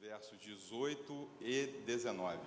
versos 0.00 0.38
18 0.38 1.28
e 1.40 1.66
19. 1.84 2.38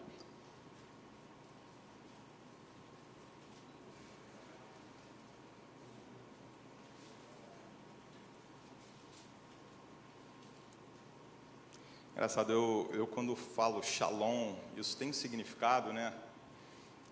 Engraçado, 12.13 12.51
eu, 12.53 12.89
eu 12.93 13.07
quando 13.07 13.35
falo 13.35 13.81
shalom, 13.81 14.55
isso 14.77 14.95
tem 14.95 15.09
um 15.09 15.13
significado, 15.13 15.91
né? 15.91 16.13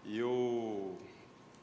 E 0.05 0.17
eu 0.17 0.97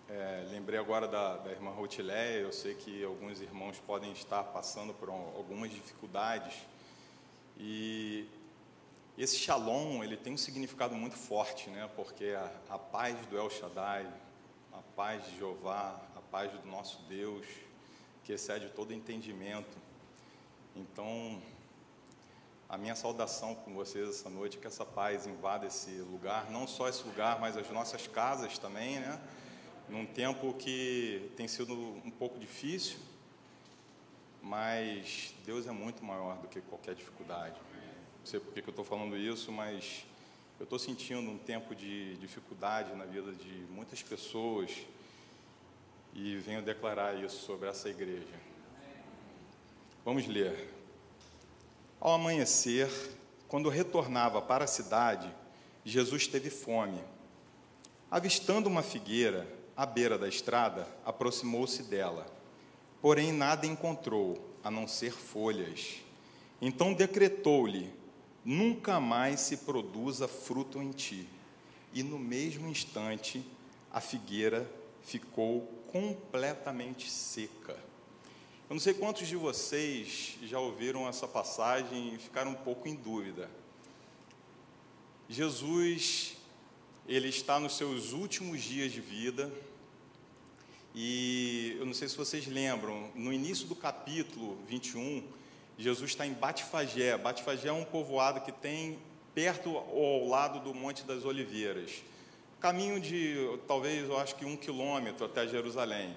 é, 0.08 0.46
lembrei 0.50 0.78
agora 0.78 1.08
da, 1.08 1.36
da 1.38 1.50
irmã 1.50 1.70
Rotileia, 1.70 2.40
eu 2.40 2.52
sei 2.52 2.74
que 2.74 3.02
alguns 3.04 3.40
irmãos 3.40 3.78
podem 3.80 4.12
estar 4.12 4.42
passando 4.44 4.92
por 4.92 5.08
algumas 5.08 5.70
dificuldades. 5.70 6.54
E 7.58 8.28
esse 9.18 9.38
shalom, 9.38 10.04
ele 10.04 10.16
tem 10.16 10.34
um 10.34 10.36
significado 10.36 10.94
muito 10.94 11.16
forte, 11.16 11.70
né? 11.70 11.88
Porque 11.96 12.26
a, 12.26 12.50
a 12.74 12.78
paz 12.78 13.16
do 13.26 13.38
El 13.38 13.48
Shaddai, 13.48 14.06
a 14.72 14.82
paz 14.94 15.24
de 15.24 15.38
Jeová, 15.38 15.98
a 16.14 16.20
paz 16.20 16.52
do 16.52 16.68
nosso 16.68 17.00
Deus, 17.08 17.46
que 18.24 18.32
excede 18.32 18.68
todo 18.68 18.92
entendimento. 18.92 19.78
Então, 20.74 21.40
a 22.68 22.76
minha 22.76 22.94
saudação 22.94 23.54
com 23.54 23.72
vocês 23.72 24.08
essa 24.08 24.28
noite 24.28 24.58
que 24.58 24.66
essa 24.66 24.84
paz 24.84 25.26
invada 25.26 25.66
esse 25.66 25.92
lugar, 26.00 26.50
não 26.50 26.66
só 26.66 26.88
esse 26.88 27.02
lugar, 27.04 27.40
mas 27.40 27.56
as 27.56 27.70
nossas 27.70 28.06
casas 28.06 28.58
também, 28.58 29.00
né? 29.00 29.18
Num 29.88 30.04
tempo 30.04 30.52
que 30.54 31.30
tem 31.36 31.48
sido 31.48 31.72
um 32.04 32.10
pouco 32.10 32.38
difícil, 32.38 32.98
mas 34.42 35.32
Deus 35.44 35.66
é 35.66 35.70
muito 35.70 36.04
maior 36.04 36.36
do 36.38 36.48
que 36.48 36.60
qualquer 36.60 36.94
dificuldade. 36.94 37.58
Sei 38.26 38.40
por 38.40 38.52
que 38.52 38.58
eu 38.58 38.70
estou 38.70 38.84
falando 38.84 39.16
isso, 39.16 39.52
mas 39.52 40.04
eu 40.58 40.64
estou 40.64 40.80
sentindo 40.80 41.30
um 41.30 41.38
tempo 41.38 41.76
de 41.76 42.16
dificuldade 42.16 42.92
na 42.96 43.04
vida 43.04 43.30
de 43.32 43.64
muitas 43.70 44.02
pessoas 44.02 44.68
e 46.12 46.34
venho 46.38 46.60
declarar 46.60 47.14
isso 47.22 47.46
sobre 47.46 47.68
essa 47.68 47.88
igreja. 47.88 48.34
Vamos 50.04 50.26
ler. 50.26 50.74
Ao 52.00 52.14
amanhecer, 52.14 52.90
quando 53.46 53.68
retornava 53.68 54.42
para 54.42 54.64
a 54.64 54.66
cidade, 54.66 55.32
Jesus 55.84 56.26
teve 56.26 56.50
fome. 56.50 57.00
Avistando 58.10 58.68
uma 58.68 58.82
figueira 58.82 59.46
à 59.76 59.86
beira 59.86 60.18
da 60.18 60.26
estrada, 60.26 60.88
aproximou-se 61.04 61.84
dela. 61.84 62.26
Porém, 63.00 63.30
nada 63.30 63.68
encontrou, 63.68 64.52
a 64.64 64.70
não 64.70 64.88
ser 64.88 65.12
folhas. 65.12 66.00
Então 66.60 66.92
decretou-lhe: 66.92 67.94
Nunca 68.46 69.00
mais 69.00 69.40
se 69.40 69.56
produza 69.56 70.28
fruto 70.28 70.80
em 70.80 70.92
ti. 70.92 71.26
E 71.92 72.00
no 72.04 72.16
mesmo 72.16 72.68
instante, 72.68 73.44
a 73.92 74.00
figueira 74.00 74.70
ficou 75.02 75.62
completamente 75.90 77.10
seca. 77.10 77.72
Eu 78.68 78.74
não 78.74 78.78
sei 78.78 78.94
quantos 78.94 79.26
de 79.26 79.34
vocês 79.34 80.38
já 80.44 80.60
ouviram 80.60 81.08
essa 81.08 81.26
passagem 81.26 82.14
e 82.14 82.18
ficaram 82.18 82.52
um 82.52 82.54
pouco 82.54 82.86
em 82.86 82.94
dúvida. 82.94 83.50
Jesus, 85.28 86.36
ele 87.08 87.28
está 87.28 87.58
nos 87.58 87.76
seus 87.76 88.12
últimos 88.12 88.62
dias 88.62 88.92
de 88.92 89.00
vida, 89.00 89.52
e 90.94 91.76
eu 91.80 91.84
não 91.84 91.92
sei 91.92 92.08
se 92.08 92.16
vocês 92.16 92.46
lembram, 92.46 93.10
no 93.12 93.32
início 93.32 93.66
do 93.66 93.74
capítulo 93.74 94.56
21, 94.68 95.26
Jesus 95.78 96.10
está 96.10 96.26
em 96.26 96.32
Batfagé. 96.32 97.16
Batfagé 97.18 97.68
é 97.68 97.72
um 97.72 97.84
povoado 97.84 98.40
que 98.40 98.52
tem 98.52 98.98
perto 99.34 99.70
ou 99.70 100.22
ao 100.22 100.28
lado 100.28 100.60
do 100.60 100.74
Monte 100.74 101.02
das 101.04 101.24
Oliveiras. 101.24 102.02
Caminho 102.60 102.98
de, 102.98 103.36
talvez, 103.68 104.08
eu 104.08 104.18
acho 104.18 104.34
que 104.36 104.44
um 104.46 104.56
quilômetro 104.56 105.26
até 105.26 105.46
Jerusalém. 105.46 106.16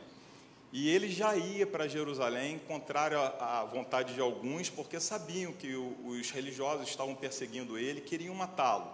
E 0.71 0.87
ele 0.87 1.09
já 1.09 1.35
ia 1.35 1.67
para 1.67 1.87
Jerusalém, 1.87 2.61
contrário 2.67 3.19
à 3.19 3.65
vontade 3.65 4.13
de 4.13 4.21
alguns, 4.21 4.69
porque 4.69 4.99
sabiam 4.99 5.51
que 5.51 5.75
os 5.75 6.31
religiosos 6.31 6.87
estavam 6.87 7.15
perseguindo 7.15 7.77
ele, 7.77 7.99
queriam 7.99 8.35
matá-lo. 8.35 8.87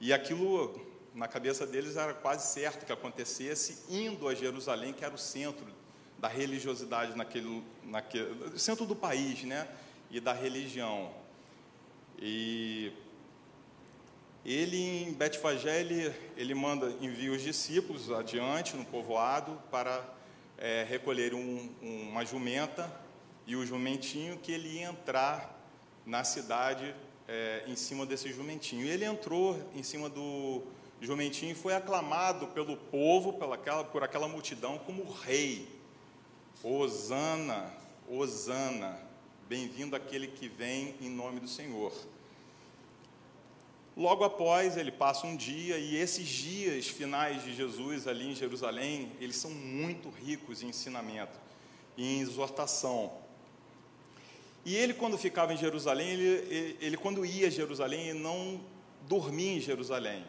E 0.00 0.12
aquilo, 0.12 0.80
na 1.14 1.28
cabeça 1.28 1.66
deles, 1.66 1.96
era 1.96 2.14
quase 2.14 2.50
certo 2.52 2.86
que 2.86 2.92
acontecesse, 2.92 3.84
indo 3.90 4.28
a 4.28 4.34
Jerusalém, 4.34 4.92
que 4.92 5.04
era 5.04 5.14
o 5.14 5.18
centro 5.18 5.66
da 6.18 6.28
religiosidade 6.28 7.16
naquele, 7.16 7.62
naquele 7.84 8.58
centro 8.58 8.86
do 8.86 8.94
país, 8.94 9.42
né? 9.42 9.68
E 10.10 10.20
da 10.20 10.32
religião. 10.32 11.12
E 12.18 12.92
ele 14.44 15.04
em 15.04 15.12
Betfagé, 15.12 15.80
ele, 15.80 16.14
ele 16.36 16.54
manda 16.54 16.92
envia 17.00 17.32
os 17.32 17.42
discípulos 17.42 18.10
adiante 18.10 18.76
no 18.76 18.84
povoado 18.84 19.60
para 19.70 20.02
é, 20.58 20.84
recolher 20.88 21.34
um, 21.34 21.70
uma 21.82 22.24
jumenta 22.24 22.90
e 23.46 23.56
o 23.56 23.66
jumentinho 23.66 24.38
que 24.38 24.52
ele 24.52 24.68
ia 24.68 24.88
entrar 24.88 25.58
na 26.06 26.24
cidade 26.24 26.94
é, 27.28 27.64
em 27.66 27.76
cima 27.76 28.04
desse 28.04 28.32
jumentinho. 28.32 28.84
E 28.84 28.90
ele 28.90 29.04
entrou 29.04 29.58
em 29.74 29.82
cima 29.82 30.08
do 30.08 30.62
jumentinho 31.00 31.52
e 31.52 31.54
foi 31.54 31.74
aclamado 31.74 32.48
pelo 32.48 32.76
povo, 32.76 33.32
pela 33.34 33.54
aquela, 33.54 33.84
por 33.84 34.02
aquela 34.02 34.28
multidão, 34.28 34.78
como 34.78 35.10
rei. 35.10 35.68
Osana, 36.62 37.72
Osana, 38.08 38.98
bem-vindo 39.50 39.96
aquele 39.96 40.28
que 40.28 40.46
vem 40.46 40.94
em 41.00 41.10
nome 41.10 41.40
do 41.40 41.48
Senhor. 41.48 41.92
Logo 43.96 44.22
após, 44.22 44.76
ele 44.76 44.92
passa 44.92 45.26
um 45.26 45.34
dia, 45.34 45.76
e 45.76 45.96
esses 45.96 46.28
dias 46.28 46.86
finais 46.86 47.42
de 47.42 47.52
Jesus 47.52 48.06
ali 48.06 48.30
em 48.30 48.34
Jerusalém, 48.36 49.10
eles 49.20 49.34
são 49.34 49.50
muito 49.50 50.08
ricos 50.08 50.62
em 50.62 50.68
ensinamento, 50.68 51.36
em 51.98 52.20
exortação. 52.20 53.12
E 54.64 54.76
ele, 54.76 54.94
quando 54.94 55.18
ficava 55.18 55.52
em 55.52 55.56
Jerusalém, 55.56 56.10
ele, 56.10 56.76
ele 56.80 56.96
quando 56.96 57.26
ia 57.26 57.48
a 57.48 57.50
Jerusalém, 57.50 58.10
ele 58.10 58.20
não 58.20 58.60
dormia 59.08 59.54
em 59.54 59.60
Jerusalém. 59.60 60.24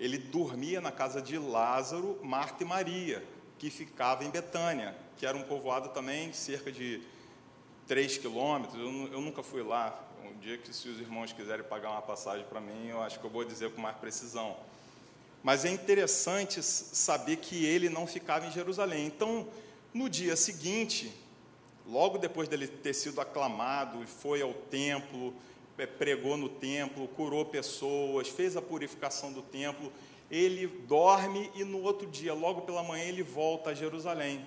Ele 0.00 0.16
dormia 0.16 0.80
na 0.80 0.90
casa 0.90 1.20
de 1.20 1.36
Lázaro, 1.36 2.18
Marta 2.22 2.64
e 2.64 2.66
Maria, 2.66 3.22
que 3.58 3.68
ficava 3.68 4.24
em 4.24 4.30
Betânia, 4.30 4.96
que 5.18 5.26
era 5.26 5.36
um 5.36 5.42
povoado 5.42 5.90
também 5.90 6.32
cerca 6.32 6.72
de 6.72 7.02
3 7.86 8.18
quilômetros. 8.18 8.78
Eu, 8.78 9.12
eu 9.12 9.20
nunca 9.20 9.42
fui 9.42 9.62
lá, 9.62 9.98
um 10.24 10.38
dia 10.38 10.58
que, 10.58 10.74
se 10.74 10.88
os 10.88 11.00
irmãos 11.00 11.32
quiserem 11.32 11.64
pagar 11.64 11.90
uma 11.90 12.02
passagem 12.02 12.44
para 12.48 12.60
mim, 12.60 12.88
eu 12.88 13.02
acho 13.02 13.18
que 13.18 13.24
eu 13.24 13.30
vou 13.30 13.44
dizer 13.44 13.70
com 13.72 13.80
mais 13.80 13.96
precisão. 13.96 14.56
Mas 15.42 15.64
é 15.64 15.70
interessante 15.70 16.62
saber 16.62 17.36
que 17.36 17.64
ele 17.64 17.90
não 17.90 18.06
ficava 18.06 18.46
em 18.46 18.50
Jerusalém. 18.50 19.06
Então, 19.06 19.46
no 19.92 20.08
dia 20.08 20.36
seguinte, 20.36 21.12
logo 21.86 22.16
depois 22.16 22.48
dele 22.48 22.66
ter 22.66 22.94
sido 22.94 23.20
aclamado, 23.20 24.06
foi 24.06 24.40
ao 24.40 24.54
templo, 24.54 25.34
é, 25.76 25.86
pregou 25.86 26.36
no 26.36 26.48
templo, 26.48 27.06
curou 27.08 27.44
pessoas, 27.44 28.28
fez 28.28 28.56
a 28.56 28.62
purificação 28.62 29.32
do 29.32 29.42
templo, 29.42 29.92
ele 30.30 30.66
dorme 30.66 31.50
e 31.54 31.62
no 31.62 31.82
outro 31.82 32.06
dia, 32.06 32.32
logo 32.32 32.62
pela 32.62 32.82
manhã, 32.82 33.04
ele 33.04 33.22
volta 33.22 33.70
a 33.70 33.74
Jerusalém 33.74 34.44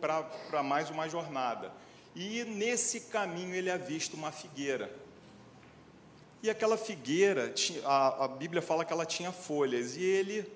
para 0.00 0.62
mais 0.62 0.90
uma 0.90 1.08
jornada. 1.08 1.72
E 2.14 2.44
nesse 2.44 3.00
caminho 3.00 3.54
ele 3.54 3.70
avista 3.70 4.16
uma 4.16 4.30
figueira. 4.30 4.94
E 6.42 6.48
aquela 6.48 6.76
figueira, 6.76 7.52
a, 7.84 8.24
a 8.24 8.28
Bíblia 8.28 8.62
fala 8.62 8.84
que 8.84 8.92
ela 8.92 9.04
tinha 9.04 9.32
folhas. 9.32 9.96
E 9.96 10.02
ele 10.02 10.46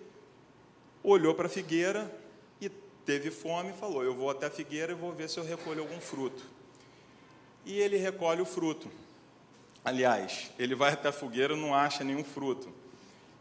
olhou 1.03 1.35
para 1.35 1.47
a 1.47 1.51
figueira 1.51 2.15
e 2.61 2.69
teve 3.05 3.31
fome 3.31 3.71
e 3.71 3.73
falou: 3.73 4.05
Eu 4.05 4.15
vou 4.15 4.31
até 4.31 4.47
a 4.47 4.51
figueira 4.51 4.93
e 4.93 4.95
vou 4.95 5.13
ver 5.13 5.29
se 5.29 5.39
eu 5.39 5.45
recolho 5.45 5.81
algum 5.81 6.01
fruto. 6.01 6.45
E 7.65 7.79
ele 7.81 7.97
recolhe 7.97 8.41
o 8.41 8.47
fruto. 8.47 8.89
Aliás, 9.85 10.51
ele 10.59 10.75
vai 10.75 10.93
até 10.93 11.09
a 11.09 11.13
fogueira 11.13 11.55
e 11.55 11.61
não 11.61 11.75
acha 11.75 12.05
nenhum 12.05 12.23
fruto. 12.23 12.73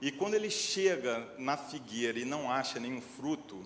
E 0.02 0.12
quando 0.12 0.34
ele 0.34 0.50
chega 0.50 1.28
na 1.38 1.58
figueira 1.58 2.18
e 2.18 2.26
não 2.26 2.50
acha 2.50 2.80
nenhum 2.80 3.02
fruto, 3.02 3.62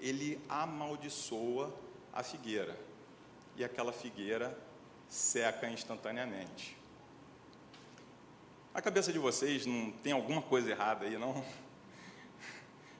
ele 0.00 0.40
amaldiçoa 0.48 1.72
a 2.12 2.22
figueira 2.22 2.83
e 3.56 3.64
aquela 3.64 3.92
figueira 3.92 4.56
seca 5.08 5.68
instantaneamente. 5.68 6.76
A 8.74 8.82
cabeça 8.82 9.12
de 9.12 9.18
vocês 9.18 9.64
não 9.66 9.92
tem 9.92 10.12
alguma 10.12 10.42
coisa 10.42 10.70
errada 10.70 11.06
aí, 11.06 11.16
não? 11.16 11.44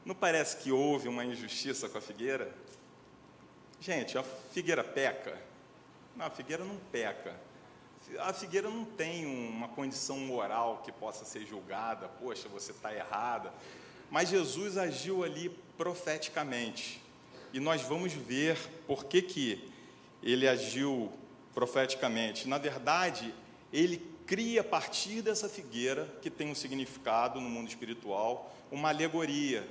Não 0.04 0.14
parece 0.14 0.58
que 0.58 0.70
houve 0.70 1.08
uma 1.08 1.24
injustiça 1.24 1.88
com 1.88 1.96
a 1.96 2.00
figueira? 2.00 2.54
Gente, 3.80 4.18
a 4.18 4.22
figueira 4.22 4.84
peca? 4.84 5.40
Não, 6.14 6.26
a 6.26 6.30
figueira 6.30 6.62
não 6.62 6.76
peca. 6.92 7.34
A 8.18 8.32
figueira 8.32 8.68
não 8.68 8.84
tem 8.84 9.24
uma 9.24 9.68
condição 9.68 10.18
moral 10.18 10.82
que 10.84 10.92
possa 10.92 11.24
ser 11.24 11.46
julgada, 11.46 12.06
poxa, 12.20 12.48
você 12.50 12.72
está 12.72 12.94
errada. 12.94 13.50
Mas 14.10 14.28
Jesus 14.28 14.76
agiu 14.76 15.24
ali 15.24 15.48
profeticamente. 15.76 17.02
E 17.52 17.58
nós 17.58 17.82
vamos 17.82 18.12
ver 18.12 18.58
por 18.86 19.06
que, 19.06 19.22
que 19.22 19.72
ele 20.24 20.48
agiu 20.48 21.12
profeticamente. 21.54 22.48
Na 22.48 22.56
verdade, 22.58 23.32
ele 23.72 23.98
cria 24.26 24.62
a 24.62 24.64
partir 24.64 25.20
dessa 25.20 25.48
figueira, 25.48 26.08
que 26.22 26.30
tem 26.30 26.50
um 26.50 26.54
significado 26.54 27.40
no 27.40 27.48
mundo 27.48 27.68
espiritual, 27.68 28.52
uma 28.72 28.88
alegoria, 28.88 29.68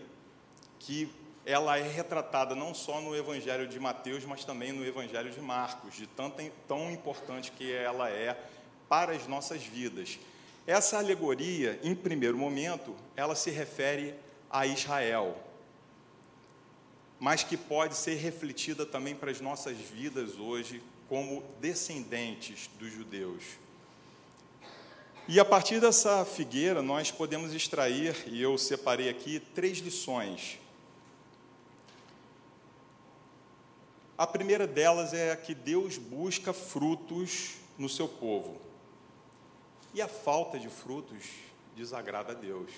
que 0.79 1.09
ela 1.45 1.77
é 1.77 1.81
retratada 1.81 2.55
não 2.55 2.73
só 2.73 3.01
no 3.01 3.15
Evangelho 3.15 3.67
de 3.67 3.79
Mateus, 3.79 4.23
mas 4.25 4.45
também 4.45 4.71
no 4.71 4.85
Evangelho 4.85 5.31
de 5.31 5.41
Marcos, 5.41 5.95
de 5.95 6.07
tão, 6.07 6.31
tão 6.67 6.91
importante 6.91 7.51
que 7.51 7.73
ela 7.73 8.09
é 8.09 8.37
para 8.87 9.13
as 9.13 9.27
nossas 9.27 9.63
vidas. 9.63 10.19
Essa 10.65 10.99
alegoria, 10.99 11.79
em 11.83 11.93
primeiro 11.95 12.37
momento, 12.37 12.95
ela 13.15 13.35
se 13.35 13.49
refere 13.49 14.13
a 14.49 14.65
Israel, 14.65 15.35
mas 17.23 17.41
que 17.41 17.55
pode 17.55 17.95
ser 17.95 18.15
refletida 18.15 18.85
também 18.85 19.15
para 19.15 19.31
as 19.31 19.39
nossas 19.39 19.77
vidas 19.77 20.37
hoje, 20.37 20.83
como 21.07 21.41
descendentes 21.61 22.69
dos 22.77 22.91
judeus. 22.91 23.41
E 25.25 25.39
a 25.39 25.45
partir 25.45 25.79
dessa 25.79 26.25
figueira, 26.25 26.81
nós 26.81 27.11
podemos 27.11 27.53
extrair, 27.53 28.13
e 28.27 28.41
eu 28.41 28.57
separei 28.57 29.07
aqui, 29.07 29.39
três 29.39 29.77
lições. 29.77 30.59
A 34.17 34.27
primeira 34.27 34.67
delas 34.67 35.13
é 35.13 35.33
que 35.33 35.55
Deus 35.55 35.97
busca 35.97 36.51
frutos 36.51 37.53
no 37.77 37.87
seu 37.87 38.09
povo. 38.09 38.59
E 39.93 40.01
a 40.01 40.09
falta 40.09 40.59
de 40.59 40.67
frutos 40.67 41.23
desagrada 41.73 42.33
a 42.33 42.35
Deus. 42.35 42.69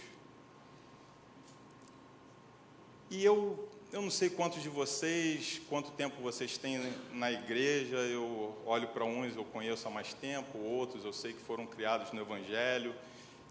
E 3.09 3.25
eu 3.25 3.73
eu 3.91 4.01
não 4.01 4.09
sei 4.09 4.29
quantos 4.29 4.61
de 4.61 4.69
vocês, 4.69 5.61
quanto 5.69 5.91
tempo 5.91 6.21
vocês 6.21 6.57
têm 6.57 6.93
na 7.13 7.31
igreja, 7.31 7.95
eu 7.95 8.57
olho 8.65 8.87
para 8.89 9.05
uns, 9.05 9.35
eu 9.35 9.45
conheço 9.45 9.87
há 9.87 9.91
mais 9.91 10.13
tempo, 10.13 10.57
outros 10.57 11.05
eu 11.05 11.13
sei 11.13 11.33
que 11.33 11.41
foram 11.41 11.65
criados 11.65 12.11
no 12.11 12.21
Evangelho, 12.21 12.93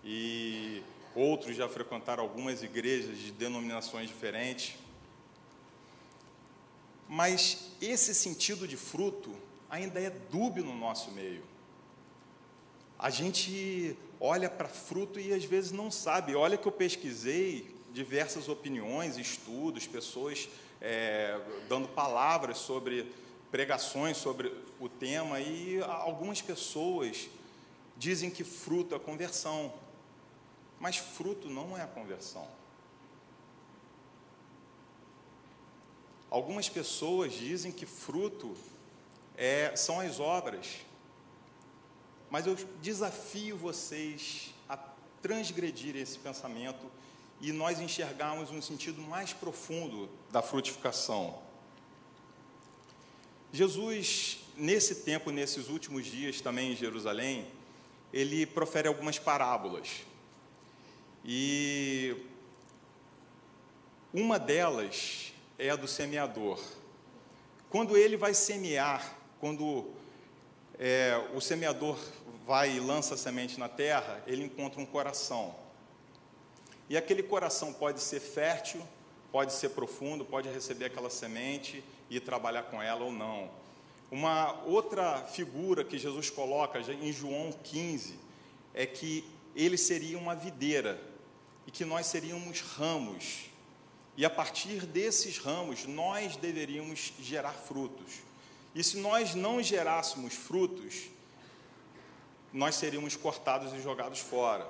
e 0.05 0.83
outros 1.15 1.57
já 1.57 1.69
frequentaram 1.69 2.23
algumas 2.23 2.63
igrejas 2.63 3.17
de 3.19 3.33
denominações 3.33 4.09
diferentes. 4.09 4.77
Mas 7.09 7.71
esse 7.81 8.15
sentido 8.15 8.67
de 8.67 8.77
fruto 8.77 9.35
ainda 9.71 10.01
é 10.01 10.11
dúbio 10.11 10.65
no 10.65 10.77
nosso 10.77 11.11
meio. 11.13 11.43
A 12.99 13.11
gente 13.11 13.97
olha 14.21 14.49
para 14.49 14.69
fruto 14.69 15.19
e 15.19 15.33
às 15.33 15.45
vezes 15.45 15.73
não 15.73 15.91
sabe. 15.91 16.35
Olha 16.35 16.57
que 16.57 16.67
eu 16.67 16.73
pesquisei 16.73 17.74
diversas 17.95 18.49
opiniões, 18.49 19.17
estudos, 19.17 19.87
pessoas 19.87 20.49
é, 20.81 21.41
dando 21.69 21.89
palavras 21.89 22.59
sobre 22.59 23.11
pregações 23.53 24.17
sobre 24.17 24.53
o 24.81 24.89
tema 24.89 25.39
e 25.39 25.81
algumas 25.81 26.43
pessoas 26.43 27.29
dizem 27.97 28.29
que 28.29 28.43
fruto 28.43 28.97
é 28.97 28.99
conversão, 28.99 29.73
mas 30.81 30.97
fruto 30.97 31.49
não 31.49 31.79
é 31.79 31.83
a 31.83 31.87
conversão. 31.87 32.49
Algumas 36.29 36.69
pessoas 36.69 37.33
dizem 37.33 37.71
que 37.71 37.87
fruto 37.87 38.57
é, 39.37 39.75
são 39.77 40.01
as 40.01 40.19
obras, 40.19 40.81
mas 42.29 42.45
eu 42.45 42.57
desafio 42.83 43.57
vocês 43.57 44.53
a 44.69 44.77
transgredir 45.23 45.95
esse 45.95 46.19
pensamento 46.19 46.91
e 47.45 47.53
nós 47.53 47.79
enxergarmos 47.79 48.51
um 48.51 48.63
sentido 48.63 49.03
mais 49.03 49.35
profundo 49.35 50.09
da 50.33 50.41
frutificação. 50.41 51.39
Jesus, 53.53 54.39
nesse 54.57 55.03
tempo, 55.03 55.31
nesses 55.31 55.69
últimos 55.69 56.07
dias 56.07 56.41
também 56.41 56.73
em 56.73 56.77
Jerusalém, 56.77 57.47
ele 58.11 58.47
profere 58.47 58.89
algumas 58.89 59.19
parábolas. 59.19 60.07
E 61.23 62.17
uma 64.11 64.39
delas 64.39 65.35
é 65.59 65.69
a 65.69 65.77
do 65.77 65.87
semeador. 65.87 66.59
Quando 67.69 67.95
ele 67.95 68.17
vai 68.17 68.33
semear, 68.33 69.19
quando 69.39 69.91
é, 70.79 71.23
o 71.35 71.43
semeador 71.43 71.99
vai 72.47 72.75
e 72.77 72.81
lança 72.81 73.13
a 73.13 73.19
semente 73.19 73.61
na 73.61 73.69
terra, 73.69 74.23
ele 74.27 74.45
encontra 74.45 74.81
um 74.81 74.87
coração. 74.87 75.64
E 76.89 76.97
aquele 76.97 77.23
coração 77.23 77.73
pode 77.73 78.01
ser 78.01 78.21
fértil, 78.21 78.83
pode 79.33 79.53
ser 79.53 79.71
profundo, 79.71 80.25
pode 80.25 80.49
receber 80.49 80.87
aquela 80.87 81.11
semente 81.11 81.83
e 82.11 82.21
trabalhar 82.21 82.65
com 82.65 82.83
ela 82.83 83.05
ou 83.05 83.13
não. 83.13 83.51
Uma 84.11 84.63
outra 84.65 85.23
figura 85.27 85.83
que 85.83 85.99
Jesus 85.99 86.31
coloca 86.31 86.79
em 86.79 87.13
João 87.13 87.53
15 87.65 88.19
é 88.75 88.87
que 88.87 89.25
ele 89.57 89.77
seria 89.79 90.19
uma 90.19 90.35
videira 90.35 91.01
e 91.67 91.71
que 91.71 91.85
nós 91.85 92.07
seríamos 92.07 92.61
ramos. 92.61 93.47
E 94.17 94.25
a 94.25 94.31
partir 94.31 94.87
desses 94.87 95.39
ramos 95.39 95.87
nós 95.87 96.37
deveríamos 96.37 97.13
gerar 97.19 97.53
frutos. 97.53 98.21
E 98.75 98.85
se 98.85 98.99
nós 98.99 99.35
não 99.35 99.63
gerássemos 99.63 100.35
frutos, 100.35 101.09
nós 102.53 102.75
seríamos 102.75 103.17
cortados 103.17 103.73
e 103.73 103.81
jogados 103.81 104.21
fora. 104.21 104.69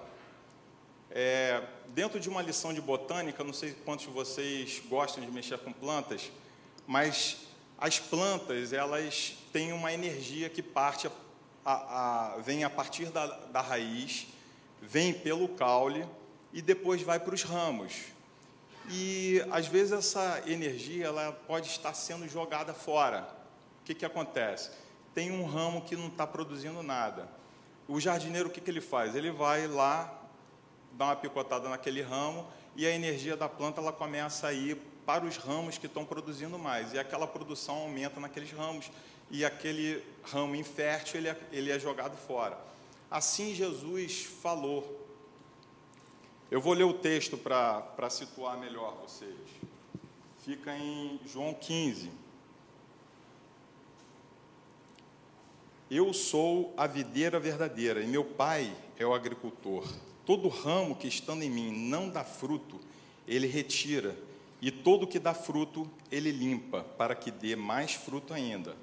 É, 1.11 1.63
dentro 1.89 2.19
de 2.19 2.29
uma 2.29 2.43
lição 2.43 2.73
de 2.73 2.81
botânica, 2.81 3.45
não 3.45 3.53
sei 3.53 3.75
quantos 3.85 4.07
de 4.07 4.13
vocês 4.13 4.83
gostam 4.89 5.25
de 5.25 5.31
mexer 5.31 5.59
com 5.59 5.73
plantas, 5.73 6.31
mas 6.87 7.39
as 7.79 7.99
plantas 7.99 8.73
elas 8.73 9.37
têm 9.53 9.73
uma 9.73 9.93
energia 9.93 10.49
que 10.49 10.63
parte 10.63 11.07
a, 11.07 11.11
a, 11.65 12.35
a, 12.35 12.37
vem 12.39 12.65
a 12.65 12.71
partir 12.71 13.07
da, 13.07 13.27
da 13.27 13.61
raiz, 13.61 14.27
vem 14.81 15.13
pelo 15.13 15.49
caule 15.49 16.07
e 16.53 16.61
depois 16.61 17.03
vai 17.03 17.19
para 17.19 17.35
os 17.35 17.43
ramos. 17.43 18.15
E 18.91 19.43
às 19.51 19.67
vezes 19.67 19.93
essa 19.93 20.43
energia 20.47 21.07
ela 21.07 21.33
pode 21.47 21.69
estar 21.69 21.95
sendo 21.95 22.29
jogada 22.29 22.75
fora. 22.75 23.27
O 23.81 23.85
que, 23.85 23.95
que 23.95 24.05
acontece? 24.05 24.71
Tem 25.15 25.31
um 25.31 25.45
ramo 25.45 25.83
que 25.83 25.97
não 25.97 26.09
está 26.09 26.27
produzindo 26.27 26.83
nada. 26.83 27.29
O 27.87 28.01
jardineiro 28.01 28.49
o 28.49 28.53
que, 28.53 28.61
que 28.61 28.71
ele 28.71 28.81
faz? 28.81 29.15
Ele 29.15 29.31
vai 29.31 29.67
lá 29.67 30.24
dá 30.97 31.07
uma 31.07 31.17
picotada 31.17 31.69
naquele 31.69 32.03
ramo 32.03 32.47
e 32.77 32.87
a 32.87 32.91
energia 32.91 33.37
da 33.37 33.49
planta 33.49 33.81
ela 33.81 33.93
começa 33.93 34.49
a 34.49 34.53
ir 34.53 34.77
para 35.05 35.25
os 35.25 35.37
ramos 35.37 35.79
que 35.79 35.87
estão 35.87 36.05
produzindo 36.05 36.59
mais. 36.59 36.93
E 36.93 36.99
aquela 36.99 37.27
produção 37.27 37.77
aumenta 37.77 38.19
naqueles 38.21 38.51
ramos 38.53 38.91
e 39.31 39.45
aquele 39.45 40.03
ramo 40.23 40.57
infértil 40.57 41.21
ele 41.21 41.29
é, 41.29 41.39
ele 41.53 41.71
é 41.71 41.79
jogado 41.79 42.17
fora. 42.17 42.59
Assim 43.11 43.55
Jesus 43.55 44.25
falou. 44.43 45.03
Eu 46.51 46.61
vou 46.61 46.73
ler 46.73 46.85
o 46.85 46.95
texto 46.95 47.37
para 47.37 48.11
situar 48.11 48.57
melhor 48.59 48.97
vocês. 49.03 49.35
Fica 50.45 50.77
em 50.77 51.21
João 51.27 51.55
15. 51.55 52.11
Eu 55.91 56.13
sou 56.13 56.73
a 56.77 56.87
videira 56.87 57.39
verdadeira 57.39 58.03
e 58.03 58.07
meu 58.07 58.25
pai 58.25 58.75
é 58.99 59.07
o 59.07 59.15
agricultor. 59.15 59.87
Todo 60.27 60.49
ramo 60.49 60.95
que 60.95 61.07
estando 61.07 61.43
em 61.43 61.51
mim 61.51 61.71
não 61.71 62.09
dá 62.09 62.25
fruto, 62.25 62.81
ele 63.27 63.47
retira, 63.47 64.17
e 64.61 64.71
todo 64.71 65.07
que 65.07 65.19
dá 65.19 65.35
fruto, 65.35 65.91
ele 66.11 66.31
limpa, 66.31 66.83
para 66.97 67.15
que 67.15 67.31
dê 67.31 67.55
mais 67.55 67.93
fruto 67.93 68.33
ainda. 68.33 68.77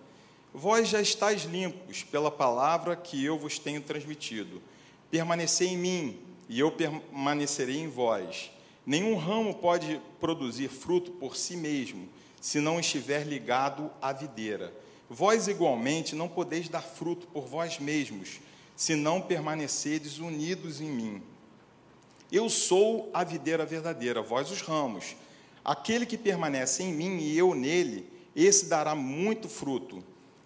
Vós 0.54 0.90
já 0.90 1.02
estáis 1.02 1.44
limpos 1.44 2.04
pela 2.04 2.30
palavra 2.30 2.96
que 2.96 3.24
eu 3.24 3.40
vos 3.40 3.58
tenho 3.58 3.82
transmitido. 3.82 4.62
Permanecei 5.10 5.70
em 5.70 5.78
mim, 5.78 6.20
e 6.48 6.60
eu 6.60 6.72
permanecerei 6.72 7.80
em 7.80 7.88
vós. 7.88 8.52
Nenhum 8.86 9.16
ramo 9.16 9.56
pode 9.56 10.02
produzir 10.20 10.68
fruto 10.68 11.12
por 11.12 11.38
si 11.38 11.56
mesmo, 11.56 12.08
se 12.40 12.60
não 12.60 12.80
estiver 12.80 13.26
ligado 13.26 13.90
à 14.02 14.12
videira. 14.12 14.74
Vós 15.10 15.48
igualmente 15.48 16.16
não 16.16 16.28
podeis 16.28 16.70
dar 16.70 16.82
fruto 16.82 17.26
por 17.28 17.46
vós 17.46 17.80
mesmos, 17.80 18.40
se 18.76 18.96
não 18.96 19.22
permanecerdes 19.22 20.20
unidos 20.20 20.82
em 20.82 20.90
mim. 20.90 21.24
Eu 22.32 22.50
sou 22.50 23.10
a 23.14 23.24
videira 23.24 23.66
verdadeira, 23.66 24.22
vós 24.22 24.50
os 24.50 24.62
ramos. 24.62 25.18
Aquele 25.66 26.06
que 26.06 26.18
permanece 26.18 26.82
em 26.82 26.94
mim 26.94 27.18
e 27.18 27.38
eu 27.38 27.54
nele, 27.54 28.10
esse 28.36 28.68
dará 28.68 28.96
muito 28.96 29.50
fruto, 29.50 30.02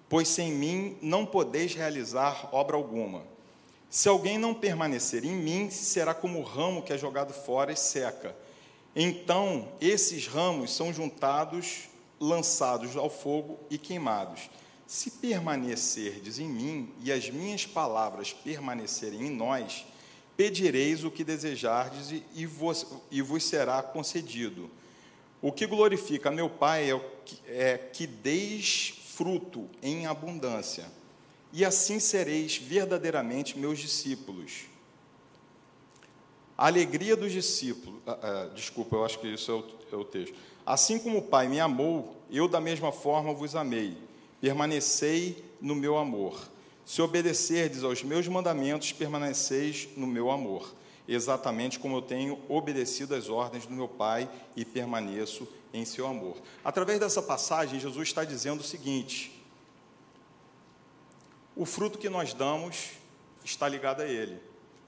pois 0.09 0.27
sem 0.27 0.51
mim 0.51 0.97
não 1.01 1.25
podeis 1.25 1.75
realizar 1.75 2.49
obra 2.51 2.75
alguma. 2.75 3.23
Se 3.87 4.09
alguém 4.09 4.37
não 4.37 4.53
permanecer 4.53 5.23
em 5.23 5.35
mim, 5.35 5.69
será 5.69 6.13
como 6.13 6.39
o 6.39 6.43
ramo 6.43 6.81
que 6.81 6.91
é 6.91 6.97
jogado 6.97 7.33
fora 7.33 7.71
e 7.71 7.77
seca. 7.77 8.35
Então, 8.95 9.69
esses 9.79 10.25
ramos 10.25 10.75
são 10.75 10.91
juntados, 10.91 11.83
lançados 12.19 12.97
ao 12.97 13.09
fogo 13.09 13.59
e 13.69 13.77
queimados. 13.77 14.49
Se 14.87 15.11
permanecerdes 15.11 16.39
em 16.39 16.47
mim 16.47 16.93
e 17.03 17.11
as 17.11 17.29
minhas 17.29 17.65
palavras 17.65 18.33
permanecerem 18.33 19.27
em 19.27 19.29
nós, 19.29 19.85
Pedireis 20.37 21.03
o 21.03 21.11
que 21.11 21.23
desejardes 21.23 22.21
e 22.33 22.45
vos, 22.45 22.85
e 23.09 23.21
vos 23.21 23.43
será 23.43 23.81
concedido. 23.81 24.69
O 25.41 25.51
que 25.51 25.65
glorifica 25.65 26.31
meu 26.31 26.49
Pai 26.49 26.91
é, 26.91 26.99
que, 27.23 27.39
é 27.47 27.77
que 27.77 28.07
deis 28.07 28.93
fruto 29.15 29.69
em 29.81 30.07
abundância, 30.07 30.85
e 31.53 31.63
assim 31.63 31.99
sereis 31.99 32.57
verdadeiramente 32.57 33.57
meus 33.57 33.79
discípulos. 33.79 34.65
A 36.57 36.67
alegria 36.67 37.15
dos 37.15 37.31
discípulos, 37.31 38.01
ah, 38.07 38.19
ah, 38.21 38.51
desculpa, 38.53 38.95
eu 38.95 39.05
acho 39.05 39.19
que 39.19 39.27
isso 39.27 39.51
é 39.51 39.53
o, 39.55 39.65
é 39.91 39.95
o 39.95 40.05
texto. 40.05 40.35
Assim 40.65 40.97
como 40.97 41.19
o 41.19 41.21
Pai 41.21 41.47
me 41.47 41.59
amou, 41.59 42.17
eu 42.31 42.47
da 42.47 42.59
mesma 42.59 42.91
forma 42.91 43.33
vos 43.33 43.55
amei. 43.55 43.97
Permanecei 44.41 45.43
no 45.61 45.75
meu 45.75 45.97
amor. 45.97 46.49
Se 46.85 47.01
obedecerdes 47.01 47.83
aos 47.83 48.03
meus 48.03 48.27
mandamentos, 48.27 48.91
permaneceis 48.91 49.89
no 49.97 50.05
meu 50.05 50.29
amor, 50.29 50.71
exatamente 51.07 51.79
como 51.79 51.97
eu 51.97 52.01
tenho 52.01 52.39
obedecido 52.47 53.15
às 53.15 53.27
ordens 53.27 53.65
do 53.65 53.73
meu 53.73 53.87
Pai 53.87 54.29
e 54.55 54.63
permaneço 54.63 55.47
em 55.73 55.83
seu 55.83 56.05
amor. 56.05 56.37
Através 56.63 56.99
dessa 56.99 57.23
passagem, 57.23 57.79
Jesus 57.79 58.07
está 58.07 58.23
dizendo 58.23 58.59
o 58.59 58.63
seguinte: 58.63 59.43
o 61.55 61.65
fruto 61.65 61.97
que 61.97 62.07
nós 62.07 62.35
damos 62.35 62.91
está 63.43 63.67
ligado 63.67 64.01
a 64.01 64.07
Ele. 64.07 64.39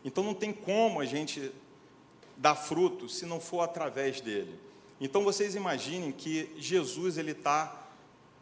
Então 0.06 0.24
não 0.24 0.36
tem 0.36 0.54
como 0.54 1.02
a 1.02 1.06
gente 1.06 1.52
dar 2.38 2.54
fruto 2.54 3.10
se 3.10 3.26
não 3.26 3.40
for 3.40 3.62
através 3.62 4.22
dele. 4.22 4.60
Então 5.02 5.24
vocês 5.24 5.56
imaginem 5.56 6.12
que 6.12 6.54
Jesus 6.58 7.18
ele 7.18 7.32
está 7.32 7.88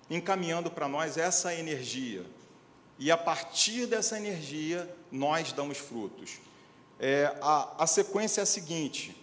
encaminhando 0.10 0.70
para 0.70 0.88
nós 0.88 1.18
essa 1.18 1.54
energia 1.54 2.26
e 2.98 3.12
a 3.12 3.18
partir 3.18 3.88
dessa 3.88 4.18
energia 4.18 4.94
nós 5.12 5.52
damos 5.52 5.78
frutos. 5.78 6.40
É, 7.00 7.36
a, 7.42 7.84
a 7.84 7.88
sequência 7.88 8.42
é 8.42 8.44
a 8.44 8.46
seguinte: 8.46 9.16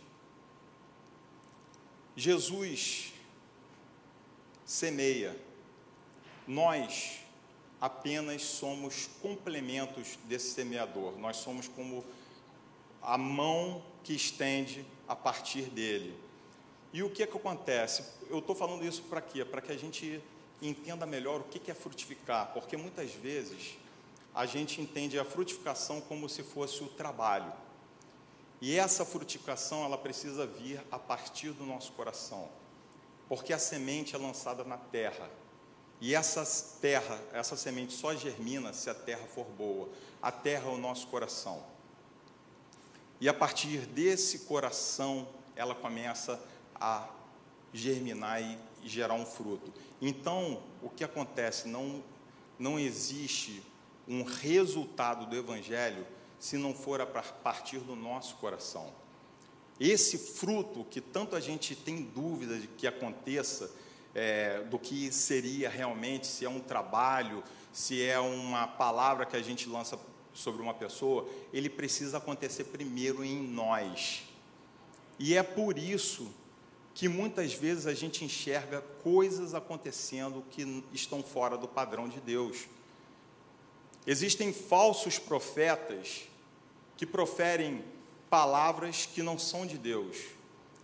Jesus 2.16 3.12
semeia, 4.64 5.36
nós 6.46 7.20
apenas 7.80 8.42
somos 8.42 9.08
complementos 9.20 10.18
desse 10.24 10.50
semeador, 10.50 11.18
nós 11.18 11.38
somos 11.38 11.66
como 11.66 12.04
a 13.00 13.18
mão 13.18 13.82
que 14.04 14.14
estende 14.14 14.86
a 15.08 15.16
partir 15.16 15.62
dele. 15.62 16.16
E 16.92 17.02
o 17.02 17.10
que 17.10 17.22
é 17.22 17.26
que 17.26 17.36
acontece? 17.36 18.04
Eu 18.28 18.38
estou 18.38 18.54
falando 18.54 18.84
isso 18.84 19.02
para 19.04 19.20
quê? 19.20 19.44
Para 19.44 19.62
que 19.62 19.72
a 19.72 19.76
gente 19.76 20.22
entenda 20.62 21.04
melhor 21.04 21.40
o 21.40 21.44
que 21.44 21.70
é 21.70 21.74
frutificar, 21.74 22.52
porque 22.54 22.76
muitas 22.76 23.10
vezes 23.12 23.76
a 24.34 24.46
gente 24.46 24.80
entende 24.80 25.18
a 25.18 25.24
frutificação 25.24 26.00
como 26.00 26.28
se 26.28 26.42
fosse 26.42 26.82
o 26.82 26.88
trabalho. 26.88 27.52
E 28.60 28.78
essa 28.78 29.04
frutificação, 29.04 29.84
ela 29.84 29.98
precisa 29.98 30.46
vir 30.46 30.80
a 30.90 30.98
partir 30.98 31.50
do 31.50 31.66
nosso 31.66 31.92
coração, 31.92 32.48
porque 33.28 33.52
a 33.52 33.58
semente 33.58 34.14
é 34.14 34.18
lançada 34.18 34.62
na 34.62 34.78
terra. 34.78 35.28
E 36.00 36.14
essa 36.14 36.44
terra, 36.80 37.20
essa 37.32 37.56
semente 37.56 37.92
só 37.92 38.14
germina 38.14 38.72
se 38.72 38.88
a 38.88 38.94
terra 38.94 39.26
for 39.26 39.44
boa. 39.44 39.88
A 40.20 40.30
terra 40.30 40.70
é 40.70 40.72
o 40.72 40.78
nosso 40.78 41.08
coração. 41.08 41.62
E 43.20 43.28
a 43.28 43.34
partir 43.34 43.86
desse 43.86 44.40
coração, 44.40 45.28
ela 45.54 45.74
começa 45.74 46.40
a 46.74 47.08
germinar 47.72 48.42
e 48.42 48.58
gerar 48.84 49.14
um 49.14 49.26
fruto. 49.26 49.72
Então, 50.00 50.62
o 50.82 50.88
que 50.88 51.04
acontece? 51.04 51.68
Não, 51.68 52.02
não 52.58 52.78
existe 52.78 53.62
um 54.08 54.22
resultado 54.22 55.26
do 55.26 55.36
Evangelho 55.36 56.06
se 56.38 56.56
não 56.56 56.74
for 56.74 57.00
a 57.00 57.06
partir 57.06 57.78
do 57.78 57.94
nosso 57.94 58.34
coração. 58.36 58.92
Esse 59.78 60.18
fruto 60.18 60.84
que 60.84 61.00
tanto 61.00 61.36
a 61.36 61.40
gente 61.40 61.74
tem 61.74 62.02
dúvida 62.02 62.58
de 62.58 62.66
que 62.66 62.86
aconteça, 62.86 63.70
é, 64.14 64.60
do 64.64 64.78
que 64.78 65.10
seria 65.12 65.68
realmente, 65.68 66.26
se 66.26 66.44
é 66.44 66.48
um 66.48 66.60
trabalho, 66.60 67.42
se 67.72 68.02
é 68.02 68.18
uma 68.18 68.66
palavra 68.66 69.24
que 69.24 69.36
a 69.36 69.42
gente 69.42 69.68
lança 69.68 69.98
sobre 70.34 70.62
uma 70.62 70.74
pessoa, 70.74 71.28
ele 71.52 71.70
precisa 71.70 72.18
acontecer 72.18 72.64
primeiro 72.64 73.24
em 73.24 73.40
nós. 73.40 74.24
E 75.18 75.36
é 75.36 75.42
por 75.42 75.78
isso 75.78 76.32
que 76.94 77.08
muitas 77.08 77.54
vezes 77.54 77.86
a 77.86 77.94
gente 77.94 78.24
enxerga 78.24 78.82
coisas 79.02 79.54
acontecendo 79.54 80.44
que 80.50 80.84
estão 80.92 81.22
fora 81.22 81.56
do 81.56 81.66
padrão 81.66 82.08
de 82.08 82.20
Deus. 82.20 82.66
Existem 84.06 84.52
falsos 84.52 85.18
profetas 85.18 86.22
que 86.96 87.06
proferem 87.06 87.84
palavras 88.28 89.06
que 89.06 89.22
não 89.22 89.38
são 89.38 89.66
de 89.66 89.78
Deus, 89.78 90.16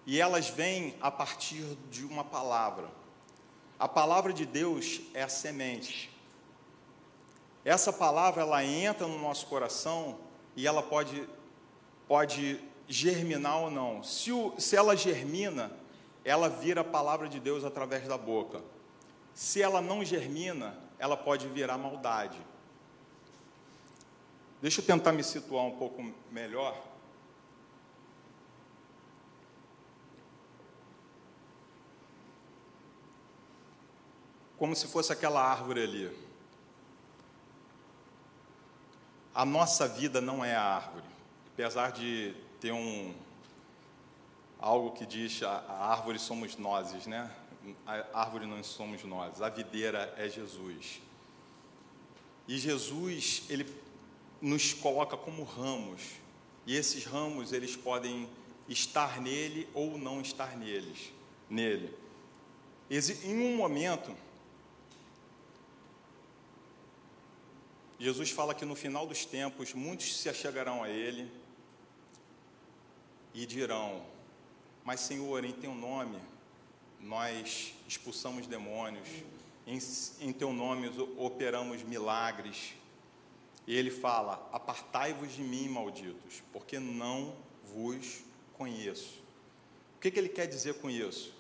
e 0.07 0.21
elas 0.21 0.49
vêm 0.49 0.95
a 1.01 1.11
partir 1.11 1.65
de 1.91 2.05
uma 2.05 2.25
palavra. 2.25 2.91
A 3.79 3.87
palavra 3.87 4.33
de 4.33 4.47
Deus 4.47 5.01
é 5.15 5.23
a 5.23 5.29
semente. 5.29 6.11
Essa 7.65 7.93
palavra 7.93 8.43
ela 8.43 8.65
entra 8.65 9.07
no 9.07 9.19
nosso 9.19 9.47
coração 9.47 10.19
e 10.57 10.67
ela 10.67 10.83
pode 10.83 11.29
pode 12.09 12.59
germinar 12.89 13.59
ou 13.59 13.71
não. 13.71 14.03
Se, 14.03 14.33
o, 14.33 14.55
se 14.59 14.75
ela 14.75 14.97
germina, 14.97 15.71
ela 16.25 16.49
vira 16.49 16.81
a 16.83 16.85
palavra 16.85 17.29
de 17.29 17.41
Deus 17.41 17.65
através 17.65 18.07
da 18.07 18.19
boca. 18.19 18.63
Se 19.35 19.63
ela 19.63 19.81
não 19.81 20.05
germina, 20.05 20.77
ela 20.99 21.17
pode 21.17 21.49
virar 21.49 21.79
maldade. 21.79 22.39
Deixa 24.61 24.81
eu 24.81 24.85
tentar 24.85 25.13
me 25.13 25.23
situar 25.23 25.65
um 25.65 25.79
pouco 25.79 26.13
melhor. 26.31 26.77
Como 34.57 34.75
se 34.75 34.89
fosse 34.89 35.13
aquela 35.13 35.41
árvore 35.41 35.83
ali. 35.83 36.29
A 39.33 39.45
nossa 39.45 39.87
vida 39.87 40.21
não 40.21 40.45
é 40.45 40.57
a 40.57 40.63
árvore. 40.63 41.07
Apesar 41.55 41.93
de 41.93 42.35
ter 42.61 42.73
um, 42.73 43.15
algo 44.59 44.93
que 44.93 45.07
diz 45.07 45.43
a, 45.43 45.51
a 45.51 45.93
árvore 45.93 46.19
somos 46.19 46.57
nós, 46.57 47.07
né? 47.07 47.31
A 47.87 48.21
árvore 48.21 48.47
não 48.47 48.63
somos 48.63 49.03
nós, 49.05 49.41
a 49.41 49.49
videira 49.49 50.13
é 50.17 50.29
Jesus. 50.29 51.01
E 52.47 52.57
Jesus, 52.57 53.43
ele 53.49 53.67
nos 54.41 54.73
coloca 54.73 55.17
como 55.17 55.45
ramos. 55.45 56.03
E 56.67 56.75
esses 56.75 57.05
ramos, 57.05 57.53
eles 57.53 57.77
podem 57.77 58.29
estar 58.69 59.21
nele 59.21 59.69
ou 59.75 59.99
não 59.99 60.21
estar 60.21 60.57
neles, 60.57 61.13
nele. 61.49 61.95
Em 62.91 63.39
um 63.39 63.57
momento, 63.57 64.15
Jesus 67.99 68.31
fala 68.31 68.55
que 68.55 68.65
no 68.65 68.75
final 68.75 69.07
dos 69.07 69.25
tempos 69.25 69.75
muitos 69.75 70.17
se 70.17 70.29
achegarão 70.29 70.83
a 70.83 70.89
ele 70.89 71.31
e 73.35 73.45
dirão: 73.45 74.03
mas, 74.89 75.01
Senhor, 75.01 75.45
em 75.45 75.53
teu 75.53 75.75
nome 75.75 76.19
nós 76.99 77.75
expulsamos 77.87 78.47
demônios, 78.47 79.07
em, 79.67 79.79
em 80.19 80.33
teu 80.33 80.51
nome 80.51 80.89
operamos 81.19 81.83
milagres. 81.83 82.73
E 83.67 83.77
ele 83.77 83.91
fala: 83.91 84.49
Apartai-vos 84.51 85.35
de 85.35 85.43
mim, 85.43 85.69
malditos, 85.69 86.43
porque 86.55 86.79
não 86.79 87.37
vos 87.75 88.21
conheço. 88.57 89.23
O 89.95 90.01
que, 90.01 90.11
que 90.11 90.19
ele 90.19 90.31
quer 90.31 90.47
dizer 90.47 90.81
com 90.81 90.89
isso? 90.89 91.35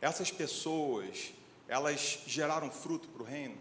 Essas 0.00 0.32
pessoas, 0.32 1.32
elas 1.68 2.24
geraram 2.26 2.72
fruto 2.72 3.06
para 3.06 3.22
o 3.22 3.24
reino? 3.24 3.56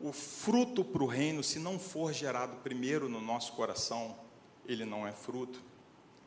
O 0.00 0.12
fruto 0.12 0.84
para 0.84 1.02
o 1.02 1.06
reino, 1.08 1.42
se 1.42 1.58
não 1.58 1.76
for 1.76 2.12
gerado 2.12 2.58
primeiro 2.58 3.08
no 3.08 3.20
nosso 3.20 3.52
coração, 3.54 4.16
ele 4.64 4.84
não 4.84 5.04
é 5.04 5.10
fruto 5.10 5.60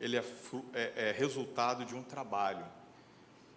ele 0.00 0.16
é, 0.16 0.24
é, 0.72 1.08
é 1.08 1.12
resultado 1.12 1.84
de 1.84 1.94
um 1.94 2.02
trabalho 2.02 2.64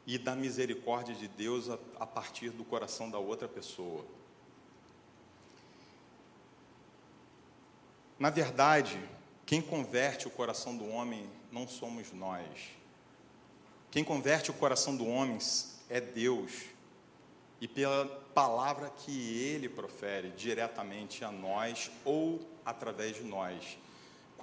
e 0.06 0.18
da 0.18 0.36
misericórdia 0.36 1.16
de 1.16 1.28
Deus 1.28 1.70
a, 1.70 1.80
a 2.00 2.06
partir 2.06 2.50
do 2.50 2.64
coração 2.66 3.10
da 3.10 3.18
outra 3.18 3.48
pessoa. 3.48 4.06
Na 8.20 8.30
verdade, 8.30 9.00
quem 9.46 9.62
converte 9.62 10.28
o 10.28 10.32
coração 10.32 10.76
do 10.76 10.88
homem 10.88 11.30
não 11.52 11.68
somos 11.68 12.12
nós. 12.12 12.70
Quem 13.92 14.04
converte 14.04 14.52
o 14.52 14.54
coração 14.54 14.96
do 14.96 15.06
homem 15.06 15.38
é 15.90 16.02
Deus. 16.02 16.64
E 17.62 17.68
pela 17.68 18.06
palavra 18.34 18.90
que 18.90 19.38
ele 19.40 19.70
profere 19.70 20.30
diretamente 20.32 21.24
a 21.24 21.32
nós 21.32 21.92
ou 22.04 22.40
através 22.66 23.16
de 23.16 23.24
nós. 23.24 23.78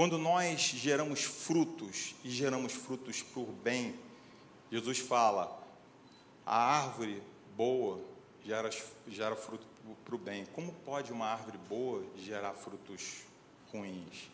Quando 0.01 0.17
nós 0.17 0.63
geramos 0.63 1.25
frutos 1.25 2.15
e 2.25 2.31
geramos 2.31 2.73
frutos 2.73 3.23
por 3.23 3.45
bem, 3.45 4.01
Jesus 4.73 4.99
fala: 4.99 5.63
a 6.47 6.57
árvore 6.57 7.23
boa 7.55 8.03
gera, 8.43 8.71
gera 9.07 9.37
fruto 9.37 9.67
para 10.03 10.15
o 10.15 10.19
bem. 10.19 10.47
Como 10.55 10.73
pode 10.73 11.13
uma 11.13 11.27
árvore 11.27 11.59
boa 11.69 12.03
gerar 12.17 12.55
frutos 12.55 13.25
ruins? 13.71 14.31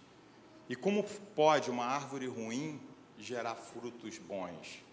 E 0.68 0.76
como 0.76 1.02
pode 1.34 1.68
uma 1.68 1.84
árvore 1.84 2.28
ruim 2.28 2.80
gerar 3.18 3.56
frutos 3.56 4.18
bons? 4.18 4.84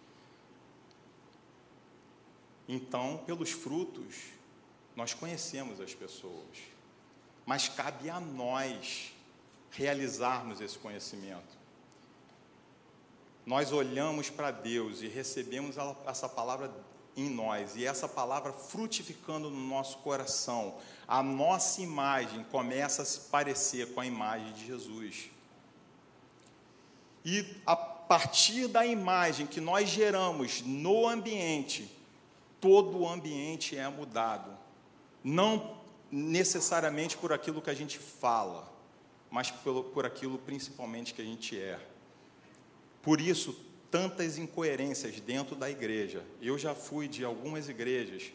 Então, 2.67 3.21
pelos 3.27 3.51
frutos, 3.51 4.15
nós 4.95 5.13
conhecemos 5.13 5.79
as 5.79 5.93
pessoas, 5.93 6.57
mas 7.45 7.69
cabe 7.69 8.09
a 8.09 8.19
nós 8.19 9.12
realizarmos 9.73 10.61
esse 10.61 10.77
conhecimento. 10.77 11.57
Nós 13.45 13.71
olhamos 13.71 14.29
para 14.29 14.51
Deus 14.51 15.01
e 15.01 15.07
recebemos 15.07 15.75
essa 16.05 16.29
palavra 16.29 16.71
em 17.15 17.29
nós, 17.29 17.75
e 17.75 17.85
essa 17.85 18.07
palavra 18.07 18.51
frutificando 18.51 19.49
no 19.49 19.67
nosso 19.67 19.99
coração, 19.99 20.75
a 21.07 21.21
nossa 21.21 21.81
imagem 21.81 22.43
começa 22.45 23.03
a 23.03 23.05
se 23.05 23.19
parecer 23.29 23.93
com 23.93 24.01
a 24.01 24.05
imagem 24.05 24.51
de 24.53 24.65
Jesus. 24.65 25.29
E 27.23 27.45
a 27.65 27.75
partir 27.75 28.67
da 28.67 28.85
imagem 28.85 29.45
que 29.45 29.61
nós 29.61 29.89
geramos 29.89 30.61
no 30.61 31.07
ambiente, 31.07 31.95
todo 32.59 32.99
o 32.99 33.07
ambiente 33.07 33.77
é 33.77 33.87
mudado. 33.87 34.57
Não 35.23 35.77
necessariamente 36.11 37.15
por 37.17 37.31
aquilo 37.31 37.61
que 37.61 37.69
a 37.69 37.75
gente 37.75 37.99
fala, 37.99 38.72
mas 39.33 39.49
por, 39.49 40.05
aquilo 40.05 40.37
principalmente 40.37 41.11
que 41.11 41.19
a 41.19 41.25
gente 41.25 41.59
é. 41.59 41.79
Por 43.01 43.19
isso, 43.19 43.59
tantas 43.89 44.37
incoerências 44.37 45.19
dentro 45.19 45.55
da 45.55 45.67
igreja. 45.71 46.23
Eu 46.39 46.55
já 46.55 46.75
fui 46.75 47.07
de 47.07 47.25
algumas 47.25 47.67
igrejas, 47.67 48.31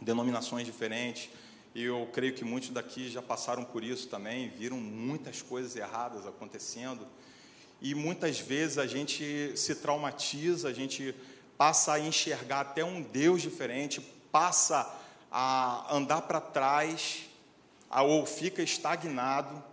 denominações 0.00 0.64
diferentes, 0.64 1.28
e 1.74 1.84
eu 1.84 2.08
creio 2.10 2.32
que 2.32 2.42
muitos 2.42 2.70
daqui 2.70 3.10
já 3.10 3.20
passaram 3.20 3.66
por 3.66 3.84
isso 3.84 4.08
também, 4.08 4.48
viram 4.48 4.78
muitas 4.78 5.42
coisas 5.42 5.76
erradas 5.76 6.26
acontecendo. 6.26 7.06
E 7.78 7.94
muitas 7.94 8.40
vezes 8.40 8.78
a 8.78 8.86
gente 8.86 9.52
se 9.56 9.74
traumatiza, 9.74 10.70
a 10.70 10.72
gente 10.72 11.14
passa 11.58 11.92
a 11.92 12.00
enxergar 12.00 12.60
até 12.60 12.82
um 12.82 13.02
Deus 13.02 13.42
diferente, 13.42 14.00
passa 14.32 14.90
a 15.30 15.94
andar 15.94 16.22
para 16.22 16.40
trás, 16.40 17.28
ou 17.90 18.24
fica 18.24 18.62
estagnado, 18.62 19.67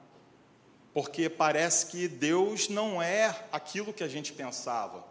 porque 0.95 1.29
parece 1.29 1.87
que 1.87 2.07
Deus 2.07 2.69
não 2.69 3.01
é 3.01 3.47
aquilo 3.51 3.91
que 3.91 4.01
a 4.01 4.07
gente 4.07 4.31
pensava. 4.31 5.05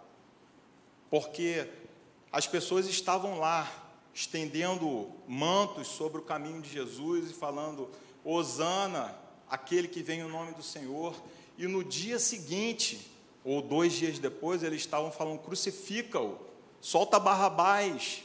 Porque 1.10 1.68
as 2.32 2.46
pessoas 2.46 2.86
estavam 2.86 3.38
lá, 3.38 3.70
estendendo 4.14 5.12
mantos 5.28 5.88
sobre 5.88 6.22
o 6.22 6.24
caminho 6.24 6.62
de 6.62 6.70
Jesus 6.70 7.30
e 7.30 7.34
falando: 7.34 7.90
Hosana, 8.24 9.14
aquele 9.46 9.86
que 9.86 10.02
vem 10.02 10.20
em 10.20 10.26
nome 10.28 10.54
do 10.54 10.62
Senhor. 10.62 11.14
E 11.58 11.66
no 11.66 11.84
dia 11.84 12.18
seguinte, 12.18 13.06
ou 13.44 13.60
dois 13.60 13.92
dias 13.92 14.18
depois, 14.18 14.62
eles 14.62 14.80
estavam 14.80 15.12
falando: 15.12 15.40
crucifica-o, 15.40 16.38
solta 16.80 17.20
Barrabás, 17.20 18.24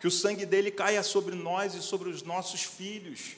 que 0.00 0.06
o 0.06 0.10
sangue 0.10 0.46
dele 0.46 0.70
caia 0.70 1.02
sobre 1.02 1.34
nós 1.34 1.74
e 1.74 1.82
sobre 1.82 2.08
os 2.08 2.22
nossos 2.22 2.62
filhos. 2.62 3.36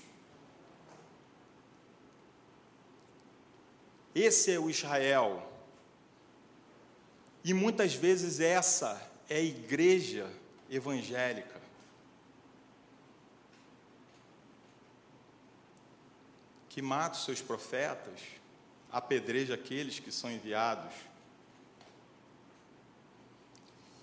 Esse 4.15 4.53
é 4.53 4.59
o 4.59 4.69
Israel. 4.69 5.49
E 7.45 7.53
muitas 7.53 7.95
vezes 7.95 8.41
essa 8.41 9.01
é 9.29 9.37
a 9.37 9.41
igreja 9.41 10.31
evangélica. 10.71 11.61
Que 16.69 16.81
mata 16.81 17.17
os 17.17 17.25
seus 17.25 17.41
profetas, 17.41 18.21
apedreja 18.91 19.55
aqueles 19.55 19.99
que 19.99 20.13
são 20.13 20.31
enviados. 20.31 20.95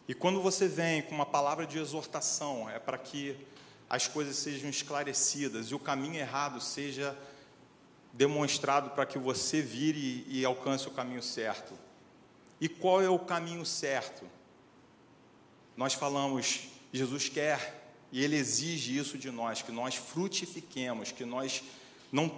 E 0.08 0.14
quando 0.14 0.42
você 0.42 0.68
vem 0.68 1.04
com 1.04 1.14
uma 1.14 1.26
palavra 1.26 1.68
de 1.68 1.78
exortação, 1.78 2.70
é 2.70 2.80
para 2.80 2.98
que 2.98 3.38
as 3.90 4.08
coisas 4.08 4.36
sejam 4.36 4.70
esclarecidas 4.70 5.68
e 5.68 5.76
o 5.76 5.80
caminho 5.80 6.16
errado 6.16 6.60
seja 6.60 7.18
demonstrado 8.14 8.92
para 8.92 9.06
que 9.06 9.18
você 9.18 9.62
vire 9.62 10.26
e 10.28 10.44
alcance 10.44 10.88
o 10.88 10.92
caminho 10.92 11.24
certo. 11.24 11.74
E 12.60 12.68
qual 12.68 13.02
é 13.02 13.10
o 13.10 13.20
caminho 13.20 13.66
certo? 13.66 14.26
Nós 15.78 15.94
falamos, 15.94 16.68
Jesus 16.92 17.30
quer 17.30 17.82
e 18.12 18.24
Ele 18.24 18.36
exige 18.36 18.98
isso 18.98 19.18
de 19.18 19.32
nós, 19.32 19.62
que 19.62 19.72
nós 19.72 19.96
frutifiquemos, 19.96 21.12
que 21.12 21.24
nós 21.24 21.64
não 22.12 22.30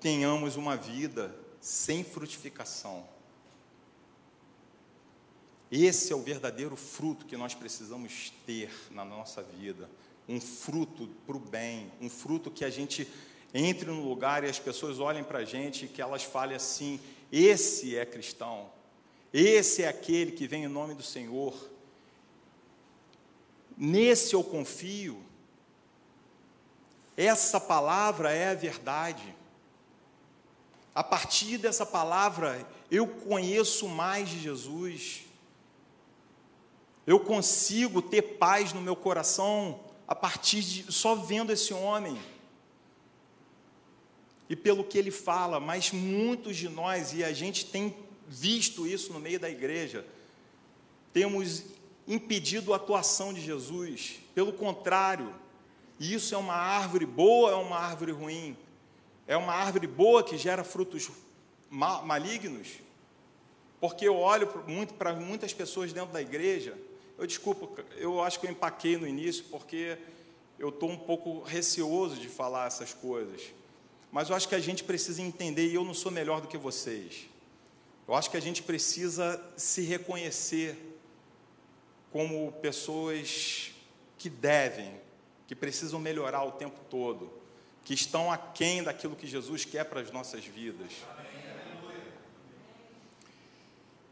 tenhamos 0.00 0.56
uma 0.56 0.76
vida 0.76 1.34
sem 1.60 2.02
frutificação. 2.02 3.04
Esse 5.70 6.12
é 6.12 6.16
o 6.16 6.22
verdadeiro 6.22 6.74
fruto 6.74 7.26
que 7.26 7.36
nós 7.36 7.54
precisamos 7.54 8.32
ter 8.46 8.72
na 8.90 9.04
nossa 9.04 9.42
vida. 9.42 9.88
Um 10.28 10.40
fruto 10.40 11.08
para 11.26 11.36
o 11.36 11.40
bem, 11.40 11.92
um 12.00 12.08
fruto 12.08 12.50
que 12.50 12.64
a 12.64 12.70
gente 12.70 13.06
entre 13.52 13.90
no 13.90 14.08
lugar 14.08 14.44
e 14.44 14.48
as 14.48 14.58
pessoas 14.58 14.98
olhem 14.98 15.24
para 15.24 15.40
a 15.40 15.44
gente 15.44 15.84
e 15.84 15.88
que 15.88 16.00
elas 16.00 16.22
falem 16.22 16.56
assim: 16.56 17.00
esse 17.30 17.96
é 17.96 18.04
cristão, 18.06 18.70
esse 19.32 19.82
é 19.82 19.88
aquele 19.88 20.32
que 20.32 20.46
vem 20.46 20.64
em 20.64 20.68
nome 20.68 20.94
do 20.94 21.02
Senhor. 21.02 21.54
Nesse 23.76 24.34
eu 24.34 24.44
confio. 24.44 25.22
Essa 27.16 27.60
palavra 27.60 28.32
é 28.32 28.50
a 28.50 28.54
verdade. 28.54 29.34
A 30.94 31.04
partir 31.04 31.58
dessa 31.58 31.86
palavra, 31.86 32.66
eu 32.90 33.06
conheço 33.06 33.88
mais 33.88 34.28
de 34.28 34.40
Jesus. 34.40 35.22
Eu 37.06 37.20
consigo 37.20 38.02
ter 38.02 38.22
paz 38.22 38.72
no 38.72 38.80
meu 38.80 38.96
coração 38.96 39.80
a 40.06 40.14
partir 40.14 40.60
de 40.60 40.92
só 40.92 41.14
vendo 41.14 41.52
esse 41.52 41.72
homem. 41.72 42.18
E 44.50 44.54
pelo 44.54 44.84
que 44.84 44.98
ele 44.98 45.10
fala, 45.10 45.58
mas 45.58 45.90
muitos 45.92 46.56
de 46.58 46.68
nós, 46.68 47.14
e 47.14 47.24
a 47.24 47.32
gente 47.32 47.64
tem 47.64 47.96
visto 48.28 48.86
isso 48.86 49.12
no 49.14 49.18
meio 49.18 49.40
da 49.40 49.48
igreja, 49.48 50.04
temos 51.12 51.64
impedido 52.06 52.74
a 52.74 52.76
atuação 52.76 53.32
de 53.32 53.40
Jesus. 53.40 54.16
Pelo 54.34 54.52
contrário, 54.52 55.32
isso 55.98 56.34
é 56.34 56.38
uma 56.38 56.54
árvore 56.54 57.06
boa 57.06 57.52
é 57.52 57.54
uma 57.54 57.78
árvore 57.78 58.12
ruim? 58.12 58.56
É 59.26 59.36
uma 59.36 59.54
árvore 59.54 59.86
boa 59.86 60.22
que 60.22 60.36
gera 60.36 60.64
frutos 60.64 61.08
malignos? 61.70 62.68
Porque 63.80 64.06
eu 64.06 64.16
olho 64.16 64.46
muito 64.66 64.92
para 64.92 65.14
muitas 65.14 65.54
pessoas 65.54 65.92
dentro 65.92 66.12
da 66.12 66.20
igreja 66.20 66.76
eu 67.20 67.26
desculpa, 67.26 67.84
eu 67.98 68.22
acho 68.22 68.40
que 68.40 68.46
eu 68.46 68.50
empaquei 68.50 68.96
no 68.96 69.06
início 69.06 69.44
porque 69.50 69.98
eu 70.58 70.70
estou 70.70 70.88
um 70.88 70.96
pouco 70.96 71.42
receoso 71.42 72.16
de 72.16 72.28
falar 72.28 72.66
essas 72.66 72.94
coisas. 72.94 73.52
Mas 74.12 74.28
eu 74.28 74.36
acho 74.36 74.48
que 74.48 74.54
a 74.54 74.60
gente 74.60 74.82
precisa 74.82 75.22
entender, 75.22 75.68
e 75.68 75.74
eu 75.74 75.84
não 75.84 75.94
sou 75.94 76.10
melhor 76.10 76.40
do 76.40 76.48
que 76.48 76.58
vocês. 76.58 77.26
Eu 78.08 78.14
acho 78.14 78.30
que 78.30 78.36
a 78.36 78.42
gente 78.42 78.62
precisa 78.62 79.40
se 79.56 79.82
reconhecer 79.82 80.76
como 82.10 82.50
pessoas 82.60 83.70
que 84.18 84.28
devem, 84.28 85.00
que 85.46 85.54
precisam 85.54 86.00
melhorar 86.00 86.42
o 86.42 86.52
tempo 86.52 86.80
todo, 86.90 87.32
que 87.84 87.94
estão 87.94 88.30
aquém 88.32 88.82
daquilo 88.82 89.14
que 89.14 89.26
Jesus 89.26 89.64
quer 89.64 89.84
para 89.84 90.00
as 90.00 90.10
nossas 90.10 90.44
vidas. 90.44 90.92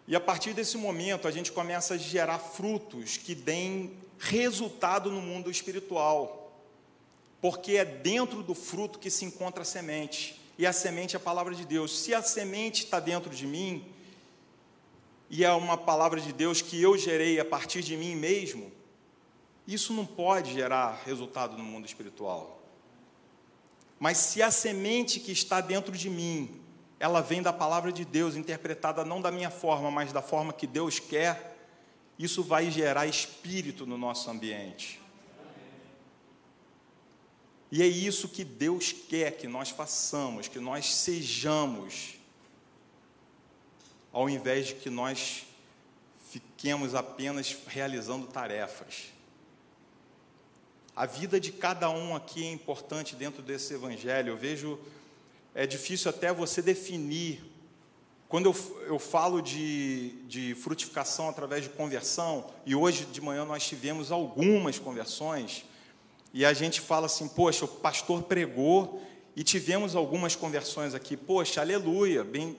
E 0.06 0.16
a 0.16 0.20
partir 0.20 0.54
desse 0.54 0.76
momento 0.76 1.28
a 1.28 1.30
gente 1.30 1.52
começa 1.52 1.94
a 1.94 1.98
gerar 1.98 2.38
frutos 2.38 3.16
que 3.16 3.34
deem 3.34 3.98
resultado 4.18 5.10
no 5.10 5.20
mundo 5.20 5.50
espiritual. 5.50 6.37
Porque 7.40 7.76
é 7.76 7.84
dentro 7.84 8.42
do 8.42 8.54
fruto 8.54 8.98
que 8.98 9.10
se 9.10 9.24
encontra 9.24 9.62
a 9.62 9.64
semente. 9.64 10.40
E 10.56 10.66
a 10.66 10.72
semente 10.72 11.14
é 11.14 11.18
a 11.18 11.20
palavra 11.20 11.54
de 11.54 11.64
Deus. 11.64 11.98
Se 12.00 12.12
a 12.14 12.22
semente 12.22 12.84
está 12.84 12.98
dentro 12.98 13.30
de 13.30 13.46
mim, 13.46 13.84
e 15.30 15.44
é 15.44 15.52
uma 15.52 15.76
palavra 15.76 16.20
de 16.20 16.32
Deus 16.32 16.60
que 16.60 16.80
eu 16.82 16.96
gerei 16.96 17.38
a 17.38 17.44
partir 17.44 17.82
de 17.82 17.96
mim 17.96 18.14
mesmo, 18.14 18.72
isso 19.66 19.92
não 19.92 20.06
pode 20.06 20.52
gerar 20.52 21.02
resultado 21.04 21.56
no 21.56 21.62
mundo 21.62 21.86
espiritual. 21.86 22.60
Mas 24.00 24.16
se 24.16 24.42
a 24.42 24.50
semente 24.50 25.20
que 25.20 25.32
está 25.32 25.60
dentro 25.60 25.96
de 25.96 26.08
mim 26.08 26.62
ela 27.00 27.20
vem 27.20 27.40
da 27.40 27.52
palavra 27.52 27.92
de 27.92 28.04
Deus, 28.04 28.34
interpretada 28.34 29.04
não 29.04 29.20
da 29.20 29.30
minha 29.30 29.50
forma, 29.50 29.90
mas 29.90 30.12
da 30.12 30.20
forma 30.20 30.52
que 30.52 30.66
Deus 30.66 30.98
quer, 30.98 31.56
isso 32.18 32.42
vai 32.42 32.70
gerar 32.70 33.06
espírito 33.06 33.86
no 33.86 33.96
nosso 33.96 34.28
ambiente. 34.30 35.00
E 37.70 37.82
é 37.82 37.86
isso 37.86 38.28
que 38.28 38.44
Deus 38.44 38.92
quer 38.92 39.32
que 39.36 39.46
nós 39.46 39.70
façamos, 39.70 40.48
que 40.48 40.58
nós 40.58 40.94
sejamos, 40.94 42.14
ao 44.12 44.28
invés 44.28 44.68
de 44.68 44.74
que 44.74 44.88
nós 44.88 45.44
fiquemos 46.30 46.94
apenas 46.94 47.56
realizando 47.66 48.26
tarefas. 48.26 49.12
A 50.96 51.06
vida 51.06 51.38
de 51.38 51.52
cada 51.52 51.90
um 51.90 52.16
aqui 52.16 52.44
é 52.44 52.50
importante 52.50 53.14
dentro 53.14 53.42
desse 53.42 53.74
evangelho. 53.74 54.30
Eu 54.30 54.36
vejo 54.36 54.78
é 55.54 55.66
difícil 55.66 56.08
até 56.10 56.32
você 56.32 56.62
definir. 56.62 57.42
Quando 58.28 58.46
eu, 58.46 58.84
eu 58.86 58.98
falo 58.98 59.40
de, 59.40 60.10
de 60.28 60.54
frutificação 60.54 61.28
através 61.28 61.64
de 61.64 61.70
conversão, 61.70 62.48
e 62.66 62.74
hoje 62.74 63.06
de 63.06 63.20
manhã 63.20 63.44
nós 63.44 63.66
tivemos 63.66 64.12
algumas 64.12 64.78
conversões, 64.78 65.64
e 66.32 66.44
a 66.44 66.52
gente 66.52 66.80
fala 66.80 67.06
assim: 67.06 67.28
poxa, 67.28 67.64
o 67.64 67.68
pastor 67.68 68.22
pregou 68.22 69.02
e 69.34 69.42
tivemos 69.42 69.94
algumas 69.94 70.34
conversões 70.34 70.94
aqui. 70.94 71.16
Poxa, 71.16 71.60
aleluia, 71.60 72.24
bem, 72.24 72.58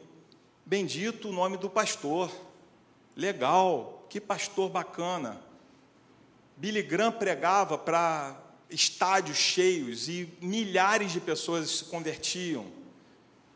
bendito 0.66 1.30
o 1.30 1.32
nome 1.32 1.58
do 1.58 1.70
pastor. 1.70 2.32
Legal, 3.16 4.06
que 4.10 4.20
pastor 4.20 4.70
bacana. 4.70 5.42
Billy 6.56 6.82
Graham 6.82 7.12
pregava 7.12 7.78
para 7.78 8.36
estádios 8.70 9.38
cheios 9.38 10.08
e 10.08 10.32
milhares 10.42 11.12
de 11.12 11.20
pessoas 11.20 11.70
se 11.70 11.86
convertiam. 11.86 12.66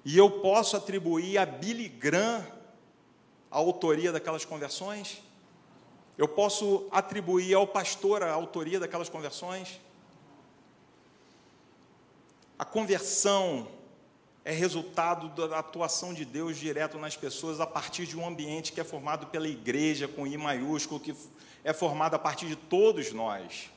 E 0.06 0.18
eu 0.18 0.30
posso 0.30 0.76
atribuir 0.76 1.38
a 1.38 1.46
Billy 1.46 1.88
Graham 1.88 2.46
a 3.50 3.58
autoria 3.58 4.12
daquelas 4.12 4.44
conversões? 4.44 5.22
Eu 6.18 6.28
posso 6.28 6.88
atribuir 6.92 7.54
ao 7.54 7.66
pastor 7.68 8.24
a 8.24 8.32
autoria 8.32 8.80
daquelas 8.80 9.10
conversões? 9.10 9.80
A 12.58 12.66
conversão 12.66 13.68
é 14.46 14.52
resultado 14.52 15.30
da 15.30 15.60
atuação 15.60 16.14
de 16.14 16.26
Deus 16.26 16.58
direto 16.58 16.98
nas 16.98 17.16
pessoas 17.16 17.60
a 17.60 17.66
partir 17.66 18.06
de 18.06 18.18
um 18.18 18.28
ambiente 18.28 18.74
que 18.74 18.82
é 18.82 18.84
formado 18.84 19.28
pela 19.28 19.48
igreja 19.48 20.08
com 20.08 20.28
I 20.28 20.38
maiúsculo, 20.38 21.00
que 21.00 21.16
é 21.64 21.72
formado 21.74 22.16
a 22.16 22.20
partir 22.20 22.48
de 22.48 22.56
todos 22.56 23.12
nós. 23.14 23.70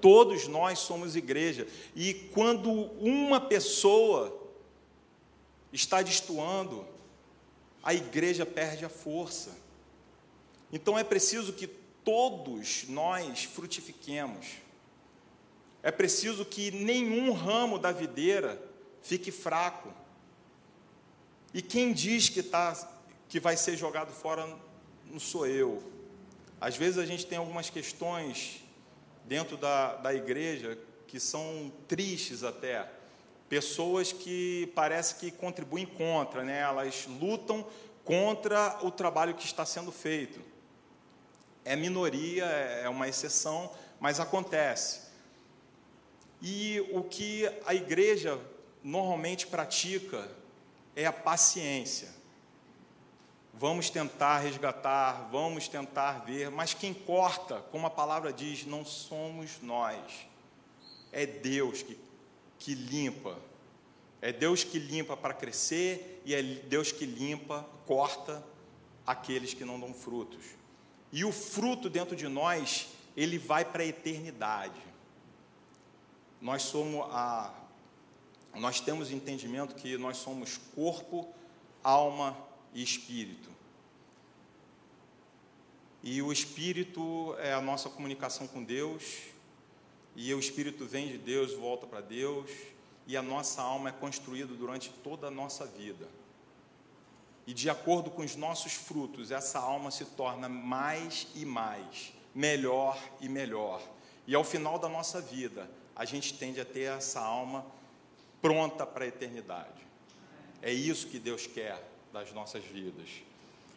Todos 0.00 0.48
nós 0.48 0.78
somos 0.78 1.16
igreja. 1.16 1.66
E 1.94 2.14
quando 2.32 2.70
uma 2.70 3.40
pessoa 3.40 4.36
está 5.72 6.02
destoando, 6.02 6.86
a 7.82 7.92
igreja 7.92 8.46
perde 8.46 8.84
a 8.84 8.88
força. 8.88 9.56
Então 10.72 10.98
é 10.98 11.04
preciso 11.04 11.52
que 11.52 11.66
todos 11.66 12.84
nós 12.88 13.44
frutifiquemos. 13.44 14.46
É 15.82 15.90
preciso 15.90 16.44
que 16.44 16.70
nenhum 16.70 17.32
ramo 17.32 17.78
da 17.78 17.90
videira 17.90 18.62
fique 19.02 19.32
fraco. 19.32 19.92
E 21.52 21.60
quem 21.60 21.92
diz 21.92 22.28
que, 22.28 22.42
tá, 22.42 22.88
que 23.28 23.40
vai 23.40 23.56
ser 23.56 23.76
jogado 23.76 24.12
fora 24.12 24.46
não 25.10 25.18
sou 25.18 25.46
eu. 25.46 25.82
Às 26.60 26.76
vezes 26.76 26.98
a 26.98 27.04
gente 27.04 27.26
tem 27.26 27.36
algumas 27.36 27.68
questões 27.68 28.62
dentro 29.24 29.56
da, 29.56 29.96
da 29.96 30.14
igreja 30.14 30.78
que 31.06 31.18
são 31.18 31.72
tristes 31.88 32.44
até. 32.44 32.88
Pessoas 33.48 34.12
que 34.12 34.72
parece 34.74 35.16
que 35.16 35.30
contribuem 35.30 35.84
contra, 35.84 36.42
né? 36.44 36.60
elas 36.60 37.06
lutam 37.20 37.66
contra 38.04 38.78
o 38.82 38.90
trabalho 38.90 39.34
que 39.34 39.44
está 39.44 39.66
sendo 39.66 39.92
feito. 39.92 40.40
É 41.64 41.76
minoria, 41.76 42.44
é 42.44 42.88
uma 42.88 43.08
exceção, 43.08 43.70
mas 44.00 44.20
acontece. 44.20 45.11
E 46.42 46.80
o 46.92 47.04
que 47.04 47.48
a 47.64 47.72
igreja 47.72 48.38
normalmente 48.82 49.46
pratica 49.46 50.28
é 50.96 51.06
a 51.06 51.12
paciência. 51.12 52.08
Vamos 53.54 53.90
tentar 53.90 54.38
resgatar, 54.38 55.28
vamos 55.30 55.68
tentar 55.68 56.24
ver, 56.24 56.50
mas 56.50 56.74
quem 56.74 56.92
corta, 56.92 57.60
como 57.70 57.86
a 57.86 57.90
palavra 57.90 58.32
diz, 58.32 58.66
não 58.66 58.84
somos 58.84 59.60
nós. 59.62 60.26
É 61.12 61.24
Deus 61.24 61.82
que, 61.82 61.96
que 62.58 62.74
limpa. 62.74 63.38
É 64.20 64.32
Deus 64.32 64.64
que 64.64 64.78
limpa 64.78 65.16
para 65.16 65.34
crescer 65.34 66.22
e 66.24 66.34
é 66.34 66.42
Deus 66.42 66.90
que 66.90 67.04
limpa, 67.04 67.64
corta 67.86 68.42
aqueles 69.06 69.54
que 69.54 69.64
não 69.64 69.78
dão 69.78 69.94
frutos. 69.94 70.44
E 71.12 71.24
o 71.24 71.30
fruto 71.30 71.90
dentro 71.90 72.16
de 72.16 72.26
nós, 72.26 72.88
ele 73.16 73.38
vai 73.38 73.64
para 73.64 73.82
a 73.82 73.86
eternidade. 73.86 74.80
Nós 76.42 76.62
somos 76.62 77.06
a 77.10 77.54
nós 78.54 78.80
temos 78.80 79.10
entendimento 79.10 79.74
que 79.74 79.96
nós 79.96 80.18
somos 80.18 80.58
corpo, 80.74 81.26
alma 81.82 82.36
e 82.74 82.82
espírito. 82.82 83.48
E 86.02 86.20
o 86.20 86.30
espírito 86.30 87.34
é 87.38 87.54
a 87.54 87.62
nossa 87.62 87.88
comunicação 87.88 88.46
com 88.46 88.62
Deus, 88.62 89.22
e 90.14 90.34
o 90.34 90.38
espírito 90.38 90.84
vem 90.84 91.08
de 91.08 91.16
Deus, 91.16 91.54
volta 91.54 91.86
para 91.86 92.02
Deus, 92.02 92.50
e 93.06 93.16
a 93.16 93.22
nossa 93.22 93.62
alma 93.62 93.88
é 93.88 93.92
construída 93.92 94.52
durante 94.52 94.90
toda 95.02 95.28
a 95.28 95.30
nossa 95.30 95.64
vida. 95.64 96.06
E 97.46 97.54
de 97.54 97.70
acordo 97.70 98.10
com 98.10 98.22
os 98.22 98.36
nossos 98.36 98.74
frutos, 98.74 99.30
essa 99.30 99.58
alma 99.58 99.90
se 99.90 100.04
torna 100.04 100.48
mais 100.48 101.26
e 101.34 101.46
mais, 101.46 102.12
melhor 102.34 102.98
e 103.20 103.28
melhor. 103.28 103.80
E 104.26 104.34
ao 104.34 104.44
final 104.44 104.78
da 104.78 104.88
nossa 104.88 105.20
vida, 105.20 105.70
a 105.94 106.04
gente 106.04 106.34
tende 106.34 106.60
a 106.60 106.64
ter 106.64 106.90
essa 106.90 107.20
alma 107.20 107.64
pronta 108.40 108.86
para 108.86 109.04
a 109.04 109.08
eternidade. 109.08 109.82
É 110.60 110.72
isso 110.72 111.08
que 111.08 111.18
Deus 111.18 111.46
quer 111.46 111.82
das 112.12 112.32
nossas 112.32 112.64
vidas. 112.64 113.08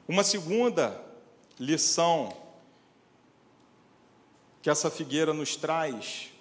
Uma 0.07 0.23
segunda 0.23 1.01
lição 1.59 2.35
que 4.61 4.69
essa 4.69 4.89
figueira 4.89 5.33
nos 5.33 5.55
traz, 5.55 6.31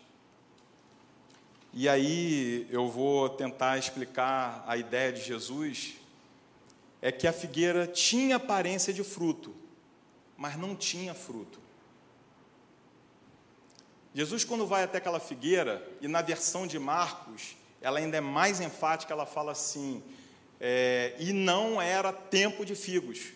e 1.72 1.88
aí 1.88 2.66
eu 2.70 2.88
vou 2.88 3.28
tentar 3.28 3.78
explicar 3.78 4.64
a 4.66 4.76
ideia 4.76 5.12
de 5.12 5.22
Jesus, 5.22 5.94
é 7.02 7.12
que 7.12 7.26
a 7.26 7.32
figueira 7.32 7.86
tinha 7.86 8.36
aparência 8.36 8.92
de 8.92 9.04
fruto, 9.04 9.54
mas 10.36 10.56
não 10.56 10.74
tinha 10.74 11.14
fruto. 11.14 11.63
Jesus, 14.14 14.44
quando 14.44 14.66
vai 14.66 14.84
até 14.84 14.98
aquela 14.98 15.18
figueira, 15.18 15.86
e 16.00 16.06
na 16.06 16.22
versão 16.22 16.66
de 16.66 16.78
Marcos, 16.78 17.56
ela 17.82 17.98
ainda 17.98 18.16
é 18.16 18.20
mais 18.20 18.60
enfática, 18.60 19.12
ela 19.12 19.26
fala 19.26 19.52
assim: 19.52 20.02
é, 20.60 21.14
e 21.18 21.32
não 21.32 21.82
era 21.82 22.12
tempo 22.12 22.64
de 22.64 22.74
figos. 22.74 23.32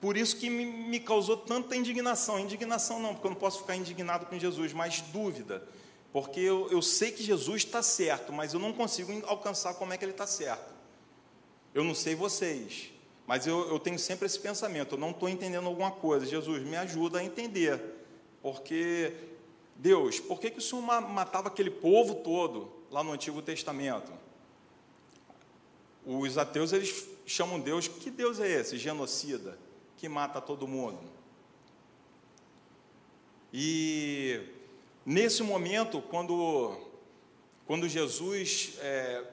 Por 0.00 0.16
isso 0.16 0.36
que 0.36 0.50
me, 0.50 0.66
me 0.66 1.00
causou 1.00 1.36
tanta 1.36 1.76
indignação. 1.76 2.38
Indignação 2.38 3.00
não, 3.00 3.14
porque 3.14 3.26
eu 3.26 3.30
não 3.30 3.38
posso 3.38 3.60
ficar 3.60 3.76
indignado 3.76 4.26
com 4.26 4.38
Jesus, 4.38 4.72
mas 4.72 5.00
dúvida. 5.00 5.66
Porque 6.12 6.40
eu, 6.40 6.68
eu 6.70 6.82
sei 6.82 7.10
que 7.10 7.22
Jesus 7.22 7.62
está 7.62 7.82
certo, 7.82 8.32
mas 8.32 8.52
eu 8.52 8.60
não 8.60 8.72
consigo 8.72 9.10
alcançar 9.26 9.74
como 9.74 9.92
é 9.92 9.96
que 9.96 10.04
ele 10.04 10.12
está 10.12 10.26
certo. 10.26 10.72
Eu 11.72 11.84
não 11.84 11.94
sei 11.94 12.14
vocês, 12.14 12.90
mas 13.26 13.46
eu, 13.46 13.68
eu 13.70 13.78
tenho 13.78 13.98
sempre 13.98 14.26
esse 14.26 14.38
pensamento: 14.38 14.96
eu 14.96 14.98
não 14.98 15.10
estou 15.10 15.28
entendendo 15.28 15.66
alguma 15.66 15.90
coisa. 15.90 16.26
Jesus, 16.26 16.62
me 16.64 16.76
ajuda 16.76 17.20
a 17.20 17.24
entender. 17.24 17.80
Porque, 18.42 19.12
Deus, 19.82 20.20
por 20.20 20.40
que, 20.40 20.50
que 20.50 20.58
o 20.58 20.62
Senhor 20.62 20.82
matava 20.82 21.48
aquele 21.48 21.70
povo 21.70 22.14
todo? 22.14 22.82
lá 22.92 23.02
no 23.02 23.10
Antigo 23.10 23.40
Testamento. 23.40 24.12
Os 26.04 26.36
ateus 26.36 26.72
eles 26.72 27.08
chamam 27.24 27.58
Deus, 27.58 27.88
que 27.88 28.10
Deus 28.10 28.38
é 28.38 28.48
esse? 28.60 28.76
Genocida, 28.76 29.58
que 29.96 30.08
mata 30.08 30.40
todo 30.40 30.68
mundo. 30.68 31.00
E 33.52 34.42
nesse 35.06 35.42
momento, 35.42 36.02
quando, 36.02 36.76
quando 37.66 37.88
Jesus 37.88 38.74
é, 38.80 39.24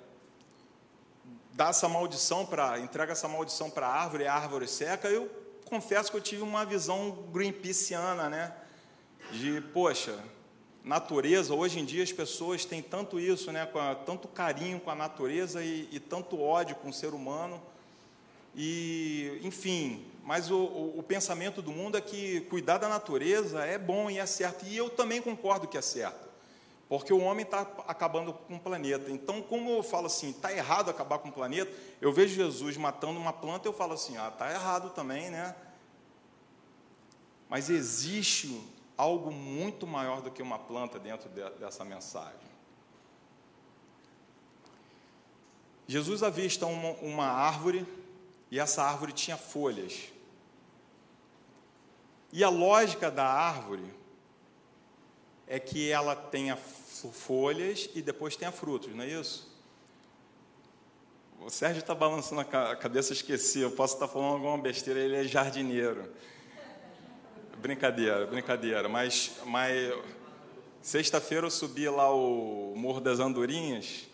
dá 1.52 1.70
essa 1.70 1.90
maldição 1.90 2.46
para, 2.46 2.80
entrega 2.80 3.12
essa 3.12 3.28
maldição 3.28 3.70
para 3.70 3.88
a 3.88 3.94
árvore, 3.94 4.26
a 4.26 4.34
árvore 4.34 4.68
seca, 4.68 5.10
eu 5.10 5.30
confesso 5.66 6.10
que 6.10 6.18
eu 6.18 6.22
tive 6.22 6.44
uma 6.44 6.66
visão 6.66 7.12
greenpeaceana, 7.32 8.30
né? 8.30 8.56
De, 9.32 9.62
poxa, 9.74 10.18
natureza, 10.84 11.54
hoje 11.54 11.80
em 11.80 11.86
dia 11.86 12.04
as 12.04 12.12
pessoas 12.12 12.66
têm 12.66 12.82
tanto 12.82 13.20
isso, 13.20 13.52
né, 13.52 13.70
a, 13.74 13.96
tanto 13.96 14.28
carinho 14.28 14.80
com 14.80 14.90
a 14.90 14.96
natureza 14.96 15.64
e, 15.64 15.88
e, 15.92 16.00
tanto 16.00 16.40
ódio 16.40 16.76
com 16.76 16.90
o 16.90 16.94
ser 16.94 17.14
humano. 17.14 17.62
E, 18.56 19.40
enfim, 19.44 20.06
mas 20.24 20.50
o, 20.50 20.58
o, 20.58 21.00
o, 21.00 21.04
pensamento 21.04 21.62
do 21.62 21.72
mundo 21.72 21.98
é 21.98 22.02
que 22.02 22.42
cuidar 22.42 22.78
da 22.78 22.90
natureza 22.90 23.64
é 23.64 23.78
bom 23.78 24.10
e 24.10 24.18
é 24.18 24.26
certo. 24.26 24.66
E 24.66 24.76
eu 24.76 24.90
também 24.90 25.22
concordo 25.22 25.68
que 25.68 25.78
é 25.78 25.82
certo, 25.82 26.28
porque 26.88 27.14
o 27.14 27.20
homem 27.20 27.46
está 27.46 27.62
acabando 27.88 28.34
com 28.34 28.56
o 28.56 28.60
planeta. 28.60 29.12
Então, 29.12 29.42
como 29.42 29.70
eu 29.72 29.84
falo 29.84 30.08
assim, 30.08 30.32
está 30.32 30.52
errado 30.52 30.90
acabar 30.90 31.20
com 31.20 31.30
o 31.30 31.32
planeta, 31.32 31.72
eu 32.02 32.12
vejo 32.12 32.36
Jesus 32.36 32.78
matando 32.78 33.20
uma 33.20 33.34
planta, 33.34 33.68
eu 33.68 33.74
falo 33.74 33.94
assim, 33.94 34.18
ah, 34.18 34.30
está 34.30 34.52
errado 34.52 34.90
também, 34.92 35.30
né? 35.30 35.56
Mas 37.50 37.70
existe 37.70 38.62
algo 39.00 39.32
muito 39.32 39.88
maior 39.88 40.22
do 40.22 40.30
que 40.30 40.42
uma 40.42 40.60
planta 40.60 41.00
dentro 41.00 41.30
de, 41.30 41.50
dessa 41.52 41.86
mensagem. 41.86 42.50
Jesus 45.88 46.22
avista 46.22 46.66
uma, 46.66 46.92
uma 46.96 47.26
árvore 47.26 47.88
e 48.52 48.60
essa 48.60 48.84
árvore 48.84 49.14
tinha 49.14 49.38
folhas. 49.38 50.10
E 52.34 52.44
a 52.44 52.50
lógica 52.50 53.10
da 53.10 53.26
árvore 53.26 53.86
é 55.48 55.60
que 55.62 55.90
ela 55.90 56.14
tenha 56.14 56.58
folhas 56.58 57.90
e 57.96 58.02
depois 58.02 58.36
tenha 58.36 58.52
frutos, 58.52 58.94
não 58.94 59.06
é 59.06 59.08
isso? 59.08 59.50
O 61.40 61.50
Sérgio 61.50 61.80
está 61.80 61.96
balançando 61.96 62.42
a 62.42 62.76
cabeça, 62.76 63.14
esqueci, 63.14 63.62
eu 63.62 63.72
posso 63.72 63.94
estar 63.94 64.10
falando 64.10 64.34
alguma 64.34 64.58
besteira, 64.58 65.00
ele 65.00 65.16
é 65.16 65.24
jardineiro. 65.24 66.14
Brincadeira, 67.62 68.26
brincadeira, 68.26 68.88
mas, 68.88 69.38
mas 69.46 69.94
Sexta-feira 70.82 71.46
eu 71.46 71.52
subi 71.52 71.90
lá 71.90 72.10
o 72.10 72.74
Morro 72.74 73.02
das 73.02 73.20
Andorinhas 73.20 74.08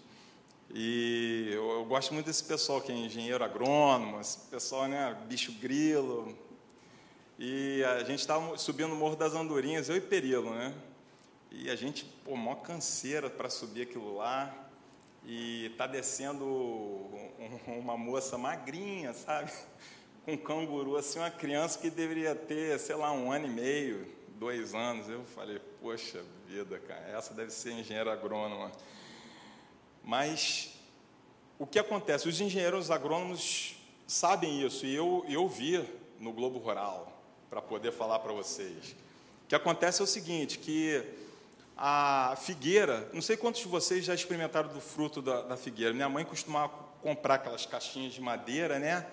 e 0.74 1.50
eu, 1.52 1.70
eu, 1.70 1.86
gosto 1.86 2.12
muito 2.12 2.26
desse 2.26 2.44
pessoal 2.44 2.82
que 2.82 2.92
é 2.92 2.96
engenheiro 2.96 3.44
agrônomo, 3.44 4.20
esse 4.20 4.40
pessoal, 4.50 4.88
né, 4.88 5.16
bicho 5.28 5.52
grilo. 5.54 6.36
E 7.38 7.84
a 7.84 8.04
gente 8.04 8.20
estava 8.20 8.58
subindo 8.58 8.94
o 8.94 8.96
Morro 8.96 9.16
das 9.16 9.36
Andorinhas, 9.36 9.90
eu 9.90 9.96
e 9.96 10.02
Perilo, 10.02 10.50
né? 10.50 10.74
E 11.52 11.70
a 11.70 11.76
gente, 11.76 12.04
pô, 12.26 12.36
mó 12.36 12.56
canseira 12.56 13.30
para 13.30 13.48
subir 13.48 13.84
aquilo 13.84 14.16
lá. 14.16 14.54
E 15.24 15.72
tá 15.78 15.86
descendo 15.86 16.46
uma 17.68 17.96
moça 17.96 18.40
magrinha, 18.40 19.14
sabe? 19.14 19.52
Um 20.28 20.36
canguru, 20.36 20.98
assim, 20.98 21.20
uma 21.20 21.30
criança 21.30 21.78
que 21.78 21.90
deveria 21.90 22.34
ter, 22.34 22.80
sei 22.80 22.96
lá, 22.96 23.12
um 23.12 23.32
ano 23.32 23.46
e 23.46 23.50
meio, 23.50 24.08
dois 24.40 24.74
anos. 24.74 25.08
Eu 25.08 25.24
falei, 25.24 25.60
poxa 25.80 26.24
vida, 26.48 26.80
cara, 26.80 27.10
essa 27.10 27.34
deve 27.34 27.52
ser 27.52 27.74
engenheira 27.74 28.12
agrônoma. 28.12 28.72
Mas 30.04 30.74
o 31.60 31.68
que 31.68 31.78
acontece? 31.78 32.28
Os 32.28 32.42
engenheiros 32.42 32.90
agrônomos 32.90 33.76
sabem 34.08 34.66
isso, 34.66 34.86
e 34.86 34.96
eu, 34.96 35.24
eu 35.30 35.48
vi 35.48 35.84
no 36.20 36.34
Globo 36.34 36.58
Rural, 36.58 37.22
para 37.50 37.62
poder 37.62 37.92
falar 37.92 38.20
para 38.20 38.34
vocês. 38.34 38.96
O 39.46 39.48
que 39.48 39.56
acontece 39.56 40.02
é 40.02 40.04
o 40.04 40.08
seguinte, 40.08 40.58
que 40.58 41.04
a 41.78 42.36
figueira, 42.42 43.08
não 43.14 43.22
sei 43.22 43.38
quantos 43.38 43.62
de 43.62 43.68
vocês 43.68 44.04
já 44.04 44.16
experimentaram 44.16 44.70
do 44.70 44.82
fruto 44.82 45.22
da, 45.22 45.42
da 45.42 45.58
figueira. 45.58 45.94
Minha 45.94 46.10
mãe 46.10 46.26
costumava 46.26 46.74
comprar 47.02 47.36
aquelas 47.36 47.66
caixinhas 47.66 48.14
de 48.14 48.22
madeira, 48.22 48.80
né? 48.80 49.06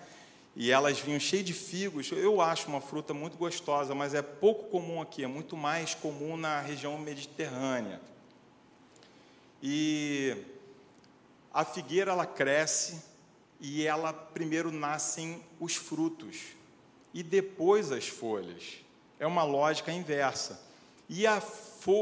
E 0.54 0.70
elas 0.70 1.00
vinham 1.00 1.18
cheias 1.18 1.46
de 1.46 1.52
figos. 1.52 2.10
Eu 2.12 2.40
acho 2.40 2.68
uma 2.68 2.80
fruta 2.80 3.14
muito 3.14 3.36
gostosa, 3.36 3.94
mas 3.94 4.14
é 4.14 4.20
pouco 4.20 4.64
comum 4.68 5.00
aqui, 5.00 5.24
é 5.24 5.26
muito 5.26 5.56
mais 5.56 5.94
comum 5.94 6.36
na 6.36 6.60
região 6.60 6.98
mediterrânea. 6.98 8.00
E 9.62 10.36
a 11.52 11.64
figueira 11.64 12.12
ela 12.12 12.26
cresce 12.26 13.02
e 13.60 13.86
ela 13.86 14.12
primeiro 14.12 14.70
nascem 14.70 15.42
os 15.60 15.76
frutos 15.76 16.38
e 17.14 17.22
depois 17.22 17.92
as 17.92 18.08
folhas. 18.08 18.78
É 19.18 19.26
uma 19.26 19.44
lógica 19.44 19.92
inversa. 19.92 20.60
E 21.08 21.26
a 21.26 21.42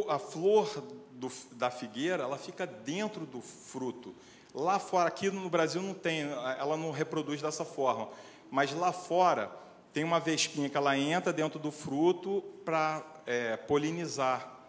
a 0.08 0.18
flor 0.18 0.84
do, 1.12 1.32
da 1.52 1.70
figueira, 1.70 2.24
ela 2.24 2.36
fica 2.36 2.66
dentro 2.66 3.24
do 3.24 3.40
fruto. 3.40 4.14
Lá 4.54 4.78
fora, 4.78 5.08
aqui 5.08 5.30
no 5.30 5.48
Brasil 5.48 5.80
não 5.80 5.94
tem, 5.94 6.22
ela 6.58 6.76
não 6.76 6.90
reproduz 6.90 7.40
dessa 7.40 7.64
forma. 7.64 8.08
Mas 8.50 8.72
lá 8.72 8.92
fora 8.92 9.50
tem 9.92 10.02
uma 10.04 10.18
vespinha 10.18 10.68
que 10.68 10.76
ela 10.76 10.96
entra 10.96 11.32
dentro 11.32 11.58
do 11.58 11.70
fruto 11.70 12.42
para 12.64 13.04
é, 13.26 13.56
polinizar 13.56 14.60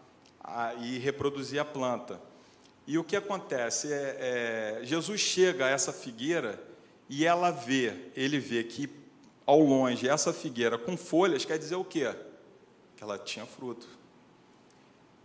a, 0.43 0.73
e 0.75 0.97
reproduzir 0.99 1.59
a 1.59 1.65
planta. 1.65 2.21
E 2.85 2.97
o 2.97 3.03
que 3.03 3.15
acontece 3.15 3.91
é, 3.91 4.79
é, 4.81 4.85
Jesus 4.85 5.21
chega 5.21 5.65
a 5.65 5.69
essa 5.69 5.93
figueira 5.93 6.61
e 7.09 7.25
ela 7.25 7.51
vê, 7.51 8.11
ele 8.15 8.39
vê 8.39 8.63
que 8.63 8.89
ao 9.45 9.59
longe 9.59 10.07
essa 10.07 10.31
figueira 10.33 10.77
com 10.77 10.95
folhas 10.95 11.45
quer 11.45 11.57
dizer 11.57 11.75
o 11.75 11.83
quê? 11.83 12.13
Que 12.95 13.03
ela 13.03 13.17
tinha 13.17 13.45
fruto. 13.45 13.87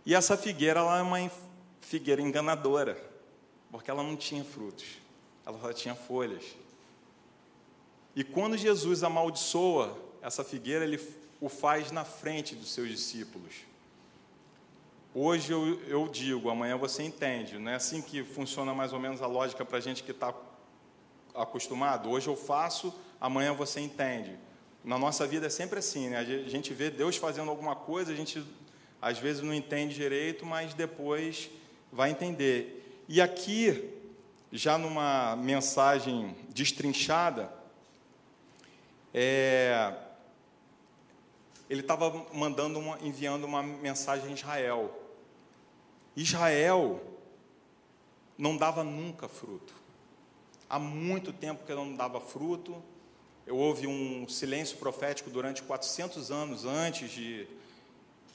E 0.05 0.15
essa 0.15 0.37
figueira 0.37 0.79
ela 0.79 0.99
é 0.99 1.01
uma 1.01 1.31
figueira 1.81 2.21
enganadora, 2.21 2.97
porque 3.71 3.89
ela 3.91 4.03
não 4.03 4.15
tinha 4.15 4.43
frutos, 4.43 4.85
ela 5.45 5.59
só 5.59 5.73
tinha 5.73 5.95
folhas. 5.95 6.43
E 8.15 8.23
quando 8.23 8.57
Jesus 8.57 9.03
amaldiçoa 9.03 9.97
essa 10.21 10.43
figueira, 10.43 10.83
ele 10.83 10.99
o 11.39 11.49
faz 11.49 11.91
na 11.91 12.03
frente 12.03 12.55
dos 12.55 12.73
seus 12.73 12.89
discípulos. 12.89 13.53
Hoje 15.13 15.51
eu, 15.51 15.79
eu 15.87 16.07
digo, 16.07 16.49
amanhã 16.49 16.77
você 16.77 17.03
entende. 17.03 17.57
Não 17.57 17.71
é 17.71 17.75
assim 17.75 18.01
que 18.01 18.23
funciona 18.23 18.73
mais 18.73 18.93
ou 18.93 18.99
menos 18.99 19.21
a 19.21 19.27
lógica 19.27 19.63
para 19.63 19.77
a 19.77 19.81
gente 19.81 20.03
que 20.03 20.11
está 20.11 20.33
acostumado? 21.33 22.09
Hoje 22.09 22.27
eu 22.27 22.35
faço, 22.35 22.93
amanhã 23.19 23.53
você 23.53 23.79
entende. 23.79 24.35
Na 24.83 24.97
nossa 24.97 25.27
vida 25.27 25.47
é 25.47 25.49
sempre 25.49 25.79
assim, 25.79 26.09
né? 26.09 26.19
A 26.19 26.49
gente 26.49 26.73
vê 26.73 26.89
Deus 26.89 27.17
fazendo 27.17 27.49
alguma 27.49 27.75
coisa, 27.75 28.11
a 28.11 28.15
gente 28.15 28.43
às 29.01 29.17
vezes 29.17 29.41
não 29.41 29.53
entende 29.53 29.95
direito, 29.95 30.45
mas 30.45 30.73
depois 30.73 31.49
vai 31.91 32.11
entender. 32.11 32.86
E 33.07 33.21
aqui, 33.21 33.89
já 34.51 34.77
numa 34.77 35.35
mensagem 35.35 36.35
destrinchada, 36.49 37.51
é, 39.13 39.93
ele 41.69 41.81
estava 41.81 42.25
mandando 42.33 42.79
uma, 42.79 42.99
enviando 43.01 43.45
uma 43.45 43.63
mensagem 43.63 44.29
a 44.29 44.33
Israel. 44.33 44.93
Israel 46.15 47.01
não 48.37 48.57
dava 48.57 48.83
nunca 48.83 49.27
fruto. 49.27 49.73
Há 50.69 50.77
muito 50.77 51.31
tempo 51.31 51.65
que 51.65 51.73
não 51.73 51.95
dava 51.95 52.19
fruto. 52.19 52.83
Houve 53.47 53.87
um 53.87 54.27
silêncio 54.27 54.77
profético 54.77 55.29
durante 55.29 55.63
400 55.63 56.29
anos 56.29 56.65
antes 56.65 57.09
de 57.11 57.47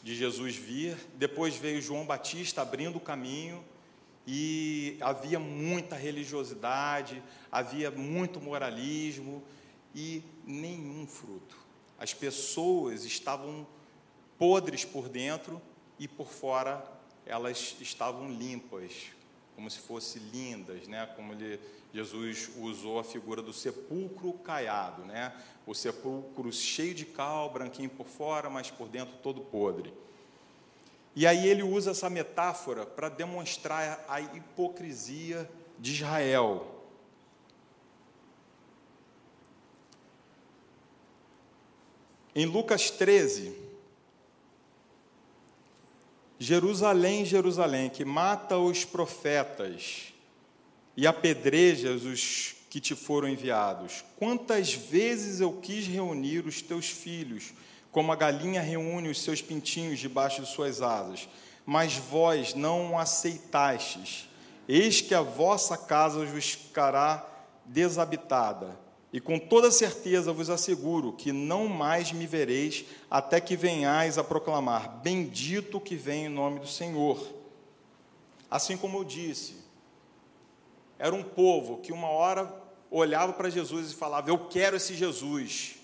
de 0.02 0.14
Jesus 0.16 0.56
vir. 0.56 0.96
Depois 1.14 1.54
veio 1.56 1.80
João 1.80 2.04
Batista 2.04 2.62
abrindo 2.62 2.96
o 2.96 3.00
caminho 3.00 3.62
e 4.26 4.96
havia 5.00 5.38
muita 5.38 5.96
religiosidade, 5.96 7.22
havia 7.50 7.90
muito 7.90 8.40
moralismo 8.40 9.42
e 9.94 10.22
nenhum 10.46 11.06
fruto. 11.06 11.56
As 11.98 12.14
pessoas 12.14 13.04
estavam 13.04 13.66
podres 14.38 14.84
por 14.84 15.08
dentro 15.08 15.60
e 15.98 16.06
por 16.06 16.28
fora 16.28 16.84
elas 17.24 17.76
estavam 17.80 18.30
limpas, 18.30 18.92
como 19.54 19.70
se 19.70 19.78
fossem 19.78 20.22
lindas, 20.32 20.88
né? 20.88 21.06
Como 21.14 21.32
ele, 21.32 21.60
Jesus 21.92 22.50
usou 22.58 22.98
a 22.98 23.04
figura 23.04 23.42
do 23.42 23.52
sepulcro 23.52 24.32
caiado, 24.34 25.04
né? 25.04 25.32
o 25.66 25.74
sepulcro 25.74 26.52
cheio 26.52 26.94
de 26.94 27.04
cal, 27.04 27.50
branquinho 27.50 27.90
por 27.90 28.06
fora, 28.06 28.50
mas 28.50 28.70
por 28.70 28.88
dentro 28.88 29.14
todo 29.22 29.40
podre. 29.40 29.92
E 31.14 31.26
aí 31.26 31.46
ele 31.46 31.62
usa 31.62 31.90
essa 31.90 32.08
metáfora 32.08 32.86
para 32.86 33.08
demonstrar 33.08 34.04
a 34.08 34.20
hipocrisia 34.20 35.48
de 35.78 35.92
Israel. 35.92 36.66
Em 42.34 42.46
Lucas 42.46 42.90
13, 42.90 43.54
Jerusalém, 46.38 47.26
Jerusalém, 47.26 47.90
que 47.90 48.04
mata 48.04 48.56
os 48.56 48.84
profetas 48.84 50.14
e 50.96 51.06
apedreja 51.06 51.92
os 51.92 52.54
que 52.70 52.80
te 52.80 52.96
foram 52.96 53.28
enviados. 53.28 54.02
Quantas 54.16 54.72
vezes 54.72 55.40
eu 55.40 55.52
quis 55.60 55.86
reunir 55.86 56.46
os 56.46 56.62
teus 56.62 56.88
filhos, 56.88 57.52
como 57.92 58.10
a 58.10 58.16
galinha 58.16 58.62
reúne 58.62 59.10
os 59.10 59.22
seus 59.22 59.42
pintinhos 59.42 60.00
debaixo 60.00 60.40
de 60.40 60.48
suas 60.48 60.80
asas, 60.80 61.28
mas 61.64 61.94
vós 61.94 62.54
não 62.54 62.98
aceitastes. 62.98 64.28
Eis 64.66 65.02
que 65.02 65.14
a 65.14 65.20
vossa 65.20 65.76
casa 65.76 66.24
vos 66.24 66.52
ficará 66.52 67.28
desabitada. 67.66 68.80
E 69.12 69.20
com 69.20 69.38
toda 69.38 69.70
certeza 69.70 70.32
vos 70.32 70.48
asseguro 70.48 71.12
que 71.12 71.32
não 71.32 71.68
mais 71.68 72.12
me 72.12 72.26
vereis 72.26 72.86
até 73.10 73.38
que 73.38 73.56
venhais 73.56 74.16
a 74.16 74.24
proclamar: 74.24 75.00
Bendito 75.02 75.78
que 75.78 75.94
vem 75.94 76.24
em 76.24 76.30
nome 76.30 76.60
do 76.60 76.66
Senhor. 76.66 77.22
Assim 78.50 78.76
como 78.76 78.98
eu 78.98 79.04
disse, 79.04 79.56
era 80.98 81.14
um 81.14 81.22
povo 81.22 81.78
que 81.78 81.92
uma 81.92 82.08
hora 82.08 82.54
olhava 82.90 83.34
para 83.34 83.50
Jesus 83.50 83.90
e 83.90 83.94
falava: 83.94 84.30
Eu 84.30 84.46
quero 84.46 84.76
esse 84.76 84.94
Jesus. 84.94 85.81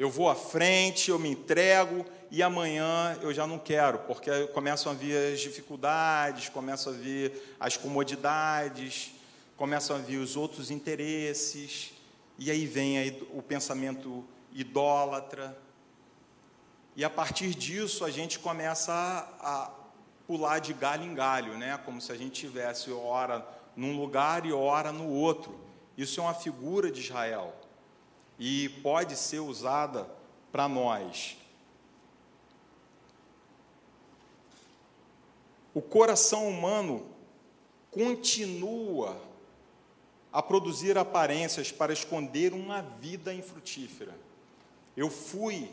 Eu 0.00 0.08
vou 0.08 0.30
à 0.30 0.34
frente, 0.34 1.10
eu 1.10 1.18
me 1.18 1.28
entrego 1.28 2.06
e 2.30 2.42
amanhã 2.42 3.18
eu 3.20 3.34
já 3.34 3.46
não 3.46 3.58
quero, 3.58 3.98
porque 3.98 4.46
começam 4.46 4.92
a 4.92 4.94
vir 4.94 5.34
as 5.34 5.40
dificuldades, 5.40 6.48
começam 6.48 6.94
a 6.94 6.96
vir 6.96 7.30
as 7.60 7.76
comodidades, 7.76 9.12
começam 9.58 9.96
a 9.96 9.98
vir 9.98 10.16
os 10.16 10.36
outros 10.36 10.70
interesses, 10.70 11.92
e 12.38 12.50
aí 12.50 12.64
vem 12.64 12.96
aí 12.96 13.28
o 13.34 13.42
pensamento 13.42 14.24
idólatra. 14.54 15.54
E 16.96 17.04
a 17.04 17.10
partir 17.10 17.54
disso 17.54 18.02
a 18.02 18.10
gente 18.10 18.38
começa 18.38 18.94
a, 18.94 19.64
a 19.64 19.70
pular 20.26 20.60
de 20.60 20.72
galho 20.72 21.04
em 21.04 21.14
galho, 21.14 21.58
né? 21.58 21.78
como 21.84 22.00
se 22.00 22.10
a 22.10 22.16
gente 22.16 22.40
tivesse 22.40 22.90
hora 22.90 23.46
num 23.76 23.94
lugar 23.98 24.46
e 24.46 24.52
hora 24.54 24.92
no 24.92 25.10
outro. 25.10 25.60
Isso 25.94 26.20
é 26.20 26.22
uma 26.22 26.32
figura 26.32 26.90
de 26.90 27.00
Israel 27.02 27.59
e 28.40 28.70
pode 28.82 29.14
ser 29.16 29.40
usada 29.40 30.10
para 30.50 30.66
nós. 30.66 31.36
O 35.74 35.82
coração 35.82 36.48
humano 36.48 37.06
continua 37.90 39.20
a 40.32 40.42
produzir 40.42 40.96
aparências 40.96 41.70
para 41.70 41.92
esconder 41.92 42.54
uma 42.54 42.80
vida 42.80 43.34
infrutífera. 43.34 44.16
Eu 44.96 45.10
fui 45.10 45.70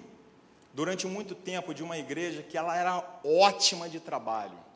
durante 0.74 1.08
muito 1.08 1.34
tempo 1.34 1.74
de 1.74 1.82
uma 1.82 1.98
igreja 1.98 2.44
que 2.44 2.58
ela 2.58 2.76
era 2.76 3.20
ótima 3.24 3.88
de 3.88 4.00
trabalho. 4.00 4.68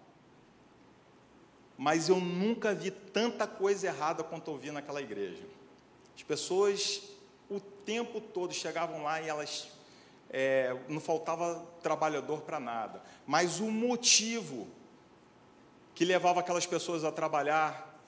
mas 1.78 2.10
eu 2.10 2.20
nunca 2.20 2.76
vi 2.76 2.92
tanta 2.92 3.48
coisa 3.48 3.88
errada 3.88 4.24
quanto 4.24 4.52
eu 4.52 4.58
vi 4.58 4.70
naquela 4.70 5.02
igreja. 5.02 5.44
As 6.16 6.22
pessoas 6.22 7.02
o 7.52 7.60
tempo 7.60 8.22
todo 8.22 8.54
chegavam 8.54 9.04
lá 9.04 9.22
e 9.22 9.28
elas 9.28 9.68
é, 10.30 10.74
não 10.88 11.02
faltava 11.02 11.62
trabalhador 11.84 12.42
para 12.42 12.62
nada. 12.62 13.04
Mas 13.28 13.60
o 13.60 13.70
motivo 13.70 14.68
que 15.94 16.06
levava 16.06 16.40
aquelas 16.40 16.66
pessoas 16.66 17.04
a 17.04 17.12
trabalhar 17.12 18.00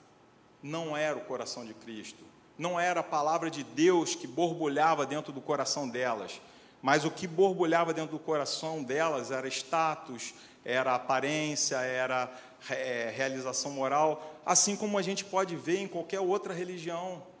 não 0.62 0.96
era 0.96 1.14
o 1.14 1.20
coração 1.20 1.66
de 1.66 1.74
Cristo, 1.74 2.24
não 2.56 2.80
era 2.80 3.00
a 3.00 3.02
palavra 3.02 3.50
de 3.50 3.62
Deus 3.62 4.14
que 4.14 4.26
borbulhava 4.26 5.04
dentro 5.04 5.30
do 5.30 5.42
coração 5.42 5.86
delas, 5.86 6.40
mas 6.80 7.04
o 7.04 7.10
que 7.10 7.26
borbulhava 7.26 7.92
dentro 7.92 8.12
do 8.12 8.18
coração 8.18 8.82
delas 8.82 9.30
era 9.30 9.46
status, 9.46 10.32
era 10.64 10.94
aparência, 10.94 11.76
era 11.76 12.32
é, 12.70 13.12
realização 13.14 13.72
moral, 13.72 14.40
assim 14.46 14.74
como 14.74 14.96
a 14.96 15.02
gente 15.02 15.22
pode 15.22 15.54
ver 15.54 15.80
em 15.80 15.88
qualquer 15.88 16.20
outra 16.20 16.54
religião. 16.54 17.33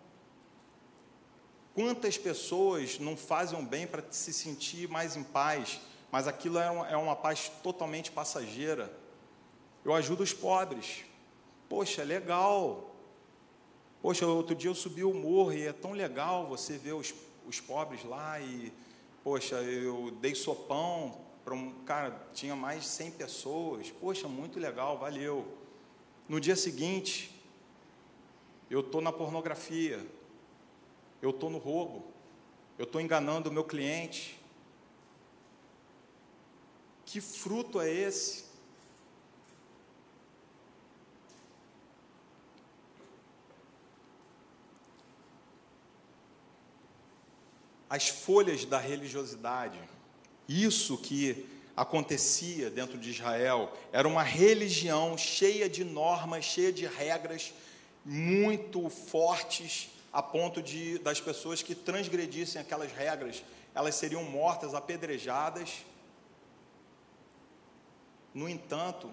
Quantas 1.74 2.16
pessoas 2.16 3.00
não 3.00 3.16
fazem 3.16 3.62
bem 3.64 3.84
para 3.84 4.04
se 4.10 4.32
sentir 4.32 4.88
mais 4.88 5.16
em 5.16 5.24
paz, 5.24 5.80
mas 6.10 6.28
aquilo 6.28 6.58
é 6.58 6.70
uma, 6.70 6.88
é 6.88 6.96
uma 6.96 7.16
paz 7.16 7.50
totalmente 7.64 8.12
passageira. 8.12 8.96
Eu 9.84 9.92
ajudo 9.92 10.22
os 10.22 10.32
pobres. 10.32 11.04
Poxa, 11.68 12.04
legal. 12.04 12.94
Poxa, 14.00 14.24
outro 14.24 14.54
dia 14.54 14.70
eu 14.70 14.74
subi 14.74 15.02
o 15.02 15.12
morro 15.12 15.52
e 15.52 15.66
é 15.66 15.72
tão 15.72 15.92
legal 15.92 16.46
você 16.46 16.78
ver 16.78 16.92
os, 16.92 17.12
os 17.44 17.60
pobres 17.60 18.04
lá 18.04 18.38
e, 18.38 18.72
poxa, 19.24 19.56
eu 19.56 20.12
dei 20.20 20.36
sopão 20.36 21.20
para 21.44 21.54
um 21.54 21.72
cara, 21.84 22.28
tinha 22.32 22.54
mais 22.54 22.84
de 22.84 22.88
100 22.90 23.10
pessoas. 23.10 23.90
Poxa, 23.90 24.28
muito 24.28 24.60
legal, 24.60 24.96
valeu. 24.96 25.44
No 26.28 26.40
dia 26.40 26.54
seguinte, 26.54 27.34
eu 28.70 28.80
estou 28.80 29.00
na 29.00 29.10
pornografia, 29.10 30.06
eu 31.24 31.30
estou 31.30 31.48
no 31.48 31.56
roubo, 31.56 32.04
eu 32.78 32.84
estou 32.84 33.00
enganando 33.00 33.48
o 33.48 33.52
meu 33.52 33.64
cliente. 33.64 34.38
Que 37.06 37.18
fruto 37.20 37.80
é 37.80 37.90
esse? 37.90 38.44
As 47.88 48.08
folhas 48.08 48.64
da 48.66 48.78
religiosidade, 48.78 49.78
isso 50.46 50.98
que 50.98 51.46
acontecia 51.76 52.68
dentro 52.68 52.98
de 52.98 53.10
Israel, 53.10 53.72
era 53.92 54.06
uma 54.06 54.22
religião 54.22 55.16
cheia 55.16 55.70
de 55.70 55.84
normas, 55.84 56.44
cheia 56.44 56.72
de 56.72 56.86
regras 56.86 57.54
muito 58.04 58.90
fortes 58.90 59.93
a 60.14 60.22
ponto 60.22 60.62
de 60.62 60.96
das 60.98 61.20
pessoas 61.20 61.60
que 61.60 61.74
transgredissem 61.74 62.60
aquelas 62.60 62.92
regras, 62.92 63.42
elas 63.74 63.96
seriam 63.96 64.22
mortas, 64.22 64.72
apedrejadas. 64.72 65.84
No 68.32 68.48
entanto, 68.48 69.10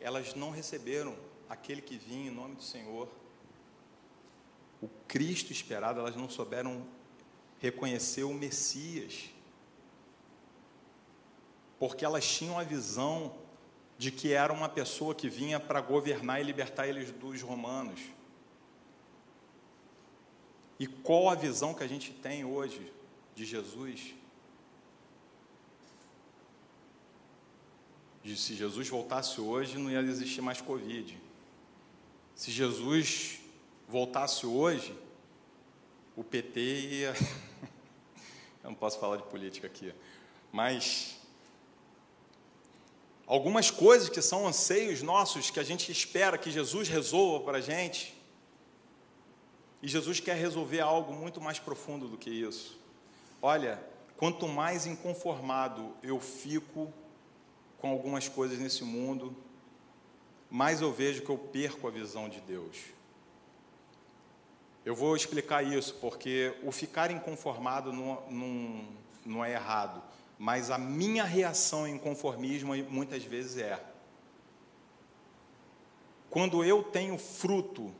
elas 0.00 0.34
não 0.34 0.50
receberam 0.50 1.14
aquele 1.48 1.80
que 1.80 1.96
vinha 1.96 2.32
em 2.32 2.34
nome 2.34 2.56
do 2.56 2.62
Senhor. 2.64 3.08
O 4.82 4.88
Cristo 5.06 5.52
esperado, 5.52 6.00
elas 6.00 6.16
não 6.16 6.28
souberam 6.28 6.84
reconhecer 7.60 8.24
o 8.24 8.34
Messias. 8.34 9.30
Porque 11.78 12.04
elas 12.04 12.26
tinham 12.26 12.58
a 12.58 12.64
visão 12.64 13.32
de 13.96 14.10
que 14.10 14.32
era 14.32 14.52
uma 14.52 14.68
pessoa 14.68 15.14
que 15.14 15.28
vinha 15.28 15.60
para 15.60 15.80
governar 15.80 16.40
e 16.40 16.44
libertar 16.44 16.88
eles 16.88 17.12
dos 17.12 17.40
romanos. 17.40 18.00
E 20.78 20.86
qual 20.86 21.28
a 21.28 21.34
visão 21.34 21.74
que 21.74 21.82
a 21.82 21.88
gente 21.88 22.12
tem 22.12 22.44
hoje 22.44 22.92
de 23.34 23.44
Jesus? 23.44 24.14
De 28.22 28.36
se 28.36 28.54
Jesus 28.54 28.88
voltasse 28.88 29.40
hoje, 29.40 29.78
não 29.78 29.90
ia 29.90 30.00
existir 30.00 30.40
mais 30.40 30.60
Covid. 30.60 31.18
Se 32.34 32.50
Jesus 32.50 33.40
voltasse 33.88 34.46
hoje, 34.46 34.94
o 36.14 36.22
PT 36.22 36.60
ia. 36.60 37.14
Eu 38.62 38.70
não 38.70 38.74
posso 38.74 38.98
falar 38.98 39.16
de 39.16 39.22
política 39.24 39.66
aqui, 39.66 39.94
mas 40.52 41.16
algumas 43.26 43.70
coisas 43.70 44.08
que 44.08 44.20
são 44.20 44.46
anseios 44.46 45.00
nossos, 45.00 45.48
que 45.48 45.60
a 45.60 45.62
gente 45.62 45.90
espera 45.92 46.36
que 46.36 46.50
Jesus 46.50 46.88
resolva 46.88 47.44
para 47.44 47.58
a 47.58 47.60
gente, 47.60 48.17
e 49.82 49.88
Jesus 49.88 50.20
quer 50.20 50.36
resolver 50.36 50.80
algo 50.80 51.12
muito 51.12 51.40
mais 51.40 51.58
profundo 51.58 52.08
do 52.08 52.16
que 52.16 52.30
isso. 52.30 52.78
Olha, 53.40 53.80
quanto 54.16 54.48
mais 54.48 54.86
inconformado 54.86 55.94
eu 56.02 56.18
fico 56.18 56.92
com 57.78 57.88
algumas 57.88 58.28
coisas 58.28 58.58
nesse 58.58 58.82
mundo, 58.82 59.36
mais 60.50 60.80
eu 60.80 60.92
vejo 60.92 61.22
que 61.22 61.30
eu 61.30 61.38
perco 61.38 61.86
a 61.86 61.90
visão 61.90 62.28
de 62.28 62.40
Deus. 62.40 62.76
Eu 64.84 64.94
vou 64.94 65.14
explicar 65.14 65.62
isso, 65.62 65.94
porque 66.00 66.54
o 66.62 66.72
ficar 66.72 67.10
inconformado 67.10 67.92
não, 67.92 68.22
não, 68.30 68.84
não 69.24 69.44
é 69.44 69.52
errado, 69.52 70.02
mas 70.38 70.70
a 70.70 70.78
minha 70.78 71.24
reação 71.24 71.86
em 71.86 71.98
conformismo 71.98 72.74
muitas 72.88 73.22
vezes 73.22 73.58
é. 73.58 73.84
Quando 76.30 76.64
eu 76.64 76.82
tenho 76.82 77.16
fruto 77.18 77.92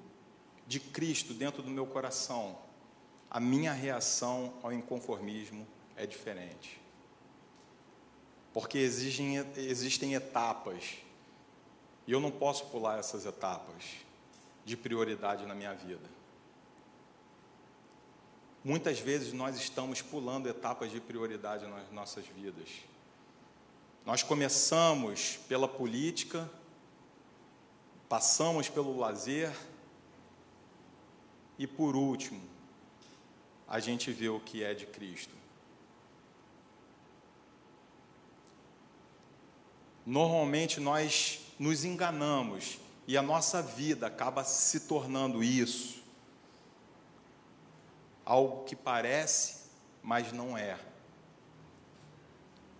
de 0.69 0.79
Cristo 0.79 1.33
dentro 1.33 1.63
do 1.63 1.71
meu 1.71 1.87
coração, 1.87 2.59
a 3.31 3.41
minha 3.41 3.73
reação 3.73 4.53
ao 4.63 4.71
inconformismo 4.71 5.67
é 5.97 6.07
diferente. 6.07 6.79
Porque 8.53 8.77
exigem, 8.77 9.39
existem 9.57 10.13
etapas, 10.13 10.99
e 12.07 12.13
eu 12.13 12.21
não 12.21 12.31
posso 12.31 12.67
pular 12.67 12.99
essas 12.99 13.25
etapas 13.25 13.83
de 14.65 14.77
prioridade 14.77 15.47
na 15.47 15.55
minha 15.55 15.73
vida. 15.73 16.05
Muitas 18.63 19.01
vezes 19.01 19.33
nós 19.33 19.57
estamos 19.57 20.03
pulando 20.03 20.49
etapas 20.49 20.91
de 20.91 21.01
prioridade 21.01 21.67
nas 21.67 21.91
nossas 21.91 22.27
vidas. 22.27 22.69
Nós 24.05 24.23
começamos 24.23 25.39
pela 25.49 25.67
política, 25.67 26.51
passamos 28.09 28.69
pelo 28.69 28.99
lazer, 28.99 29.55
e 31.59 31.67
por 31.67 31.97
último, 31.97 32.41
a 33.67 33.81
gente 33.81 34.13
vê 34.13 34.29
o 34.29 34.39
que 34.39 34.63
é 34.63 34.73
de 34.73 34.87
Cristo. 34.87 35.35
Normalmente 40.07 40.81
nós 40.81 41.41
nos 41.59 41.85
enganamos 41.85 42.79
e 43.07 43.17
a 43.17 43.23
nossa 43.23 43.61
vida 43.61 44.07
acaba 44.07 44.45
se 44.45 44.81
tornando 44.81 45.43
isso. 45.43 46.03
Algo 48.25 48.65
que 48.65 48.77
parece, 48.77 49.65
mas 50.03 50.33
não 50.33 50.57
é. 50.57 50.79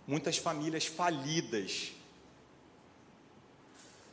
Muitas 0.07 0.37
famílias 0.37 0.87
falidas, 0.87 1.91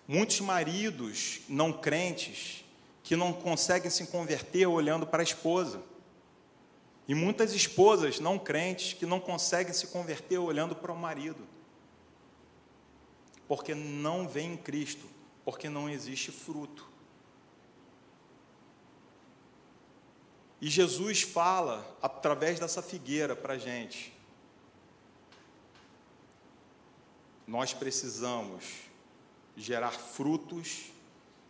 muitos 0.06 0.40
maridos 0.40 1.40
não 1.48 1.72
crentes 1.72 2.65
que 3.06 3.14
não 3.14 3.32
conseguem 3.32 3.88
se 3.88 4.08
converter 4.08 4.66
olhando 4.66 5.06
para 5.06 5.22
a 5.22 5.24
esposa. 5.24 5.80
E 7.06 7.14
muitas 7.14 7.52
esposas 7.52 8.18
não 8.18 8.36
crentes 8.36 8.94
que 8.94 9.06
não 9.06 9.20
conseguem 9.20 9.72
se 9.72 9.86
converter 9.86 10.38
olhando 10.38 10.74
para 10.74 10.90
o 10.90 10.98
marido. 10.98 11.46
Porque 13.46 13.76
não 13.76 14.26
vem 14.26 14.54
em 14.54 14.56
Cristo, 14.56 15.06
porque 15.44 15.68
não 15.68 15.88
existe 15.88 16.32
fruto. 16.32 16.90
E 20.60 20.68
Jesus 20.68 21.22
fala 21.22 21.86
através 22.02 22.58
dessa 22.58 22.82
figueira 22.82 23.36
para 23.36 23.54
a 23.54 23.58
gente. 23.58 24.12
Nós 27.46 27.72
precisamos 27.72 28.64
gerar 29.56 29.92
frutos 29.92 30.86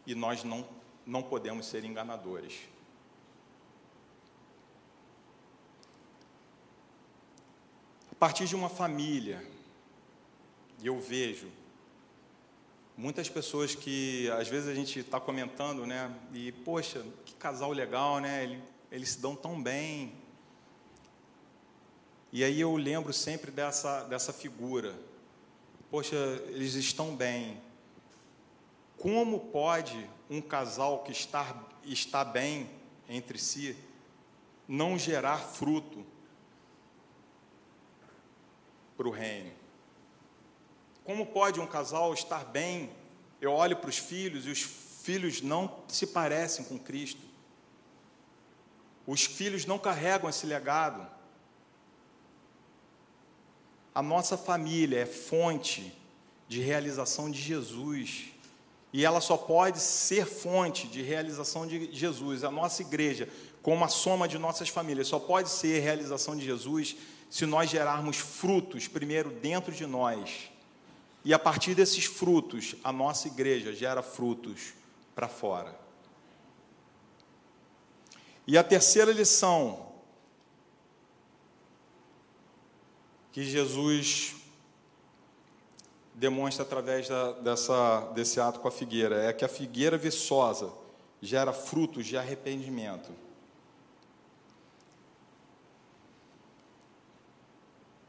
e 0.07 0.14
nós 0.14 0.45
não 0.45 0.62
não 1.07 1.23
podemos 1.23 1.67
ser 1.67 1.85
enganadores. 1.85 2.55
A 8.11 8.15
partir 8.19 8.47
de 8.47 8.57
uma 8.57 8.69
família, 8.69 9.47
eu 10.83 10.99
vejo 10.99 11.49
muitas 12.97 13.29
pessoas 13.29 13.75
que 13.75 14.29
às 14.31 14.49
vezes 14.49 14.69
a 14.69 14.75
gente 14.75 15.01
está 15.01 15.21
comentando, 15.21 15.87
né? 15.87 16.13
E 16.33 16.51
poxa, 16.51 17.05
que 17.25 17.35
casal 17.35 17.73
legal, 17.73 18.19
né? 18.19 18.61
Eles 18.91 19.11
se 19.11 19.21
dão 19.21 19.37
tão 19.37 19.63
bem. 19.63 20.15
E 22.33 22.43
aí 22.43 22.61
eu 22.61 22.75
lembro 22.77 23.13
sempre 23.13 23.51
dessa, 23.51 24.05
dessa 24.05 24.33
figura. 24.33 24.95
Poxa, 25.91 26.17
eles 26.49 26.75
estão 26.75 27.15
bem. 27.15 27.61
Como 28.99 29.40
pode 29.40 30.09
um 30.28 30.40
casal 30.40 31.03
que 31.03 31.12
está, 31.12 31.64
está 31.84 32.24
bem 32.24 32.68
entre 33.09 33.38
si 33.38 33.76
não 34.66 34.99
gerar 34.99 35.38
fruto 35.38 36.05
para 38.97 39.07
o 39.07 39.11
reino? 39.11 39.53
Como 41.05 41.26
pode 41.26 41.61
um 41.61 41.66
casal 41.66 42.12
estar 42.12 42.44
bem? 42.44 42.90
Eu 43.40 43.53
olho 43.53 43.76
para 43.76 43.90
os 43.90 43.99
filhos 43.99 44.47
e 44.47 44.51
os 44.51 44.62
filhos 44.62 45.40
não 45.40 45.84
se 45.86 46.07
parecem 46.07 46.64
com 46.64 46.78
Cristo. 46.78 47.20
Os 49.07 49.24
filhos 49.24 49.64
não 49.66 49.78
carregam 49.78 50.28
esse 50.28 50.47
legado. 50.47 51.07
A 53.94 54.03
nossa 54.03 54.36
família 54.36 54.99
é 54.99 55.07
fonte 55.07 55.97
de 56.49 56.61
realização 56.61 57.30
de 57.30 57.40
Jesus. 57.40 58.32
E 58.93 59.05
ela 59.05 59.20
só 59.20 59.37
pode 59.37 59.80
ser 59.80 60.26
fonte 60.26 60.87
de 60.87 61.03
realização 61.03 61.66
de 61.66 61.93
Jesus. 61.93 62.45
A 62.45 62.51
nossa 62.51 62.82
igreja, 62.82 63.28
como 63.62 63.84
a 63.84 63.89
soma 63.89 64.26
de 64.26 64.39
nossas 64.39 64.68
famílias, 64.68 65.09
só 65.09 65.18
pode 65.18 65.49
ser 65.49 65.80
realização 65.80 66.37
de 66.37 66.45
Jesus 66.45 66.97
se 67.28 67.45
nós 67.45 67.68
gerarmos 67.68 68.16
frutos 68.16 68.89
primeiro 68.89 69.30
dentro 69.30 69.72
de 69.72 69.84
nós. 69.87 70.51
E 71.24 71.34
a 71.34 71.39
partir 71.39 71.74
desses 71.74 72.05
frutos, 72.05 72.76
a 72.84 72.93
nossa 72.93 73.26
igreja 73.26 73.74
gera 73.74 74.03
frutos 74.03 74.74
para 75.14 75.28
fora. 75.28 75.76
E 78.47 78.57
a 78.57 78.62
terceira 78.62 79.11
lição 79.11 79.87
que 83.32 83.43
Jesus 83.43 84.37
demonstra 86.17 86.64
através 86.64 87.09
da, 87.09 87.33
dessa, 87.33 88.01
desse 88.14 88.41
ato 88.41 88.59
com 88.59 88.67
a 88.67 88.73
figueira 88.73 89.23
é 89.23 89.33
que 89.33 89.45
a 89.45 89.49
figueira 89.49 89.97
viçosa 89.97 90.73
gera 91.21 91.53
frutos 91.53 92.07
de 92.07 92.17
arrependimento. 92.17 93.11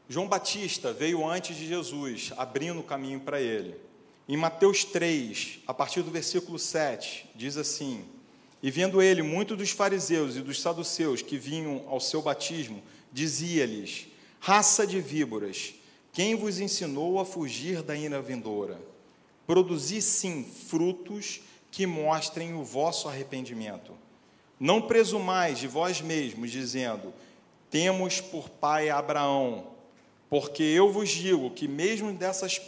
João 0.08 0.26
Batista 0.26 0.92
veio 0.92 1.24
antes 1.28 1.54
de 1.54 1.66
Jesus, 1.66 2.32
abrindo 2.36 2.80
o 2.80 2.84
caminho 2.84 3.20
para 3.20 3.40
ele. 3.40 3.76
Em 4.26 4.36
Mateus 4.36 4.82
3, 4.84 5.60
a 5.66 5.74
partir 5.74 6.02
do 6.02 6.10
versículo 6.10 6.58
7, 6.58 7.30
diz 7.34 7.58
assim: 7.58 8.08
e 8.62 8.70
vendo 8.70 9.00
ele 9.00 9.22
muitos 9.22 9.56
dos 9.56 9.70
fariseus 9.70 10.36
e 10.36 10.40
dos 10.40 10.60
saduceus 10.60 11.22
que 11.22 11.38
vinham 11.38 11.84
ao 11.86 12.00
seu 12.00 12.20
batismo, 12.20 12.82
dizia-lhes: 13.12 14.08
Raça 14.40 14.86
de 14.86 15.00
víboras, 15.00 15.74
quem 16.18 16.34
vos 16.34 16.58
ensinou 16.58 17.20
a 17.20 17.24
fugir 17.24 17.80
da 17.80 17.94
ira 17.94 18.20
vindoura? 18.20 18.76
Produzi 19.46 20.02
sim 20.02 20.42
frutos 20.42 21.40
que 21.70 21.86
mostrem 21.86 22.54
o 22.54 22.64
vosso 22.64 23.08
arrependimento. 23.08 23.92
Não 24.58 24.82
presumais 24.82 25.60
de 25.60 25.68
vós 25.68 26.00
mesmos, 26.00 26.50
dizendo: 26.50 27.14
Temos 27.70 28.20
por 28.20 28.48
pai 28.48 28.90
Abraão, 28.90 29.68
porque 30.28 30.64
eu 30.64 30.90
vos 30.90 31.08
digo 31.08 31.52
que 31.52 31.68
mesmo 31.68 32.12
dessas 32.12 32.60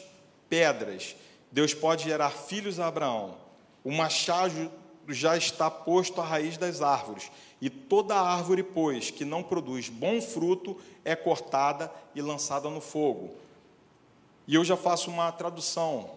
pedras 0.49 1.17
Deus 1.51 1.75
pode 1.75 2.05
gerar 2.05 2.31
filhos 2.31 2.79
a 2.79 2.87
Abraão. 2.87 3.37
O 3.83 3.91
machado 3.91 4.71
já 5.09 5.37
está 5.37 5.69
posto 5.69 6.21
à 6.21 6.25
raiz 6.25 6.57
das 6.57 6.83
árvores, 6.83 7.33
e 7.61 7.69
toda 7.69 8.19
árvore, 8.19 8.63
pois, 8.63 9.11
que 9.11 9.25
não 9.25 9.43
produz 9.43 9.89
bom 9.89 10.21
fruto, 10.21 10.77
é 11.05 11.15
cortada 11.15 11.93
e 12.15 12.23
lançada 12.23 12.71
no 12.71 12.81
fogo. 12.81 13.35
E 14.47 14.55
eu 14.55 14.65
já 14.65 14.77
faço 14.77 15.11
uma 15.11 15.31
tradução. 15.31 16.11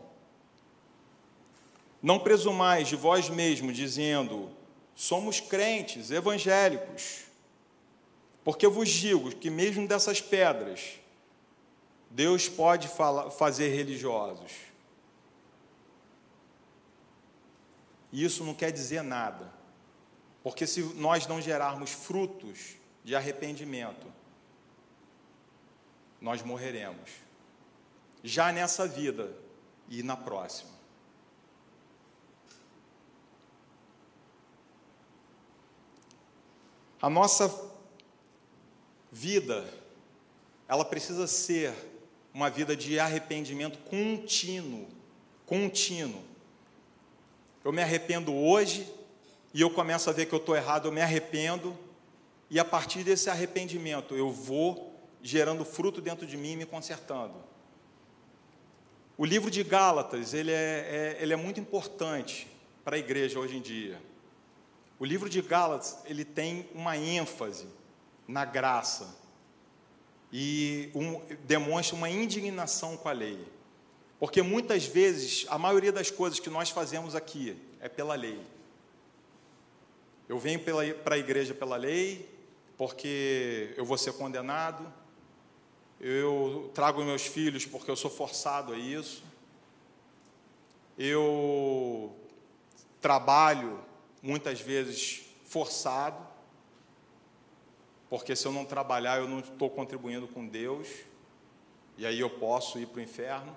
Não 2.01 2.19
presumais 2.19 2.87
de 2.87 2.95
vós 2.95 3.29
mesmos, 3.29 3.75
dizendo: 3.75 4.49
somos 4.95 5.39
crentes, 5.39 6.11
evangélicos. 6.11 7.23
Porque 8.43 8.67
vos 8.67 8.89
digo 8.89 9.33
que, 9.35 9.49
mesmo 9.49 9.87
dessas 9.87 10.19
pedras, 10.21 10.99
Deus 12.09 12.49
pode 12.49 12.89
fazer 13.37 13.69
religiosos. 13.69 14.51
E 18.11 18.23
isso 18.23 18.43
não 18.43 18.53
quer 18.53 18.71
dizer 18.71 19.01
nada. 19.01 19.62
Porque 20.43 20.67
se 20.67 20.81
nós 20.95 21.25
não 21.25 21.41
gerarmos 21.41 21.91
frutos 21.91 22.75
de 23.03 23.15
arrependimento, 23.15 24.05
nós 26.19 26.41
morreremos. 26.41 27.09
Já 28.21 28.51
nessa 28.51 28.85
vida 28.85 29.33
e 29.87 30.03
na 30.03 30.17
próxima. 30.17 30.71
A 37.01 37.09
nossa 37.09 37.71
vida, 39.11 39.65
ela 40.67 40.85
precisa 40.85 41.27
ser 41.27 41.73
uma 42.33 42.49
vida 42.49 42.75
de 42.75 42.99
arrependimento 42.99 43.77
contínuo, 43.89 44.87
contínuo. 45.45 46.23
Eu 47.63 47.73
me 47.73 47.81
arrependo 47.81 48.33
hoje 48.33 48.89
e 49.53 49.61
eu 49.61 49.69
começo 49.69 50.09
a 50.09 50.13
ver 50.13 50.25
que 50.25 50.33
eu 50.33 50.39
estou 50.39 50.55
errado, 50.55 50.87
eu 50.87 50.91
me 50.91 51.01
arrependo, 51.01 51.77
e 52.49 52.59
a 52.59 52.65
partir 52.65 53.03
desse 53.03 53.29
arrependimento 53.29 54.15
eu 54.15 54.31
vou 54.31 54.93
gerando 55.21 55.63
fruto 55.63 56.01
dentro 56.01 56.25
de 56.25 56.35
mim 56.35 56.53
e 56.53 56.57
me 56.57 56.65
consertando. 56.65 57.35
O 59.17 59.25
livro 59.25 59.51
de 59.51 59.63
Gálatas, 59.63 60.33
ele 60.33 60.51
é, 60.51 60.55
é, 60.55 61.17
ele 61.21 61.33
é 61.33 61.35
muito 61.35 61.59
importante 61.59 62.47
para 62.83 62.95
a 62.95 62.99
igreja 62.99 63.39
hoje 63.39 63.57
em 63.57 63.61
dia. 63.61 64.01
O 64.99 65.05
livro 65.05 65.29
de 65.29 65.41
Gálatas, 65.41 65.99
ele 66.05 66.25
tem 66.25 66.67
uma 66.73 66.97
ênfase 66.97 67.67
na 68.27 68.43
graça 68.43 69.15
e 70.31 70.89
um, 70.95 71.21
demonstra 71.45 71.95
uma 71.95 72.09
indignação 72.09 72.97
com 72.97 73.07
a 73.07 73.11
lei. 73.11 73.39
Porque 74.19 74.41
muitas 74.41 74.85
vezes, 74.85 75.45
a 75.49 75.59
maioria 75.59 75.91
das 75.91 76.09
coisas 76.09 76.39
que 76.39 76.49
nós 76.49 76.69
fazemos 76.69 77.15
aqui 77.15 77.55
é 77.79 77.87
pela 77.87 78.15
lei. 78.15 78.39
Eu 80.33 80.39
venho 80.39 80.59
para 81.03 81.13
a 81.13 81.17
igreja 81.19 81.53
pela 81.53 81.75
lei, 81.75 82.27
porque 82.75 83.71
eu 83.77 83.85
vou 83.85 83.99
ser 83.99 84.13
condenado. 84.13 84.91
Eu 86.01 86.71
trago 86.73 87.03
meus 87.03 87.27
filhos 87.27 87.67
porque 87.67 87.91
eu 87.91 87.95
sou 87.95 88.09
forçado 88.09 88.73
a 88.73 88.75
isso. 88.75 89.23
Eu 90.97 92.15
trabalho 92.99 93.79
muitas 94.23 94.59
vezes 94.59 95.21
forçado, 95.45 96.17
porque 98.09 98.35
se 98.35 98.47
eu 98.47 98.51
não 98.51 98.65
trabalhar 98.65 99.19
eu 99.19 99.27
não 99.27 99.37
estou 99.37 99.69
contribuindo 99.69 100.27
com 100.27 100.47
Deus, 100.47 100.87
e 101.95 102.07
aí 102.07 102.19
eu 102.19 102.29
posso 102.31 102.79
ir 102.79 102.87
para 102.87 103.01
o 103.01 103.03
inferno. 103.03 103.55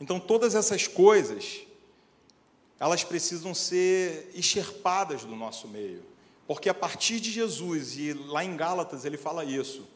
Então, 0.00 0.18
todas 0.18 0.56
essas 0.56 0.88
coisas, 0.88 1.64
elas 2.78 3.02
precisam 3.02 3.54
ser 3.54 4.30
extirpadas 4.34 5.24
do 5.24 5.34
nosso 5.34 5.66
meio. 5.66 6.02
Porque 6.46 6.68
a 6.68 6.74
partir 6.74 7.18
de 7.20 7.30
Jesus, 7.30 7.96
e 7.98 8.12
lá 8.12 8.44
em 8.44 8.56
Gálatas 8.56 9.04
ele 9.04 9.16
fala 9.16 9.44
isso, 9.44 9.86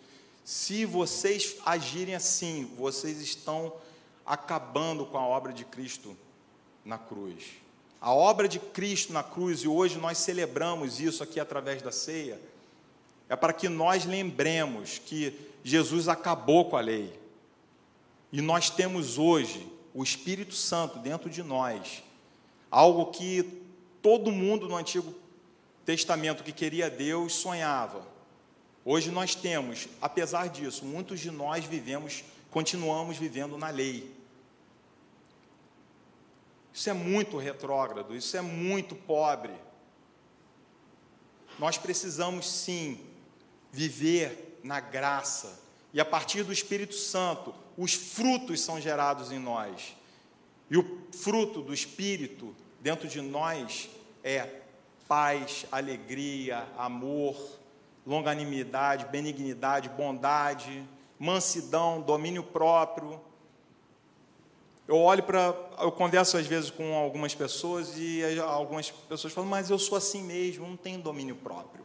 se 0.44 0.84
vocês 0.84 1.56
agirem 1.64 2.14
assim, 2.14 2.68
vocês 2.76 3.20
estão 3.20 3.72
acabando 4.24 5.04
com 5.06 5.18
a 5.18 5.26
obra 5.26 5.52
de 5.52 5.64
Cristo 5.64 6.16
na 6.84 6.98
cruz. 6.98 7.44
A 8.00 8.12
obra 8.14 8.48
de 8.48 8.58
Cristo 8.58 9.12
na 9.12 9.22
cruz, 9.22 9.60
e 9.60 9.68
hoje 9.68 9.98
nós 9.98 10.18
celebramos 10.18 11.00
isso 11.00 11.22
aqui 11.22 11.38
através 11.38 11.82
da 11.82 11.92
ceia, 11.92 12.40
é 13.28 13.36
para 13.36 13.52
que 13.52 13.68
nós 13.68 14.04
lembremos 14.04 14.98
que 14.98 15.38
Jesus 15.62 16.08
acabou 16.08 16.68
com 16.70 16.76
a 16.76 16.80
lei. 16.80 17.16
E 18.32 18.40
nós 18.40 18.70
temos 18.70 19.18
hoje 19.18 19.70
o 19.92 20.02
Espírito 20.02 20.54
Santo 20.54 20.98
dentro 20.98 21.28
de 21.28 21.42
nós, 21.42 22.02
algo 22.70 23.06
que 23.06 23.62
todo 24.00 24.30
mundo 24.30 24.68
no 24.68 24.76
Antigo 24.76 25.14
Testamento 25.84 26.44
que 26.44 26.52
queria 26.52 26.88
Deus 26.88 27.34
sonhava. 27.34 28.06
Hoje 28.84 29.10
nós 29.10 29.34
temos, 29.34 29.88
apesar 30.00 30.48
disso, 30.48 30.84
muitos 30.84 31.20
de 31.20 31.30
nós 31.30 31.64
vivemos, 31.64 32.24
continuamos 32.50 33.16
vivendo 33.16 33.58
na 33.58 33.68
lei. 33.68 34.14
Isso 36.72 36.88
é 36.88 36.92
muito 36.92 37.36
retrógrado, 37.36 38.16
isso 38.16 38.36
é 38.36 38.40
muito 38.40 38.94
pobre. 38.94 39.52
Nós 41.58 41.76
precisamos 41.76 42.48
sim 42.48 43.00
viver 43.72 44.60
na 44.62 44.80
graça, 44.80 45.60
e 45.92 46.00
a 46.00 46.04
partir 46.04 46.44
do 46.44 46.52
Espírito 46.52 46.94
Santo, 46.94 47.54
os 47.76 47.94
frutos 47.94 48.60
são 48.60 48.80
gerados 48.80 49.32
em 49.32 49.38
nós. 49.38 49.96
E 50.70 50.78
o 50.78 51.00
fruto 51.12 51.60
do 51.60 51.74
Espírito 51.74 52.54
dentro 52.80 53.08
de 53.08 53.20
nós 53.20 53.90
é 54.22 54.60
paz, 55.08 55.66
alegria, 55.72 56.66
amor, 56.78 57.36
longanimidade, 58.06 59.06
benignidade, 59.06 59.88
bondade, 59.88 60.86
mansidão, 61.18 62.00
domínio 62.00 62.42
próprio. 62.42 63.20
eu 64.86 64.96
olho 64.96 65.22
para. 65.22 65.54
Eu 65.80 65.90
converso 65.90 66.36
às 66.36 66.46
vezes 66.46 66.70
com 66.70 66.94
algumas 66.94 67.34
pessoas 67.34 67.94
e 67.96 68.22
algumas 68.38 68.90
pessoas 68.90 69.32
falam, 69.32 69.50
mas 69.50 69.70
eu 69.70 69.78
sou 69.78 69.98
assim 69.98 70.22
mesmo, 70.22 70.66
não 70.66 70.76
tenho 70.76 71.00
domínio 71.00 71.34
próprio. 71.34 71.84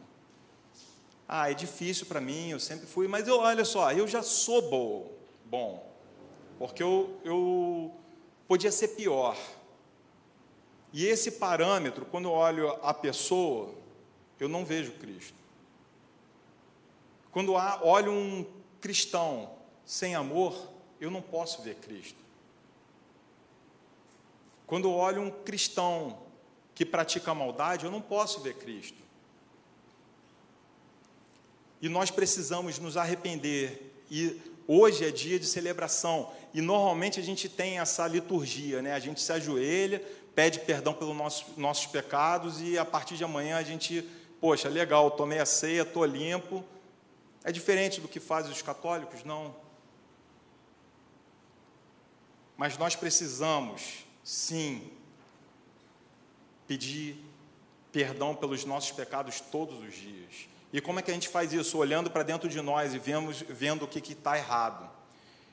Ah, 1.28 1.50
é 1.50 1.54
difícil 1.54 2.06
para 2.06 2.20
mim, 2.20 2.50
eu 2.50 2.60
sempre 2.60 2.86
fui, 2.86 3.08
mas 3.08 3.26
eu, 3.26 3.40
olha 3.40 3.64
só, 3.64 3.90
eu 3.90 4.06
já 4.06 4.22
sou 4.22 4.62
bom, 4.70 5.10
bom 5.44 5.96
porque 6.58 6.82
eu, 6.82 7.20
eu 7.24 7.92
podia 8.46 8.72
ser 8.72 8.88
pior. 8.88 9.36
E 10.92 11.04
esse 11.06 11.32
parâmetro, 11.32 12.06
quando 12.06 12.26
eu 12.26 12.32
olho 12.32 12.70
a 12.82 12.94
pessoa, 12.94 13.74
eu 14.38 14.48
não 14.48 14.64
vejo 14.64 14.92
Cristo. 14.92 15.34
Quando 17.30 17.52
olho 17.52 18.12
um 18.12 18.46
cristão 18.80 19.50
sem 19.84 20.14
amor, 20.14 20.70
eu 21.00 21.10
não 21.10 21.20
posso 21.20 21.62
ver 21.62 21.74
Cristo. 21.76 22.18
Quando 24.66 24.90
olho 24.90 25.22
um 25.22 25.30
cristão 25.30 26.18
que 26.74 26.84
pratica 26.84 27.34
maldade, 27.34 27.84
eu 27.84 27.90
não 27.90 28.00
posso 28.00 28.40
ver 28.40 28.54
Cristo. 28.54 28.98
E 31.80 31.88
nós 31.88 32.10
precisamos 32.10 32.78
nos 32.78 32.96
arrepender. 32.96 34.02
E 34.10 34.40
hoje 34.66 35.04
é 35.04 35.10
dia 35.10 35.38
de 35.38 35.46
celebração. 35.46 36.32
E 36.52 36.60
normalmente 36.60 37.20
a 37.20 37.22
gente 37.22 37.48
tem 37.48 37.78
essa 37.78 38.06
liturgia, 38.06 38.82
né? 38.82 38.92
A 38.92 38.98
gente 38.98 39.20
se 39.20 39.32
ajoelha, 39.32 40.02
pede 40.34 40.60
perdão 40.60 40.92
pelos 40.92 41.16
nossos, 41.16 41.56
nossos 41.56 41.86
pecados 41.86 42.60
e 42.60 42.78
a 42.78 42.84
partir 42.84 43.16
de 43.16 43.24
amanhã 43.24 43.56
a 43.56 43.62
gente, 43.62 44.02
poxa, 44.40 44.68
legal, 44.68 45.10
tomei 45.10 45.38
a 45.38 45.46
ceia, 45.46 45.82
estou 45.82 46.04
limpo. 46.04 46.64
É 47.44 47.52
diferente 47.52 48.00
do 48.00 48.08
que 48.08 48.18
fazem 48.18 48.50
os 48.50 48.62
católicos? 48.62 49.22
Não. 49.24 49.54
Mas 52.56 52.76
nós 52.78 52.96
precisamos 52.96 54.04
sim, 54.24 54.90
pedir 56.66 57.22
perdão 57.92 58.34
pelos 58.34 58.64
nossos 58.64 58.92
pecados 58.92 59.40
todos 59.40 59.78
os 59.82 59.94
dias. 59.94 60.48
E 60.72 60.80
como 60.80 60.98
é 60.98 61.02
que 61.02 61.10
a 61.10 61.14
gente 61.14 61.28
faz 61.28 61.52
isso? 61.52 61.78
Olhando 61.78 62.10
para 62.10 62.22
dentro 62.22 62.48
de 62.48 62.60
nós 62.60 62.92
e 62.94 62.98
vemos, 62.98 63.42
vendo 63.48 63.84
o 63.84 63.88
que 63.88 64.12
está 64.12 64.36
errado. 64.36 64.88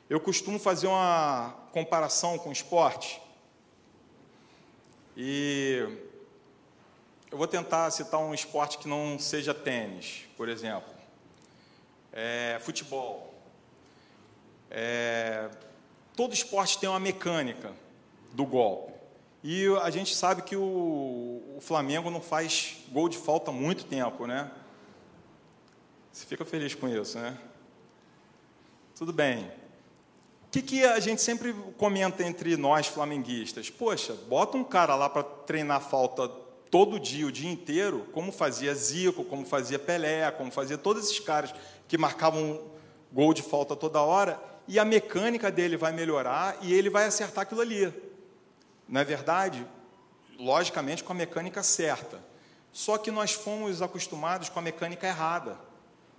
Eu 0.10 0.20
costumo 0.20 0.60
fazer 0.60 0.88
uma 0.88 1.56
comparação 1.72 2.38
com 2.38 2.52
esporte. 2.52 3.22
E 5.16 5.88
eu 7.32 7.38
vou 7.38 7.48
tentar 7.48 7.90
citar 7.92 8.20
um 8.20 8.34
esporte 8.34 8.78
que 8.78 8.88
não 8.88 9.18
seja 9.18 9.54
tênis, 9.54 10.26
por 10.36 10.50
exemplo. 10.50 10.92
É, 12.12 12.60
futebol. 12.62 13.34
É, 14.70 15.50
todo 16.16 16.34
esporte 16.34 16.80
tem 16.80 16.90
uma 16.90 17.00
mecânica 17.00 17.72
do 18.34 18.46
golpe. 18.46 18.94
E 19.44 19.68
a 19.82 19.90
gente 19.90 20.16
sabe 20.16 20.42
que 20.42 20.56
o, 20.56 20.62
o 21.56 21.60
Flamengo 21.60 22.10
não 22.10 22.22
faz 22.22 22.78
gol 22.90 23.10
de 23.10 23.18
falta 23.18 23.52
há 23.52 23.54
muito 23.54 23.86
tempo, 23.86 24.26
né? 24.26 24.52
Você 26.14 26.28
fica 26.28 26.46
feliz 26.46 26.76
com 26.76 26.88
isso, 26.88 27.18
né? 27.18 27.36
Tudo 28.96 29.12
bem. 29.12 29.52
O 30.46 30.52
que, 30.52 30.62
que 30.62 30.86
a 30.86 31.00
gente 31.00 31.24
sempre 31.24 31.52
comenta 31.76 32.24
entre 32.24 32.56
nós 32.56 32.86
flamenguistas? 32.86 33.72
Poxa, 33.72 34.14
bota 34.30 34.56
um 34.56 34.64
cara 34.64 34.94
lá 34.94 35.10
para 35.10 35.24
treinar 35.24 35.82
falta 35.82 36.30
todo 36.70 37.00
dia, 37.00 37.26
o 37.26 37.32
dia 37.32 37.52
inteiro, 37.52 38.08
como 38.14 38.32
fazia 38.32 38.76
Zico, 38.76 39.24
como 39.24 39.44
fazia 39.44 39.80
Pelé, 39.80 40.30
como 40.30 40.52
fazia 40.52 40.78
todos 40.78 41.06
esses 41.06 41.20
caras 41.20 41.52
que 41.88 41.98
marcavam 41.98 42.62
gol 43.12 43.34
de 43.34 43.42
falta 43.42 43.76
toda 43.76 44.00
hora, 44.00 44.40
e 44.68 44.78
a 44.78 44.86
mecânica 44.86 45.52
dele 45.52 45.76
vai 45.76 45.92
melhorar 45.92 46.58
e 46.62 46.72
ele 46.72 46.92
vai 46.92 47.06
acertar 47.06 47.42
aquilo 47.42 47.62
ali. 47.62 47.92
Não 48.88 49.02
é 49.02 49.04
verdade? 49.04 49.66
Logicamente, 50.38 51.04
com 51.04 51.12
a 51.12 51.16
mecânica 51.16 51.64
certa. 51.64 52.24
Só 52.72 53.00
que 53.00 53.10
nós 53.10 53.34
fomos 53.34 53.82
acostumados 53.82 54.50
com 54.50 54.60
a 54.60 54.62
mecânica 54.62 55.08
errada. 55.08 55.73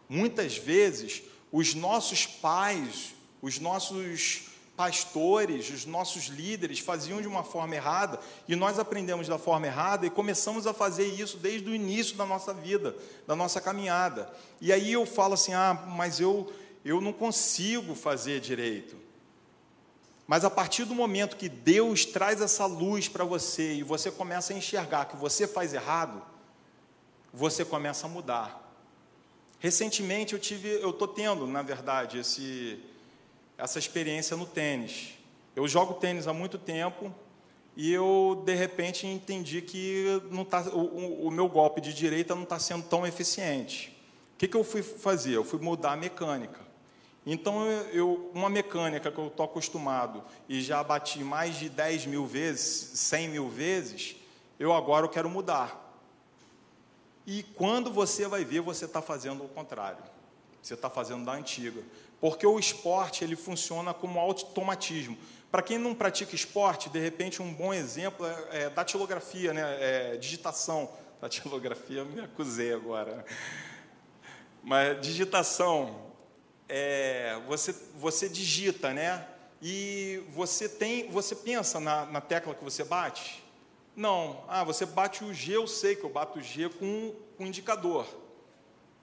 Muitas 0.08 0.56
vezes, 0.56 1.22
os 1.50 1.74
nossos 1.74 2.26
pais, 2.26 3.14
os 3.40 3.58
nossos 3.58 4.54
pastores, 4.76 5.70
os 5.70 5.86
nossos 5.86 6.24
líderes 6.24 6.80
faziam 6.80 7.20
de 7.20 7.28
uma 7.28 7.44
forma 7.44 7.76
errada 7.76 8.18
e 8.48 8.56
nós 8.56 8.78
aprendemos 8.78 9.28
da 9.28 9.38
forma 9.38 9.66
errada 9.66 10.04
e 10.04 10.10
começamos 10.10 10.66
a 10.66 10.74
fazer 10.74 11.06
isso 11.06 11.36
desde 11.36 11.68
o 11.68 11.74
início 11.74 12.16
da 12.16 12.26
nossa 12.26 12.52
vida, 12.52 12.96
da 13.26 13.36
nossa 13.36 13.60
caminhada. 13.60 14.32
E 14.60 14.72
aí 14.72 14.92
eu 14.92 15.06
falo 15.06 15.34
assim: 15.34 15.54
ah, 15.54 15.74
mas 15.88 16.18
eu, 16.18 16.52
eu 16.84 17.00
não 17.00 17.12
consigo 17.12 17.94
fazer 17.94 18.40
direito. 18.40 18.96
Mas 20.26 20.44
a 20.44 20.50
partir 20.50 20.84
do 20.84 20.94
momento 20.94 21.36
que 21.36 21.48
Deus 21.48 22.04
traz 22.04 22.40
essa 22.40 22.64
luz 22.66 23.08
para 23.08 23.24
você 23.24 23.74
e 23.74 23.82
você 23.82 24.10
começa 24.10 24.52
a 24.52 24.56
enxergar 24.56 25.04
que 25.04 25.16
você 25.16 25.46
faz 25.46 25.74
errado, 25.74 26.22
você 27.32 27.64
começa 27.64 28.06
a 28.06 28.08
mudar. 28.08 28.63
Recentemente 29.64 30.34
eu 30.34 30.38
tive, 30.38 30.68
eu 30.68 30.90
estou 30.90 31.08
tendo, 31.08 31.46
na 31.46 31.62
verdade, 31.62 32.18
esse, 32.18 32.78
essa 33.56 33.78
experiência 33.78 34.36
no 34.36 34.44
tênis. 34.44 35.14
Eu 35.56 35.66
jogo 35.66 35.94
tênis 35.94 36.28
há 36.28 36.34
muito 36.34 36.58
tempo 36.58 37.10
e 37.74 37.90
eu 37.90 38.42
de 38.44 38.54
repente 38.54 39.06
entendi 39.06 39.62
que 39.62 40.20
não 40.30 40.44
tá, 40.44 40.60
o, 40.68 41.28
o 41.28 41.30
meu 41.30 41.48
golpe 41.48 41.80
de 41.80 41.94
direita 41.94 42.34
não 42.34 42.42
está 42.42 42.58
sendo 42.58 42.84
tão 42.84 43.06
eficiente. 43.06 43.88
O 44.34 44.36
que, 44.36 44.48
que 44.48 44.54
eu 44.54 44.62
fui 44.62 44.82
fazer? 44.82 45.32
Eu 45.32 45.44
fui 45.44 45.58
mudar 45.58 45.92
a 45.92 45.96
mecânica. 45.96 46.60
Então, 47.24 47.66
eu, 47.90 48.30
uma 48.34 48.50
mecânica 48.50 49.10
que 49.10 49.18
eu 49.18 49.28
estou 49.28 49.46
acostumado 49.46 50.22
e 50.46 50.60
já 50.60 50.84
bati 50.84 51.24
mais 51.24 51.56
de 51.58 51.70
10 51.70 52.04
mil 52.04 52.26
vezes, 52.26 52.98
100 52.98 53.28
mil 53.30 53.48
vezes, 53.48 54.14
eu 54.60 54.74
agora 54.74 55.08
quero 55.08 55.30
mudar. 55.30 55.83
E 57.26 57.42
quando 57.42 57.90
você 57.90 58.26
vai 58.26 58.44
ver, 58.44 58.60
você 58.60 58.84
está 58.84 59.00
fazendo 59.00 59.44
o 59.44 59.48
contrário. 59.48 60.02
Você 60.62 60.74
está 60.74 60.88
fazendo 60.88 61.24
da 61.24 61.32
antiga. 61.32 61.82
Porque 62.20 62.46
o 62.46 62.58
esporte, 62.58 63.22
ele 63.22 63.36
funciona 63.36 63.92
como 63.92 64.18
automatismo. 64.18 65.16
Para 65.50 65.62
quem 65.62 65.78
não 65.78 65.94
pratica 65.94 66.34
esporte, 66.34 66.88
de 66.88 66.98
repente, 66.98 67.40
um 67.40 67.52
bom 67.52 67.72
exemplo 67.72 68.26
é, 68.26 68.62
é 68.62 68.70
datilografia, 68.70 69.52
né? 69.52 69.62
É, 69.80 70.16
digitação. 70.16 70.90
Datilografia, 71.20 72.04
me 72.04 72.20
acusei 72.20 72.74
agora. 72.74 73.24
Mas 74.62 75.00
digitação, 75.00 76.12
é, 76.68 77.40
você, 77.46 77.74
você 77.94 78.28
digita, 78.28 78.92
né? 78.92 79.26
E 79.62 80.22
você 80.30 80.68
tem, 80.68 81.10
você 81.10 81.34
pensa 81.34 81.78
na, 81.80 82.04
na 82.06 82.20
tecla 82.20 82.54
que 82.54 82.64
você 82.64 82.84
bate? 82.84 83.43
Não. 83.96 84.44
Ah, 84.48 84.64
você 84.64 84.84
bate 84.84 85.24
o 85.24 85.32
G, 85.32 85.56
eu 85.56 85.66
sei 85.66 85.94
que 85.94 86.04
eu 86.04 86.10
bato 86.10 86.38
o 86.38 86.42
G 86.42 86.68
com, 86.68 87.14
com 87.36 87.46
indicador, 87.46 88.06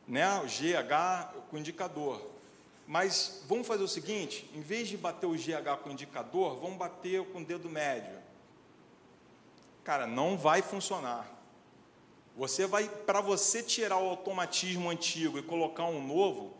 né? 0.07 0.39
O 0.39 0.45
GH 0.45 1.47
com 1.49 1.57
indicador. 1.57 2.21
Mas 2.85 3.43
vamos 3.47 3.65
fazer 3.65 3.83
o 3.83 3.87
seguinte: 3.87 4.49
em 4.53 4.61
vez 4.61 4.87
de 4.87 4.97
bater 4.97 5.25
o 5.25 5.33
GH 5.33 5.81
com 5.83 5.91
indicador, 5.91 6.59
vamos 6.59 6.77
bater 6.77 7.23
com 7.25 7.39
o 7.39 7.45
dedo 7.45 7.69
médio. 7.69 8.19
Cara, 9.83 10.05
não 10.05 10.37
vai 10.37 10.61
funcionar. 10.61 11.27
Você 12.35 12.65
vai, 12.65 12.87
para 12.87 13.21
você 13.21 13.61
tirar 13.61 13.97
o 13.97 14.09
automatismo 14.09 14.89
antigo 14.89 15.37
e 15.37 15.43
colocar 15.43 15.85
um 15.85 16.05
novo, 16.05 16.53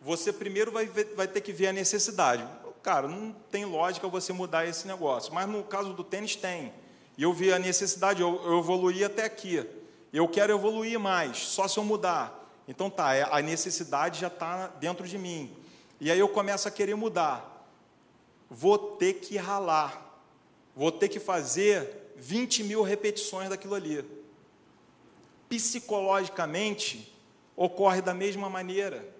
você 0.00 0.32
primeiro 0.32 0.70
vai, 0.70 0.86
vai 0.86 1.28
ter 1.28 1.40
que 1.40 1.52
ver 1.52 1.68
a 1.68 1.72
necessidade. 1.72 2.46
Cara, 2.82 3.08
não 3.08 3.32
tem 3.50 3.64
lógica 3.64 4.06
você 4.08 4.32
mudar 4.32 4.66
esse 4.66 4.86
negócio. 4.86 5.32
Mas 5.32 5.48
no 5.48 5.64
caso 5.64 5.94
do 5.94 6.04
tênis, 6.04 6.36
tem. 6.36 6.72
E 7.16 7.22
eu 7.22 7.32
vi 7.32 7.52
a 7.52 7.58
necessidade, 7.58 8.20
eu, 8.20 8.40
eu 8.44 8.58
evoluí 8.58 9.04
até 9.04 9.24
aqui. 9.24 9.64
Eu 10.12 10.28
quero 10.28 10.52
evoluir 10.52 10.98
mais, 10.98 11.38
só 11.38 11.66
se 11.68 11.78
eu 11.78 11.84
mudar. 11.84 12.44
Então 12.66 12.88
tá, 12.88 13.14
é, 13.14 13.26
a 13.30 13.40
necessidade 13.40 14.20
já 14.20 14.28
está 14.28 14.68
dentro 14.68 15.06
de 15.06 15.18
mim. 15.18 15.54
E 16.00 16.10
aí 16.10 16.18
eu 16.18 16.28
começo 16.28 16.66
a 16.66 16.70
querer 16.70 16.94
mudar. 16.94 17.66
Vou 18.50 18.78
ter 18.78 19.14
que 19.14 19.36
ralar. 19.36 20.00
Vou 20.74 20.90
ter 20.90 21.08
que 21.08 21.20
fazer 21.20 22.14
20 22.16 22.64
mil 22.64 22.82
repetições 22.82 23.48
daquilo 23.48 23.74
ali. 23.74 24.04
Psicologicamente, 25.48 27.14
ocorre 27.56 28.00
da 28.02 28.14
mesma 28.14 28.48
maneira. 28.48 29.14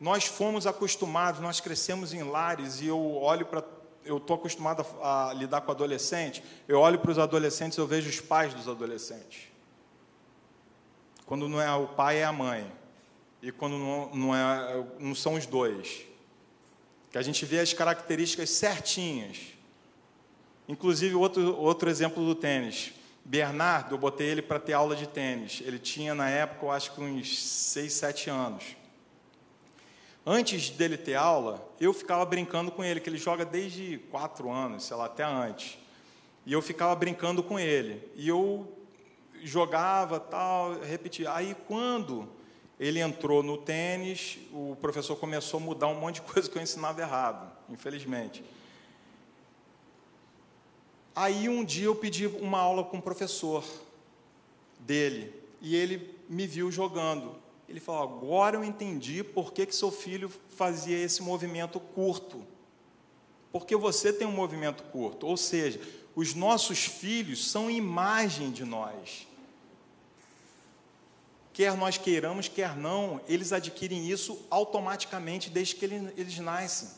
Nós 0.00 0.24
fomos 0.24 0.66
acostumados, 0.66 1.40
nós 1.40 1.60
crescemos 1.60 2.12
em 2.12 2.22
lares 2.22 2.80
e 2.80 2.86
eu 2.86 3.16
olho 3.16 3.46
para 3.46 3.62
eu 4.04 4.16
estou 4.16 4.36
acostumado 4.36 4.84
a, 5.02 5.30
a, 5.30 5.34
lidar 5.34 5.60
com 5.60 5.70
adolescente, 5.70 6.42
eu 6.66 6.80
olho 6.80 6.98
para 6.98 7.10
os 7.10 7.18
adolescentes, 7.18 7.76
eu 7.78 7.86
vejo 7.86 8.08
os 8.08 8.20
pais 8.20 8.54
dos 8.54 8.68
adolescentes. 8.68 9.48
Quando 11.26 11.48
não 11.48 11.60
é 11.60 11.70
o 11.74 11.86
pai, 11.88 12.18
é 12.18 12.24
a 12.24 12.32
mãe. 12.32 12.72
E 13.42 13.52
quando 13.52 13.76
não, 13.76 14.10
não, 14.14 14.34
é, 14.34 14.84
não 14.98 15.14
são 15.14 15.34
os 15.34 15.44
dois. 15.44 16.06
Que 17.10 17.18
a 17.18 17.22
gente 17.22 17.44
vê 17.44 17.60
as 17.60 17.72
características 17.72 18.50
certinhas. 18.50 19.38
Inclusive, 20.66 21.14
outro, 21.14 21.56
outro 21.56 21.90
exemplo 21.90 22.24
do 22.24 22.34
tênis. 22.34 22.92
Bernardo, 23.24 23.94
eu 23.94 23.98
botei 23.98 24.26
ele 24.26 24.40
para 24.40 24.58
ter 24.58 24.72
aula 24.72 24.96
de 24.96 25.06
tênis. 25.06 25.62
Ele 25.64 25.78
tinha, 25.78 26.14
na 26.14 26.30
época, 26.30 26.64
eu 26.64 26.70
acho 26.70 26.94
que 26.94 27.00
uns 27.00 27.38
6, 27.38 27.92
7 27.92 28.30
anos. 28.30 28.64
Antes 30.30 30.68
dele 30.68 30.98
ter 30.98 31.14
aula, 31.14 31.66
eu 31.80 31.90
ficava 31.94 32.22
brincando 32.26 32.70
com 32.70 32.84
ele, 32.84 33.00
que 33.00 33.08
ele 33.08 33.16
joga 33.16 33.46
desde 33.46 33.96
quatro 34.10 34.50
anos, 34.50 34.84
sei 34.84 34.94
lá, 34.94 35.06
até 35.06 35.24
antes. 35.24 35.78
E 36.44 36.52
eu 36.52 36.60
ficava 36.60 36.94
brincando 36.94 37.42
com 37.42 37.58
ele. 37.58 38.06
E 38.14 38.28
eu 38.28 38.70
jogava, 39.42 40.20
tal, 40.20 40.78
repetia. 40.82 41.32
Aí 41.32 41.56
quando 41.66 42.28
ele 42.78 43.00
entrou 43.00 43.42
no 43.42 43.56
tênis, 43.56 44.38
o 44.52 44.76
professor 44.82 45.16
começou 45.16 45.60
a 45.60 45.62
mudar 45.62 45.86
um 45.86 45.98
monte 45.98 46.16
de 46.16 46.20
coisa 46.30 46.46
que 46.46 46.58
eu 46.58 46.62
ensinava 46.62 47.00
errado, 47.00 47.50
infelizmente. 47.70 48.44
Aí 51.16 51.48
um 51.48 51.64
dia 51.64 51.86
eu 51.86 51.96
pedi 51.96 52.26
uma 52.26 52.58
aula 52.58 52.84
com 52.84 52.98
o 52.98 53.02
professor 53.02 53.64
dele, 54.80 55.32
e 55.62 55.74
ele 55.74 56.14
me 56.28 56.46
viu 56.46 56.70
jogando. 56.70 57.47
Ele 57.68 57.80
falou: 57.80 58.02
Agora 58.02 58.56
eu 58.56 58.64
entendi 58.64 59.22
por 59.22 59.52
que, 59.52 59.66
que 59.66 59.74
seu 59.74 59.90
filho 59.90 60.30
fazia 60.56 60.98
esse 60.98 61.22
movimento 61.22 61.78
curto. 61.78 62.44
Porque 63.52 63.76
você 63.76 64.12
tem 64.12 64.26
um 64.26 64.32
movimento 64.32 64.82
curto. 64.84 65.26
Ou 65.26 65.36
seja, 65.36 65.80
os 66.14 66.34
nossos 66.34 66.84
filhos 66.84 67.50
são 67.50 67.70
imagem 67.70 68.50
de 68.50 68.64
nós 68.64 69.28
quer 71.58 71.76
nós 71.76 71.98
queiramos, 71.98 72.46
quer 72.46 72.76
não, 72.76 73.20
eles 73.26 73.52
adquirem 73.52 74.08
isso 74.08 74.46
automaticamente 74.48 75.50
desde 75.50 75.74
que 75.74 75.84
eles 75.84 76.38
nascem. 76.38 76.88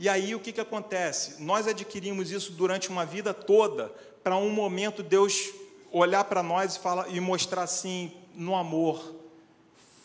E 0.00 0.08
aí 0.08 0.34
o 0.34 0.40
que, 0.40 0.50
que 0.50 0.60
acontece? 0.60 1.40
Nós 1.40 1.68
adquirimos 1.68 2.32
isso 2.32 2.50
durante 2.54 2.88
uma 2.88 3.06
vida 3.06 3.32
toda, 3.32 3.86
para 4.20 4.36
um 4.36 4.50
momento 4.50 5.00
Deus 5.00 5.52
olhar 5.92 6.24
para 6.24 6.42
nós 6.42 6.76
e, 6.76 6.78
falar, 6.80 7.08
e 7.08 7.20
mostrar 7.20 7.62
assim, 7.62 8.12
no 8.34 8.56
amor: 8.56 9.14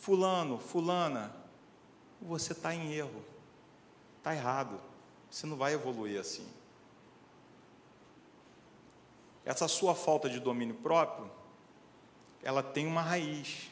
Fulano, 0.02 0.60
Fulana, 0.60 1.34
você 2.22 2.52
está 2.52 2.76
em 2.76 2.94
erro, 2.94 3.24
está 4.18 4.36
errado, 4.36 4.80
você 5.32 5.48
não 5.48 5.58
vai 5.58 5.74
evoluir 5.74 6.20
assim. 6.20 6.48
Essa 9.46 9.68
sua 9.68 9.96
falta 9.96 10.30
de 10.30 10.40
domínio 10.40 10.76
próprio 10.76 11.32
ela 12.44 12.64
tem 12.64 12.88
uma 12.88 13.02
raiz. 13.02 13.70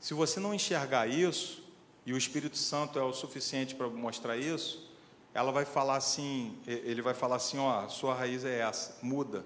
Se 0.00 0.14
você 0.14 0.40
não 0.40 0.54
enxergar 0.54 1.06
isso, 1.06 1.62
e 2.06 2.12
o 2.12 2.16
Espírito 2.16 2.56
Santo 2.56 2.98
é 2.98 3.02
o 3.02 3.12
suficiente 3.12 3.74
para 3.74 3.88
mostrar 3.88 4.36
isso, 4.36 4.90
ela 5.32 5.50
vai 5.50 5.64
falar 5.64 5.96
assim, 5.96 6.58
ele 6.66 7.02
vai 7.02 7.14
falar 7.14 7.36
assim, 7.36 7.58
ó, 7.58 7.88
sua 7.88 8.14
raiz 8.14 8.44
é 8.44 8.60
essa, 8.60 8.98
muda. 9.02 9.44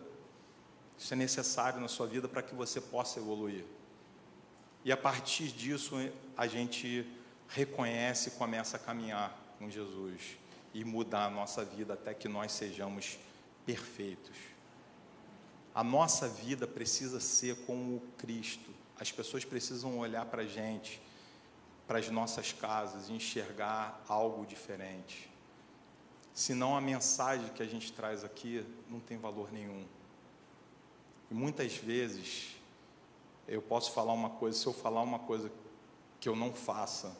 Isso 0.98 1.14
é 1.14 1.16
necessário 1.16 1.80
na 1.80 1.88
sua 1.88 2.06
vida 2.06 2.28
para 2.28 2.42
que 2.42 2.54
você 2.54 2.80
possa 2.80 3.20
evoluir. 3.20 3.64
E 4.84 4.90
a 4.90 4.96
partir 4.96 5.48
disso 5.52 5.94
a 6.36 6.46
gente 6.46 7.06
reconhece 7.48 8.28
e 8.28 8.32
começa 8.32 8.76
a 8.76 8.80
caminhar 8.80 9.36
com 9.58 9.70
Jesus 9.70 10.36
e 10.74 10.84
mudar 10.84 11.26
a 11.26 11.30
nossa 11.30 11.64
vida 11.64 11.94
até 11.94 12.12
que 12.12 12.28
nós 12.28 12.52
sejamos 12.52 13.18
perfeitos. 13.64 14.36
A 15.74 15.84
nossa 15.84 16.28
vida 16.28 16.66
precisa 16.66 17.20
ser 17.20 17.56
como 17.64 17.96
o 17.96 18.00
Cristo. 18.18 18.70
As 18.98 19.12
pessoas 19.12 19.44
precisam 19.44 19.98
olhar 19.98 20.26
para 20.26 20.42
a 20.42 20.46
gente, 20.46 21.00
para 21.86 21.98
as 21.98 22.10
nossas 22.10 22.52
casas 22.52 23.08
e 23.08 23.12
enxergar 23.12 24.02
algo 24.08 24.44
diferente. 24.44 25.30
Senão 26.34 26.76
a 26.76 26.80
mensagem 26.80 27.48
que 27.50 27.62
a 27.62 27.66
gente 27.66 27.92
traz 27.92 28.24
aqui 28.24 28.64
não 28.88 29.00
tem 29.00 29.16
valor 29.16 29.52
nenhum. 29.52 29.86
E 31.30 31.34
muitas 31.34 31.76
vezes 31.76 32.56
eu 33.46 33.62
posso 33.62 33.92
falar 33.92 34.12
uma 34.12 34.30
coisa, 34.30 34.58
se 34.58 34.66
eu 34.66 34.72
falar 34.72 35.02
uma 35.02 35.18
coisa 35.18 35.50
que 36.20 36.28
eu 36.28 36.36
não 36.36 36.52
faça, 36.52 37.16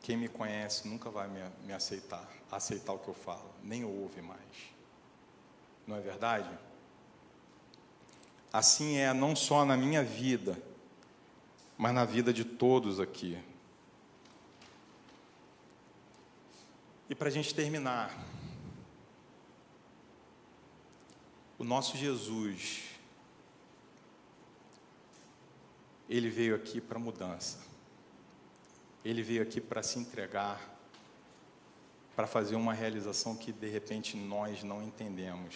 quem 0.00 0.16
me 0.16 0.28
conhece 0.28 0.88
nunca 0.88 1.10
vai 1.10 1.28
me, 1.28 1.40
me 1.66 1.72
aceitar, 1.72 2.28
aceitar 2.50 2.92
o 2.92 2.98
que 2.98 3.08
eu 3.08 3.14
falo, 3.14 3.50
nem 3.62 3.84
ouve 3.84 4.22
mais. 4.22 4.40
Não 5.86 5.96
é 5.96 6.00
verdade? 6.00 6.50
Assim 8.52 8.96
é 8.96 9.12
não 9.12 9.36
só 9.36 9.64
na 9.64 9.76
minha 9.76 10.02
vida, 10.02 10.60
mas 11.76 11.94
na 11.94 12.04
vida 12.04 12.32
de 12.32 12.44
todos 12.44 12.98
aqui. 12.98 13.38
E 17.08 17.14
para 17.14 17.28
a 17.28 17.30
gente 17.30 17.54
terminar, 17.54 18.16
o 21.60 21.64
nosso 21.64 21.94
Jesus, 21.94 22.84
ele 26.08 26.30
veio 26.30 26.54
aqui 26.54 26.80
para 26.80 26.98
mudança, 26.98 27.58
ele 29.04 29.22
veio 29.22 29.42
aqui 29.42 29.60
para 29.60 29.82
se 29.82 29.98
entregar, 29.98 30.74
para 32.16 32.26
fazer 32.26 32.56
uma 32.56 32.72
realização 32.72 33.36
que 33.36 33.52
de 33.52 33.68
repente 33.68 34.16
nós 34.16 34.62
não 34.62 34.82
entendemos. 34.82 35.54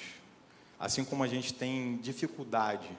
Assim 0.79 1.07
como 1.07 1.25
a 1.25 1.27
gente 1.27 1.55
tem 1.55 1.97
dificuldade 1.97 2.91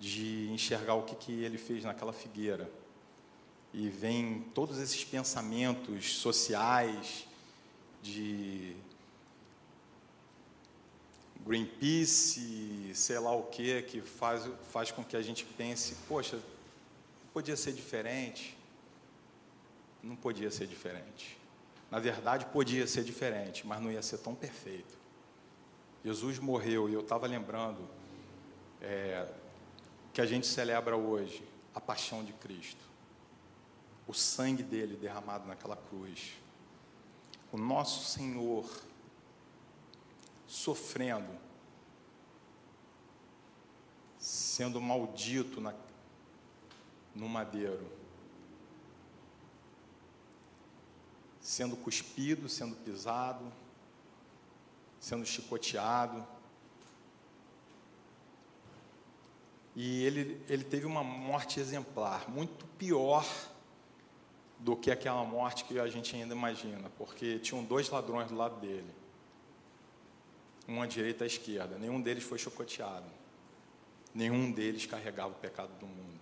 de 0.00 0.50
enxergar 0.50 0.94
o 0.94 1.04
que, 1.04 1.14
que 1.14 1.44
ele 1.44 1.58
fez 1.58 1.84
naquela 1.84 2.12
figueira, 2.12 2.68
e 3.72 3.88
vem 3.88 4.40
todos 4.52 4.80
esses 4.80 5.04
pensamentos 5.04 6.14
sociais 6.14 7.24
de 8.02 8.74
Greenpeace, 11.44 12.92
sei 12.94 13.18
lá 13.18 13.34
o 13.34 13.44
que, 13.44 13.82
que 13.82 14.00
faz, 14.00 14.48
faz 14.70 14.90
com 14.92 15.04
que 15.04 15.16
a 15.16 15.22
gente 15.22 15.44
pense, 15.44 15.96
poxa, 16.06 16.38
podia 17.32 17.56
ser 17.56 17.72
diferente. 17.72 18.56
Não 20.02 20.14
podia 20.16 20.50
ser 20.50 20.66
diferente. 20.66 21.38
Na 21.90 21.98
verdade, 21.98 22.46
podia 22.46 22.86
ser 22.86 23.04
diferente, 23.04 23.66
mas 23.66 23.80
não 23.80 23.90
ia 23.90 24.02
ser 24.02 24.18
tão 24.18 24.34
perfeito. 24.34 24.96
Jesus 26.04 26.38
morreu 26.38 26.88
e 26.88 26.94
eu 26.94 27.00
estava 27.00 27.26
lembrando 27.26 27.88
é, 28.80 29.28
que 30.12 30.20
a 30.20 30.26
gente 30.26 30.46
celebra 30.46 30.96
hoje 30.96 31.44
a 31.74 31.80
paixão 31.80 32.24
de 32.24 32.32
Cristo, 32.32 32.84
o 34.06 34.12
sangue 34.12 34.62
dele 34.62 34.96
derramado 34.96 35.46
naquela 35.46 35.76
cruz, 35.76 36.32
o 37.52 37.56
nosso 37.56 38.10
Senhor 38.10 38.64
sofrendo, 40.52 41.34
sendo 44.18 44.82
maldito 44.82 45.62
na, 45.62 45.74
no 47.14 47.26
madeiro, 47.26 47.90
sendo 51.40 51.74
cuspido, 51.74 52.50
sendo 52.50 52.76
pisado, 52.76 53.50
sendo 55.00 55.24
chicoteado. 55.24 56.22
E 59.74 60.04
ele, 60.04 60.44
ele 60.50 60.64
teve 60.64 60.84
uma 60.84 61.02
morte 61.02 61.60
exemplar, 61.60 62.28
muito 62.28 62.66
pior 62.76 63.26
do 64.58 64.76
que 64.76 64.90
aquela 64.90 65.24
morte 65.24 65.64
que 65.64 65.78
a 65.78 65.88
gente 65.88 66.14
ainda 66.14 66.34
imagina, 66.34 66.90
porque 66.98 67.38
tinham 67.38 67.64
dois 67.64 67.88
ladrões 67.88 68.28
do 68.28 68.36
lado 68.36 68.60
dele, 68.60 69.01
um 70.68 70.80
à 70.80 70.86
direita 70.86 71.24
e 71.24 71.26
à 71.26 71.26
esquerda. 71.26 71.78
Nenhum 71.78 72.00
deles 72.00 72.24
foi 72.24 72.38
chicoteado, 72.38 73.06
nenhum 74.14 74.50
deles 74.50 74.86
carregava 74.86 75.30
o 75.30 75.36
pecado 75.36 75.72
do 75.78 75.86
mundo. 75.86 76.20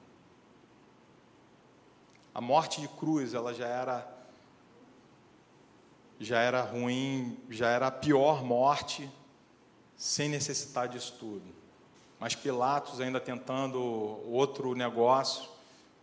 A 2.34 2.40
morte 2.40 2.80
de 2.80 2.88
cruz, 2.88 3.34
ela 3.34 3.52
já 3.52 3.66
era 3.66 4.16
já 6.20 6.38
era 6.38 6.60
ruim, 6.60 7.38
já 7.48 7.70
era 7.70 7.86
a 7.86 7.90
pior 7.90 8.44
morte, 8.44 9.10
sem 9.96 10.28
necessitar 10.28 10.86
disso 10.86 11.16
tudo. 11.18 11.46
Mas 12.18 12.34
Pilatos 12.34 13.00
ainda 13.00 13.18
tentando 13.18 13.80
outro 14.30 14.74
negócio, 14.74 15.48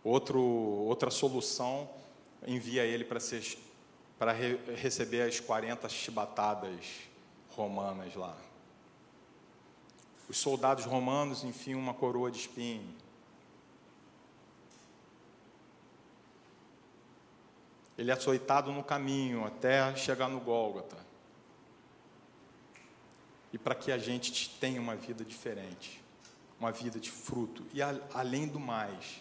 outro, 0.02 0.40
outra 0.40 1.08
solução, 1.08 1.88
envia 2.44 2.84
ele 2.84 3.04
para 3.04 4.32
receber 4.74 5.22
as 5.22 5.38
40 5.38 5.88
chibatadas 5.88 6.84
romanas 7.58 8.14
lá. 8.14 8.36
Os 10.28 10.38
soldados 10.38 10.84
romanos 10.84 11.42
enfiam 11.42 11.80
uma 11.80 11.92
coroa 11.92 12.30
de 12.30 12.38
espinho. 12.38 12.94
Ele 17.96 18.12
é 18.12 18.14
açoitado 18.14 18.72
no 18.72 18.84
caminho 18.84 19.44
até 19.44 19.94
chegar 19.96 20.28
no 20.28 20.38
Gólgota. 20.38 20.96
E 23.52 23.58
para 23.58 23.74
que 23.74 23.90
a 23.90 23.98
gente 23.98 24.50
tenha 24.60 24.80
uma 24.80 24.94
vida 24.94 25.24
diferente, 25.24 26.00
uma 26.60 26.70
vida 26.70 27.00
de 27.00 27.10
fruto. 27.10 27.66
E 27.74 27.82
a, 27.82 27.98
além 28.14 28.46
do 28.46 28.60
mais, 28.60 29.20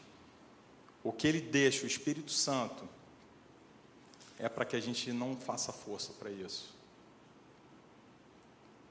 o 1.03 1.11
que 1.11 1.27
ele 1.27 1.41
deixa, 1.41 1.85
o 1.85 1.87
Espírito 1.87 2.29
Santo, 2.29 2.87
é 4.37 4.47
para 4.47 4.65
que 4.65 4.75
a 4.75 4.79
gente 4.79 5.11
não 5.11 5.35
faça 5.35 5.73
força 5.73 6.13
para 6.13 6.29
isso. 6.29 6.76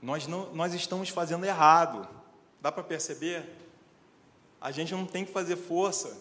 Nós, 0.01 0.27
não, 0.27 0.53
nós 0.55 0.75
estamos 0.75 1.09
fazendo 1.09 1.45
errado. 1.45 2.09
Dá 2.61 2.71
para 2.71 2.83
perceber? 2.83 3.49
A 4.61 4.71
gente 4.71 4.93
não 4.93 5.07
tem 5.07 5.25
que 5.25 5.33
fazer 5.33 5.57
força. 5.57 6.21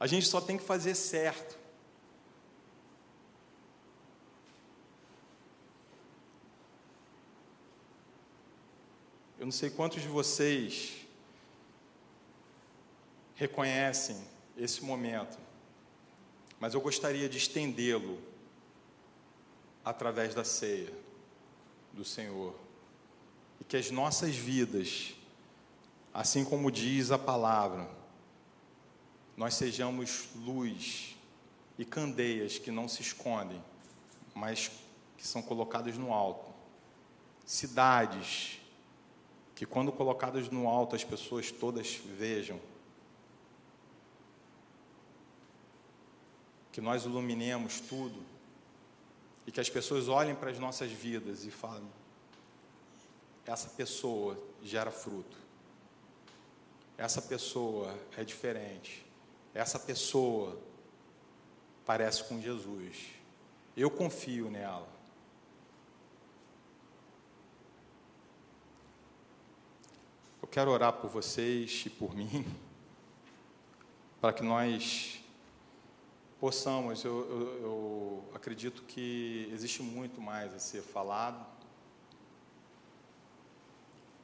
A 0.00 0.06
gente 0.06 0.26
só 0.26 0.40
tem 0.40 0.56
que 0.56 0.64
fazer 0.64 0.94
certo. 0.94 1.58
Eu 9.38 9.46
não 9.46 9.52
sei 9.52 9.70
quantos 9.70 10.02
de 10.02 10.08
vocês 10.08 11.06
reconhecem 13.36 14.20
esse 14.56 14.82
momento, 14.82 15.38
mas 16.58 16.74
eu 16.74 16.80
gostaria 16.80 17.28
de 17.28 17.38
estendê-lo 17.38 18.20
através 19.84 20.34
da 20.34 20.42
ceia 20.42 20.92
do 21.98 22.04
Senhor. 22.04 22.54
E 23.60 23.64
que 23.64 23.76
as 23.76 23.90
nossas 23.90 24.36
vidas, 24.36 25.14
assim 26.14 26.44
como 26.44 26.70
diz 26.70 27.10
a 27.10 27.18
palavra, 27.18 27.90
nós 29.36 29.54
sejamos 29.54 30.28
luz 30.36 31.16
e 31.76 31.84
candeias 31.84 32.56
que 32.56 32.70
não 32.70 32.88
se 32.88 33.02
escondem, 33.02 33.62
mas 34.32 34.70
que 35.16 35.26
são 35.26 35.42
colocadas 35.42 35.98
no 35.98 36.12
alto. 36.12 36.54
Cidades 37.44 38.60
que, 39.56 39.66
quando 39.66 39.90
colocadas 39.90 40.48
no 40.50 40.68
alto, 40.68 40.94
as 40.94 41.02
pessoas 41.02 41.50
todas 41.50 41.94
vejam. 41.96 42.60
Que 46.70 46.80
nós 46.80 47.04
iluminemos 47.04 47.80
tudo 47.80 48.37
e 49.48 49.50
que 49.50 49.60
as 49.60 49.70
pessoas 49.70 50.08
olhem 50.08 50.34
para 50.34 50.50
as 50.50 50.58
nossas 50.58 50.92
vidas 50.92 51.46
e 51.46 51.50
falem: 51.50 51.90
essa 53.46 53.70
pessoa 53.70 54.38
gera 54.62 54.90
fruto, 54.90 55.38
essa 56.98 57.22
pessoa 57.22 57.98
é 58.14 58.24
diferente, 58.24 59.06
essa 59.54 59.78
pessoa 59.78 60.60
parece 61.86 62.24
com 62.24 62.38
Jesus, 62.38 63.06
eu 63.74 63.90
confio 63.90 64.50
nela. 64.50 64.86
Eu 70.42 70.48
quero 70.48 70.70
orar 70.70 70.92
por 70.92 71.08
vocês 71.08 71.84
e 71.86 71.90
por 71.90 72.14
mim, 72.14 72.44
para 74.20 74.34
que 74.34 74.42
nós 74.42 75.17
possamos, 76.40 77.04
eu, 77.04 77.28
eu, 77.30 77.62
eu, 77.62 78.30
acredito 78.34 78.82
que 78.84 79.48
existe 79.52 79.82
muito 79.82 80.20
mais 80.20 80.54
a 80.54 80.58
ser 80.58 80.82
falado 80.82 81.44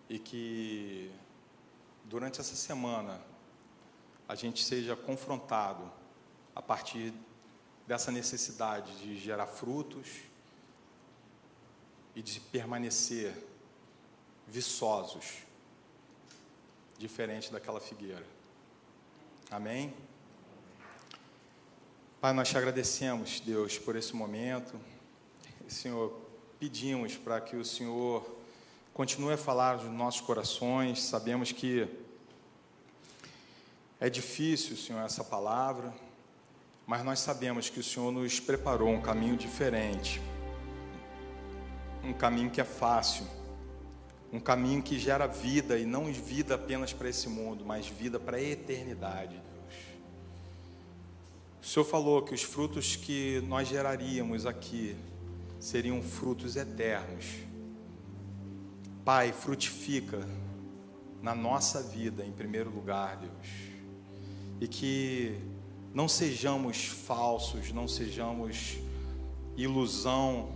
e 0.08 0.18
que 0.18 1.10
durante 2.04 2.40
essa 2.40 2.54
semana 2.54 3.20
a 4.28 4.34
gente 4.34 4.62
seja 4.64 4.94
confrontado 4.94 5.90
a 6.54 6.62
partir 6.62 7.12
dessa 7.86 8.12
necessidade 8.12 8.96
de 8.98 9.18
gerar 9.18 9.46
frutos 9.46 10.22
e 12.14 12.22
de 12.22 12.38
permanecer 12.38 13.34
viçosos, 14.46 15.38
diferente 16.96 17.50
daquela 17.52 17.80
figueira. 17.80 18.24
Amém? 19.50 19.92
Pai, 22.24 22.32
nós 22.32 22.48
te 22.48 22.56
agradecemos, 22.56 23.38
Deus, 23.38 23.76
por 23.76 23.96
esse 23.96 24.16
momento. 24.16 24.80
Senhor, 25.68 26.10
pedimos 26.58 27.18
para 27.18 27.38
que 27.38 27.54
o 27.54 27.62
Senhor 27.62 28.24
continue 28.94 29.34
a 29.34 29.36
falar 29.36 29.76
dos 29.76 29.90
nossos 29.90 30.22
corações. 30.22 31.02
Sabemos 31.02 31.52
que 31.52 31.86
é 34.00 34.08
difícil, 34.08 34.74
Senhor, 34.74 35.04
essa 35.04 35.22
palavra, 35.22 35.92
mas 36.86 37.04
nós 37.04 37.18
sabemos 37.18 37.68
que 37.68 37.80
o 37.80 37.84
Senhor 37.84 38.10
nos 38.10 38.40
preparou 38.40 38.88
um 38.88 39.02
caminho 39.02 39.36
diferente, 39.36 40.18
um 42.02 42.14
caminho 42.14 42.50
que 42.50 42.58
é 42.58 42.64
fácil, 42.64 43.26
um 44.32 44.40
caminho 44.40 44.82
que 44.82 44.98
gera 44.98 45.26
vida 45.26 45.78
e 45.78 45.84
não 45.84 46.10
vida 46.10 46.54
apenas 46.54 46.90
para 46.90 47.10
esse 47.10 47.28
mundo, 47.28 47.66
mas 47.66 47.86
vida 47.86 48.18
para 48.18 48.38
a 48.38 48.42
eternidade. 48.42 49.42
O 51.64 51.66
Senhor 51.66 51.86
falou 51.86 52.20
que 52.20 52.34
os 52.34 52.42
frutos 52.42 52.94
que 52.94 53.42
nós 53.48 53.66
geraríamos 53.66 54.44
aqui 54.44 54.94
seriam 55.58 56.02
frutos 56.02 56.56
eternos. 56.56 57.24
Pai, 59.02 59.32
frutifica 59.32 60.28
na 61.22 61.34
nossa 61.34 61.82
vida 61.82 62.22
em 62.22 62.30
primeiro 62.30 62.68
lugar, 62.68 63.16
Deus. 63.16 63.48
E 64.60 64.68
que 64.68 65.38
não 65.94 66.06
sejamos 66.06 66.84
falsos, 66.84 67.72
não 67.72 67.88
sejamos 67.88 68.76
ilusão, 69.56 70.52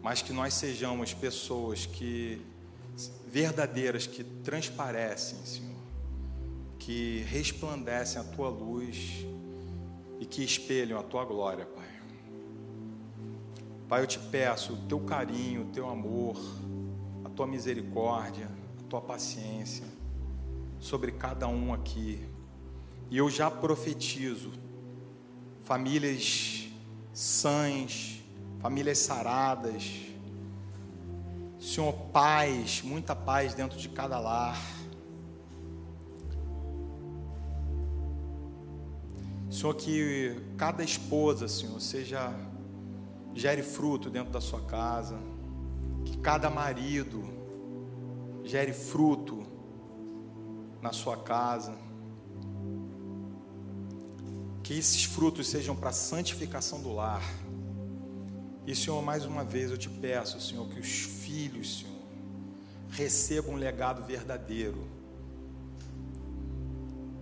mas 0.00 0.22
que 0.22 0.32
nós 0.32 0.54
sejamos 0.54 1.12
pessoas 1.12 1.86
que 1.86 2.40
verdadeiras, 3.26 4.06
que 4.06 4.22
transparecem, 4.22 5.44
Senhor, 5.44 5.74
que 6.78 7.24
resplandecem 7.28 8.20
a 8.20 8.24
tua 8.24 8.48
luz 8.48 9.26
e 10.20 10.26
que 10.26 10.42
espelham 10.42 10.98
a 10.98 11.02
tua 11.02 11.24
glória, 11.24 11.66
Pai. 11.66 11.88
Pai, 13.88 14.02
eu 14.02 14.06
te 14.06 14.18
peço 14.18 14.72
o 14.72 14.76
teu 14.88 15.00
carinho, 15.00 15.62
o 15.62 15.66
teu 15.66 15.88
amor, 15.88 16.36
a 17.24 17.28
tua 17.28 17.46
misericórdia, 17.46 18.48
a 18.80 18.88
tua 18.88 19.00
paciência 19.00 19.84
sobre 20.80 21.12
cada 21.12 21.46
um 21.48 21.72
aqui. 21.72 22.26
E 23.10 23.18
eu 23.18 23.28
já 23.28 23.50
profetizo 23.50 24.52
famílias 25.62 26.68
sãs, 27.12 28.22
famílias 28.60 28.98
saradas. 28.98 29.84
Senhor, 31.60 31.92
paz, 32.12 32.82
muita 32.82 33.14
paz 33.14 33.54
dentro 33.54 33.78
de 33.78 33.88
cada 33.88 34.18
lar 34.18 34.58
Senhor, 39.54 39.72
que 39.76 40.34
cada 40.56 40.82
esposa, 40.82 41.46
Senhor, 41.46 41.80
seja 41.80 42.34
gere 43.32 43.62
fruto 43.62 44.10
dentro 44.10 44.32
da 44.32 44.40
sua 44.40 44.60
casa, 44.62 45.16
que 46.04 46.18
cada 46.18 46.50
marido 46.50 47.22
gere 48.42 48.72
fruto 48.72 49.46
na 50.82 50.92
sua 50.92 51.16
casa, 51.16 51.72
que 54.60 54.76
esses 54.76 55.04
frutos 55.04 55.46
sejam 55.46 55.76
para 55.76 55.90
a 55.90 55.92
santificação 55.92 56.82
do 56.82 56.92
lar. 56.92 57.22
E, 58.66 58.74
Senhor, 58.74 59.00
mais 59.02 59.24
uma 59.24 59.44
vez 59.44 59.70
eu 59.70 59.78
te 59.78 59.88
peço, 59.88 60.40
Senhor, 60.40 60.66
que 60.68 60.80
os 60.80 60.88
filhos, 60.88 61.78
Senhor, 61.78 62.02
recebam 62.90 63.54
um 63.54 63.56
legado 63.56 64.04
verdadeiro 64.04 64.84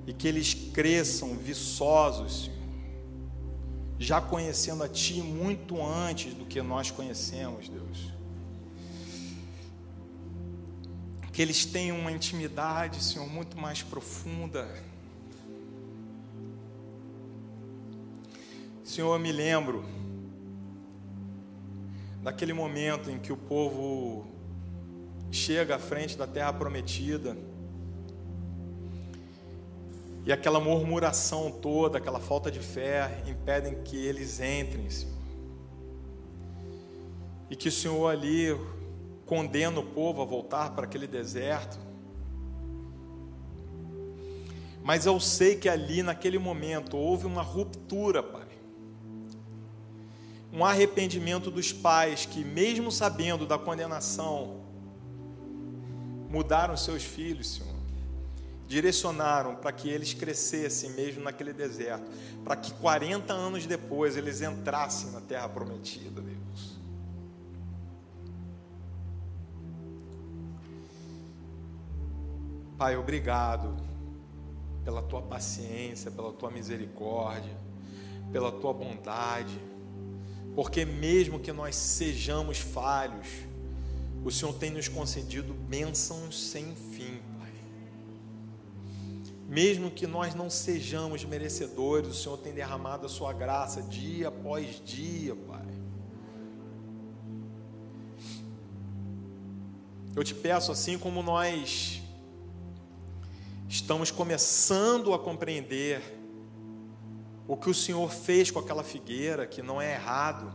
e 0.06 0.12
que 0.12 0.26
eles 0.26 0.54
cresçam 0.54 1.36
viçosos, 1.36 2.44
Senhor, 2.44 2.62
já 3.98 4.20
conhecendo 4.20 4.82
a 4.82 4.88
Ti 4.88 5.20
muito 5.22 5.80
antes 5.80 6.34
do 6.34 6.44
que 6.44 6.60
nós 6.60 6.90
conhecemos, 6.90 7.68
Deus. 7.68 8.12
Que 11.32 11.40
eles 11.40 11.64
tenham 11.64 11.98
uma 11.98 12.12
intimidade, 12.12 13.02
Senhor, 13.02 13.26
muito 13.26 13.56
mais 13.56 13.82
profunda. 13.82 14.68
Senhor, 18.84 19.14
eu 19.14 19.18
me 19.18 19.32
lembro 19.32 19.84
daquele 22.22 22.52
momento 22.52 23.10
em 23.10 23.18
que 23.18 23.32
o 23.32 23.36
povo 23.36 24.26
chega 25.30 25.76
à 25.76 25.78
frente 25.78 26.18
da 26.18 26.26
terra 26.26 26.52
prometida 26.52 27.36
e 30.24 30.32
aquela 30.32 30.60
murmuração 30.60 31.50
toda, 31.50 31.98
aquela 31.98 32.20
falta 32.20 32.50
de 32.50 32.60
fé, 32.60 33.22
impedem 33.26 33.82
que 33.82 33.96
eles 33.96 34.38
entrem, 34.40 34.88
Senhor. 34.88 35.12
E 37.50 37.56
que 37.56 37.68
o 37.68 37.72
Senhor 37.72 38.08
ali 38.08 38.56
condena 39.26 39.80
o 39.80 39.82
povo 39.84 40.22
a 40.22 40.24
voltar 40.24 40.70
para 40.70 40.84
aquele 40.84 41.08
deserto. 41.08 41.76
Mas 44.84 45.06
eu 45.06 45.18
sei 45.18 45.56
que 45.56 45.68
ali, 45.68 46.02
naquele 46.02 46.38
momento, 46.38 46.96
houve 46.96 47.26
uma 47.26 47.42
ruptura, 47.42 48.22
Pai. 48.22 48.46
Um 50.52 50.64
arrependimento 50.64 51.50
dos 51.50 51.72
pais 51.72 52.26
que, 52.26 52.44
mesmo 52.44 52.92
sabendo 52.92 53.44
da 53.44 53.58
condenação, 53.58 54.60
mudaram 56.28 56.76
seus 56.76 57.02
filhos, 57.02 57.54
Senhor 57.54 57.71
direcionaram 58.66 59.56
para 59.56 59.72
que 59.72 59.88
eles 59.88 60.14
crescessem 60.14 60.90
mesmo 60.90 61.22
naquele 61.22 61.52
deserto, 61.52 62.10
para 62.44 62.56
que 62.56 62.72
40 62.74 63.32
anos 63.32 63.66
depois 63.66 64.16
eles 64.16 64.40
entrassem 64.40 65.10
na 65.10 65.20
terra 65.20 65.48
prometida, 65.48 66.20
Deus. 66.20 66.78
Pai, 72.78 72.96
obrigado 72.96 73.76
pela 74.84 75.02
tua 75.02 75.22
paciência, 75.22 76.10
pela 76.10 76.32
tua 76.32 76.50
misericórdia, 76.50 77.56
pela 78.32 78.50
tua 78.50 78.72
bondade, 78.72 79.60
porque 80.54 80.84
mesmo 80.84 81.38
que 81.38 81.52
nós 81.52 81.76
sejamos 81.76 82.58
falhos, 82.58 83.28
o 84.24 84.30
Senhor 84.30 84.52
tem 84.54 84.70
nos 84.70 84.88
concedido 84.88 85.52
bênçãos 85.54 86.50
sem 86.50 86.74
fim. 86.74 86.91
Mesmo 89.52 89.90
que 89.90 90.06
nós 90.06 90.34
não 90.34 90.48
sejamos 90.48 91.26
merecedores, 91.26 92.08
o 92.08 92.14
Senhor 92.14 92.38
tem 92.38 92.54
derramado 92.54 93.04
a 93.04 93.08
Sua 93.08 93.34
graça 93.34 93.82
dia 93.82 94.28
após 94.28 94.80
dia, 94.82 95.36
Pai. 95.36 95.66
Eu 100.16 100.24
te 100.24 100.34
peço, 100.34 100.72
assim 100.72 100.98
como 100.98 101.22
nós 101.22 102.00
estamos 103.68 104.10
começando 104.10 105.12
a 105.12 105.18
compreender 105.18 106.00
o 107.46 107.54
que 107.54 107.68
o 107.68 107.74
Senhor 107.74 108.10
fez 108.10 108.50
com 108.50 108.58
aquela 108.58 108.82
figueira, 108.82 109.46
que 109.46 109.60
não 109.60 109.82
é 109.82 109.92
errado, 109.92 110.50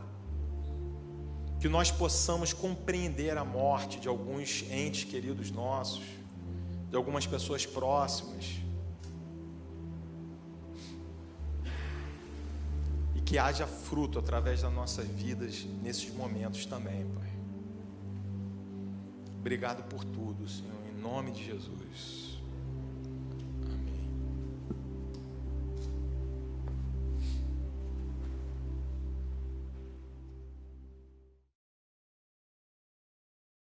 que 1.60 1.70
nós 1.70 1.92
possamos 1.92 2.52
compreender 2.52 3.38
a 3.38 3.46
morte 3.46 4.00
de 4.00 4.08
alguns 4.08 4.64
entes 4.72 5.04
queridos 5.04 5.52
nossos, 5.52 6.02
de 6.90 6.96
algumas 6.96 7.28
pessoas 7.28 7.64
próximas, 7.64 8.66
que 13.28 13.38
haja 13.38 13.68
fruto 13.68 14.18
através 14.20 14.62
das 14.62 14.72
nossas 14.72 15.06
vidas 15.06 15.66
nesses 15.84 16.10
momentos 16.16 16.66
também, 16.66 17.06
Pai. 17.08 17.30
Obrigado 19.38 19.84
por 19.90 20.06
tudo, 20.06 20.48
Senhor, 20.48 20.74
em 20.90 20.98
nome 20.98 21.34
de 21.34 21.44
Jesus. 21.44 22.27